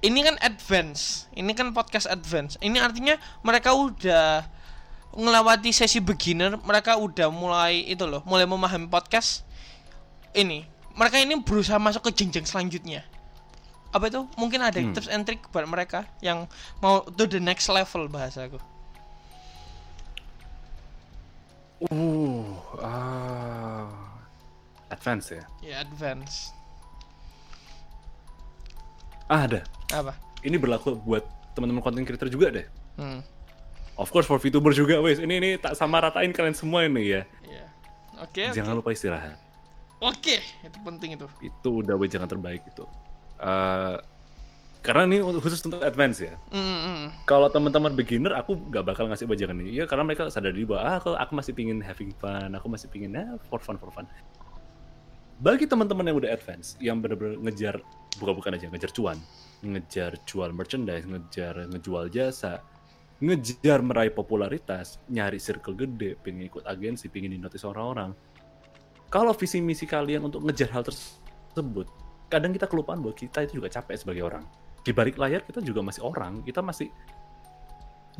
[0.00, 4.48] ini kan advance ini kan podcast advance ini artinya mereka udah
[5.12, 9.44] ngelewati sesi beginner mereka udah mulai itu loh mulai memahami podcast
[10.32, 13.04] ini mereka ini berusaha masuk ke jenjang selanjutnya
[13.92, 14.92] apa itu mungkin ada Hmm.
[14.92, 16.48] tips and trick buat mereka yang
[16.80, 18.56] mau to the next level bahasaku
[21.76, 23.92] Uh, ah,
[24.88, 25.44] advance ya.
[25.60, 26.56] ya advance
[29.28, 29.60] Ah, ada.
[29.92, 32.66] apa Ini berlaku buat teman-teman content creator juga deh.
[32.96, 33.20] hmm
[33.96, 35.16] Of course for VTuber juga, wes.
[35.16, 37.22] Ini ini tak sama ratain kalian semua ini ya.
[37.48, 37.64] ya
[38.20, 38.56] oke oke.
[38.56, 39.40] Jangan lupa istirahat.
[40.04, 42.84] oke itu penting itu Itu udah wejangan terbaik itu.
[43.40, 43.96] Eh,
[44.86, 46.38] karena ini khusus untuk advance ya.
[46.54, 47.06] Mm, mm.
[47.26, 50.86] kalau teman-teman beginner aku nggak bakal ngasih wejangan ini ya karena mereka sadar diri bahwa
[50.86, 54.06] ah, aku, aku masih pingin having fun aku masih pingin ya for fun for fun
[55.42, 57.74] bagi teman-teman yang udah advance yang benar-benar ngejar
[58.22, 59.18] bukan-bukan aja ngejar cuan
[59.66, 62.62] ngejar jual merchandise ngejar ngejual jasa
[63.18, 68.14] ngejar meraih popularitas nyari circle gede pengen ikut agensi pengen di notice orang-orang
[69.10, 71.90] kalau visi misi kalian untuk ngejar hal tersebut
[72.30, 74.46] kadang kita kelupaan bahwa kita itu juga capek sebagai orang
[74.86, 76.86] di balik layar kita juga masih orang kita masih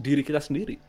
[0.02, 0.82] diri kita sendiri.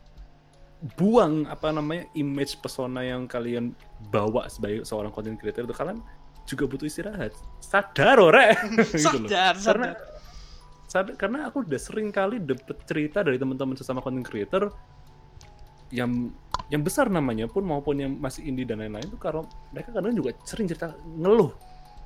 [0.98, 3.74] Buang apa namanya image pesona yang kalian
[4.10, 6.02] bawa sebagai seorang content creator itu kalian
[6.49, 7.34] juga butuh istirahat.
[7.62, 8.58] Sadar ore.
[8.94, 9.30] Gitu loh.
[9.30, 9.90] sadar karena
[10.90, 14.74] sadar karena aku udah sering kali dapet cerita dari teman-teman sesama content creator
[15.94, 16.34] yang
[16.68, 20.36] yang besar namanya pun maupun yang masih indie dan lain-lain itu kalau mereka kadang juga
[20.44, 21.56] sering cerita ngeluh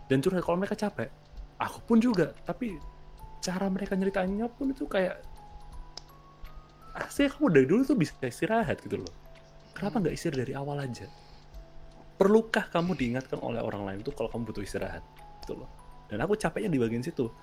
[0.05, 1.09] dan curhat kalau mereka capek.
[1.61, 2.77] Aku pun juga tapi
[3.41, 5.17] cara mereka nyeritainnya pun itu kayak
[6.93, 9.13] asli kamu dari dulu tuh bisa istirahat gitu loh.
[9.73, 11.09] Kenapa nggak istirahat dari awal aja?
[12.21, 15.01] Perlukah kamu diingatkan oleh orang lain tuh kalau kamu butuh istirahat?
[15.41, 15.67] Gitu loh.
[16.05, 17.33] Dan aku capeknya di bagian situ.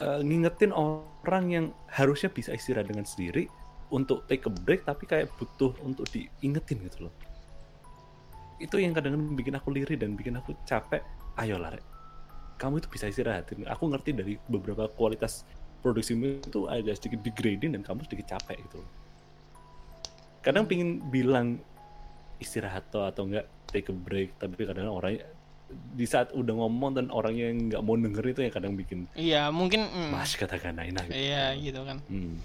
[0.00, 3.50] Eh, ngingetin orang yang harusnya bisa istirahat dengan sendiri
[3.92, 7.14] untuk take a break tapi kayak butuh untuk diingetin gitu loh.
[8.56, 11.04] Itu yang kadang bikin aku liri dan bikin aku capek.
[11.38, 11.97] Ayo Rek
[12.58, 15.46] kamu itu bisa istirahat aku ngerti dari beberapa kualitas
[15.80, 18.82] produksimu itu ada sedikit degrading dan kamu sedikit capek gitu
[20.42, 21.62] kadang pingin bilang
[22.42, 25.22] istirahat toh atau enggak take a break tapi kadang orang
[25.68, 29.52] di saat udah ngomong dan orangnya yang nggak mau denger itu yang kadang bikin Iya,
[29.52, 31.20] mungkin mm, mas katakan enak gitu.
[31.20, 32.00] Iya, gitu kan.
[32.08, 32.40] Hmm.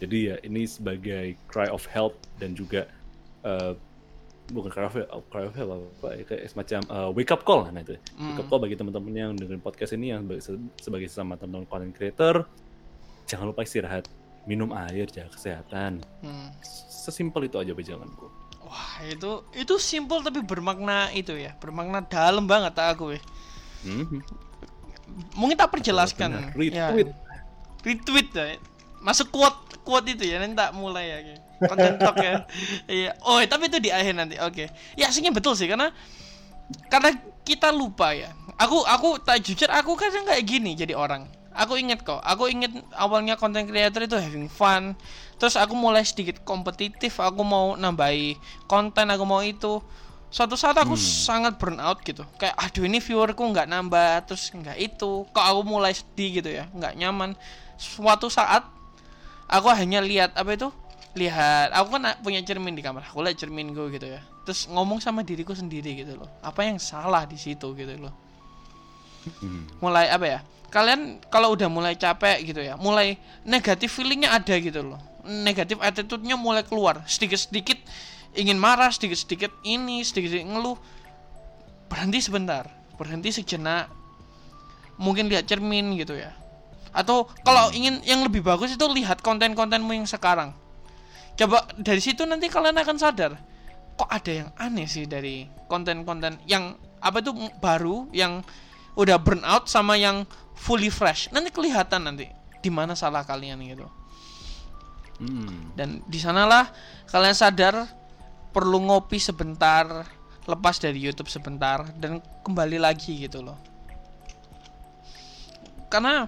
[0.00, 2.88] Jadi ya ini sebagai cry of help dan juga
[3.44, 3.76] eh,
[4.52, 7.96] bukan help, cry of help apa ya, kayak semacam eh, wake up call nah itu.
[7.96, 8.50] Wake up Mm.
[8.52, 12.44] call bagi teman-teman yang dengerin podcast ini yang sebagai, sebagai sesama teman content creator,
[13.24, 14.04] jangan lupa istirahat,
[14.44, 16.04] minum air, jaga kesehatan.
[16.20, 16.52] Hmm.
[16.92, 18.28] Sesimpel itu aja bajanganku.
[18.64, 23.20] Wah, itu itu simple tapi bermakna itu ya, bermakna dalam banget tak aku ya.
[23.84, 24.20] Hmm.
[25.36, 26.52] Mungkin tak perjelaskan.
[26.52, 26.72] Benar.
[26.72, 26.88] Ya.
[26.90, 27.10] Retweet.
[27.84, 28.56] retweet ya.
[29.04, 31.36] Masuk quote quote itu ya, nanti tak mulai ya.
[31.60, 32.44] Konten talk ya.
[32.90, 33.10] Iya.
[33.22, 34.36] Oh, tapi itu di akhir nanti.
[34.42, 34.70] Oke.
[34.98, 35.94] Ya aslinya betul sih karena
[36.88, 37.12] karena
[37.44, 38.32] kita lupa ya.
[38.56, 41.28] Aku aku tak jujur aku kadang kayak gini jadi orang.
[41.54, 42.18] Aku inget kok.
[42.18, 44.98] Aku inget awalnya content creator itu having fun.
[45.38, 47.22] Terus aku mulai sedikit kompetitif.
[47.22, 48.34] Aku mau nambahi
[48.66, 49.06] konten.
[49.14, 49.78] Aku mau itu.
[50.34, 52.26] Suatu saat aku sangat burn out gitu.
[52.42, 54.26] Kayak aduh ini viewerku nggak nambah.
[54.26, 55.22] Terus nggak itu.
[55.30, 56.66] Kok aku mulai sedih gitu ya.
[56.74, 57.38] Nggak nyaman.
[57.78, 58.66] Suatu saat
[59.46, 60.74] aku hanya lihat apa itu
[61.14, 64.20] lihat aku kan punya cermin di kamar aku lihat cerminku gitu ya.
[64.42, 68.14] Terus ngomong sama diriku sendiri gitu loh apa yang salah di situ gitu loh.
[69.24, 69.64] Hmm.
[69.80, 70.38] mulai apa ya
[70.68, 75.00] kalian kalau udah mulai capek gitu ya mulai negatif feelingnya ada gitu loh.
[75.24, 77.80] Negatif attitude-nya mulai keluar sedikit-sedikit
[78.36, 80.76] ingin marah sedikit-sedikit ini sedikit-sedikit ngeluh.
[81.88, 82.68] Berhenti sebentar
[82.98, 83.88] berhenti sejenak.
[85.00, 86.34] Mungkin lihat cermin gitu ya.
[86.94, 90.54] Atau kalau ingin yang lebih bagus itu lihat konten-kontenmu yang sekarang
[91.34, 93.34] coba dari situ nanti kalian akan sadar
[93.94, 97.30] kok ada yang aneh sih dari konten-konten yang apa itu
[97.62, 98.42] baru yang
[98.98, 101.30] udah burn out sama yang fully fresh.
[101.34, 102.30] Nanti kelihatan nanti
[102.62, 103.86] di mana salah kalian gitu.
[105.14, 105.70] Hmm.
[105.78, 106.74] dan di sanalah
[107.06, 107.86] kalian sadar
[108.50, 110.02] perlu ngopi sebentar
[110.42, 113.54] lepas dari YouTube sebentar dan kembali lagi gitu loh.
[115.86, 116.26] Karena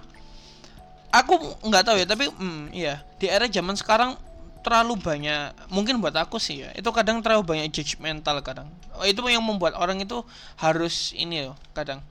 [1.11, 1.35] aku
[1.67, 3.03] nggak tahu ya tapi hmm, iya.
[3.19, 4.15] Di era zaman sekarang
[4.61, 8.69] terlalu banyak mungkin buat aku sih ya itu kadang terlalu banyak judgmental kadang.
[8.97, 10.21] Oh, itu yang membuat orang itu
[10.57, 12.01] harus ini loh kadang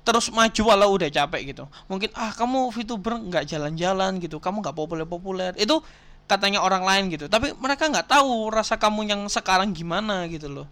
[0.00, 1.64] terus maju walau udah capek gitu.
[1.86, 5.52] Mungkin ah kamu VTuber nggak jalan-jalan gitu kamu nggak populer-populer.
[5.60, 5.84] Itu
[6.24, 10.68] katanya orang lain gitu tapi mereka nggak tahu rasa kamu yang sekarang gimana gitu loh.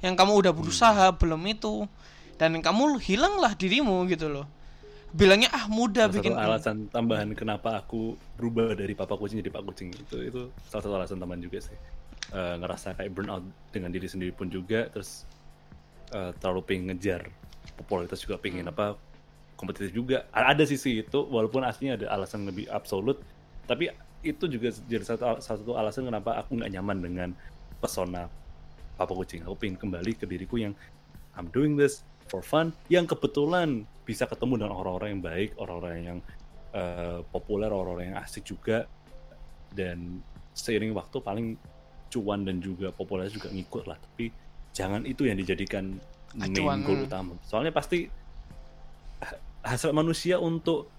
[0.00, 1.84] Yang kamu udah berusaha belum itu
[2.40, 4.59] dan kamu hilanglah dirimu gitu loh
[5.10, 6.32] bilangnya ah mudah Salah bikin.
[6.34, 10.82] satu alasan tambahan kenapa aku berubah dari papa kucing jadi pak kucing itu itu salah
[10.86, 11.76] satu alasan tambahan juga sih.
[12.30, 13.42] Eh, ngerasa kayak burnout
[13.74, 15.26] dengan diri sendiri pun juga terus
[16.14, 17.26] eh, terlalu pengen ngejar
[17.74, 18.94] popularitas juga pengen apa
[19.58, 20.30] kompetitif juga.
[20.30, 23.18] Ada sisi itu walaupun aslinya ada alasan lebih absolut
[23.66, 27.28] tapi itu juga jadi satu satu alasan kenapa aku nggak nyaman dengan
[27.82, 28.30] pesona
[28.94, 29.42] papa kucing.
[29.42, 30.76] Aku pengen kembali ke diriku yang
[31.34, 36.18] I'm doing this for fun yang kebetulan bisa ketemu dengan orang-orang yang baik orang-orang yang
[36.70, 38.86] eh, populer orang-orang yang asik juga.
[39.70, 40.22] Dan
[40.54, 41.46] seiring waktu paling
[42.10, 43.98] cuan dan juga popularitas juga ngikut lah.
[43.98, 44.30] Tapi
[44.74, 45.98] jangan itu yang dijadikan
[46.34, 47.34] main Acuan, goal utama.
[47.46, 48.06] Soalnya pasti
[49.22, 50.90] ha- hasrat manusia untuk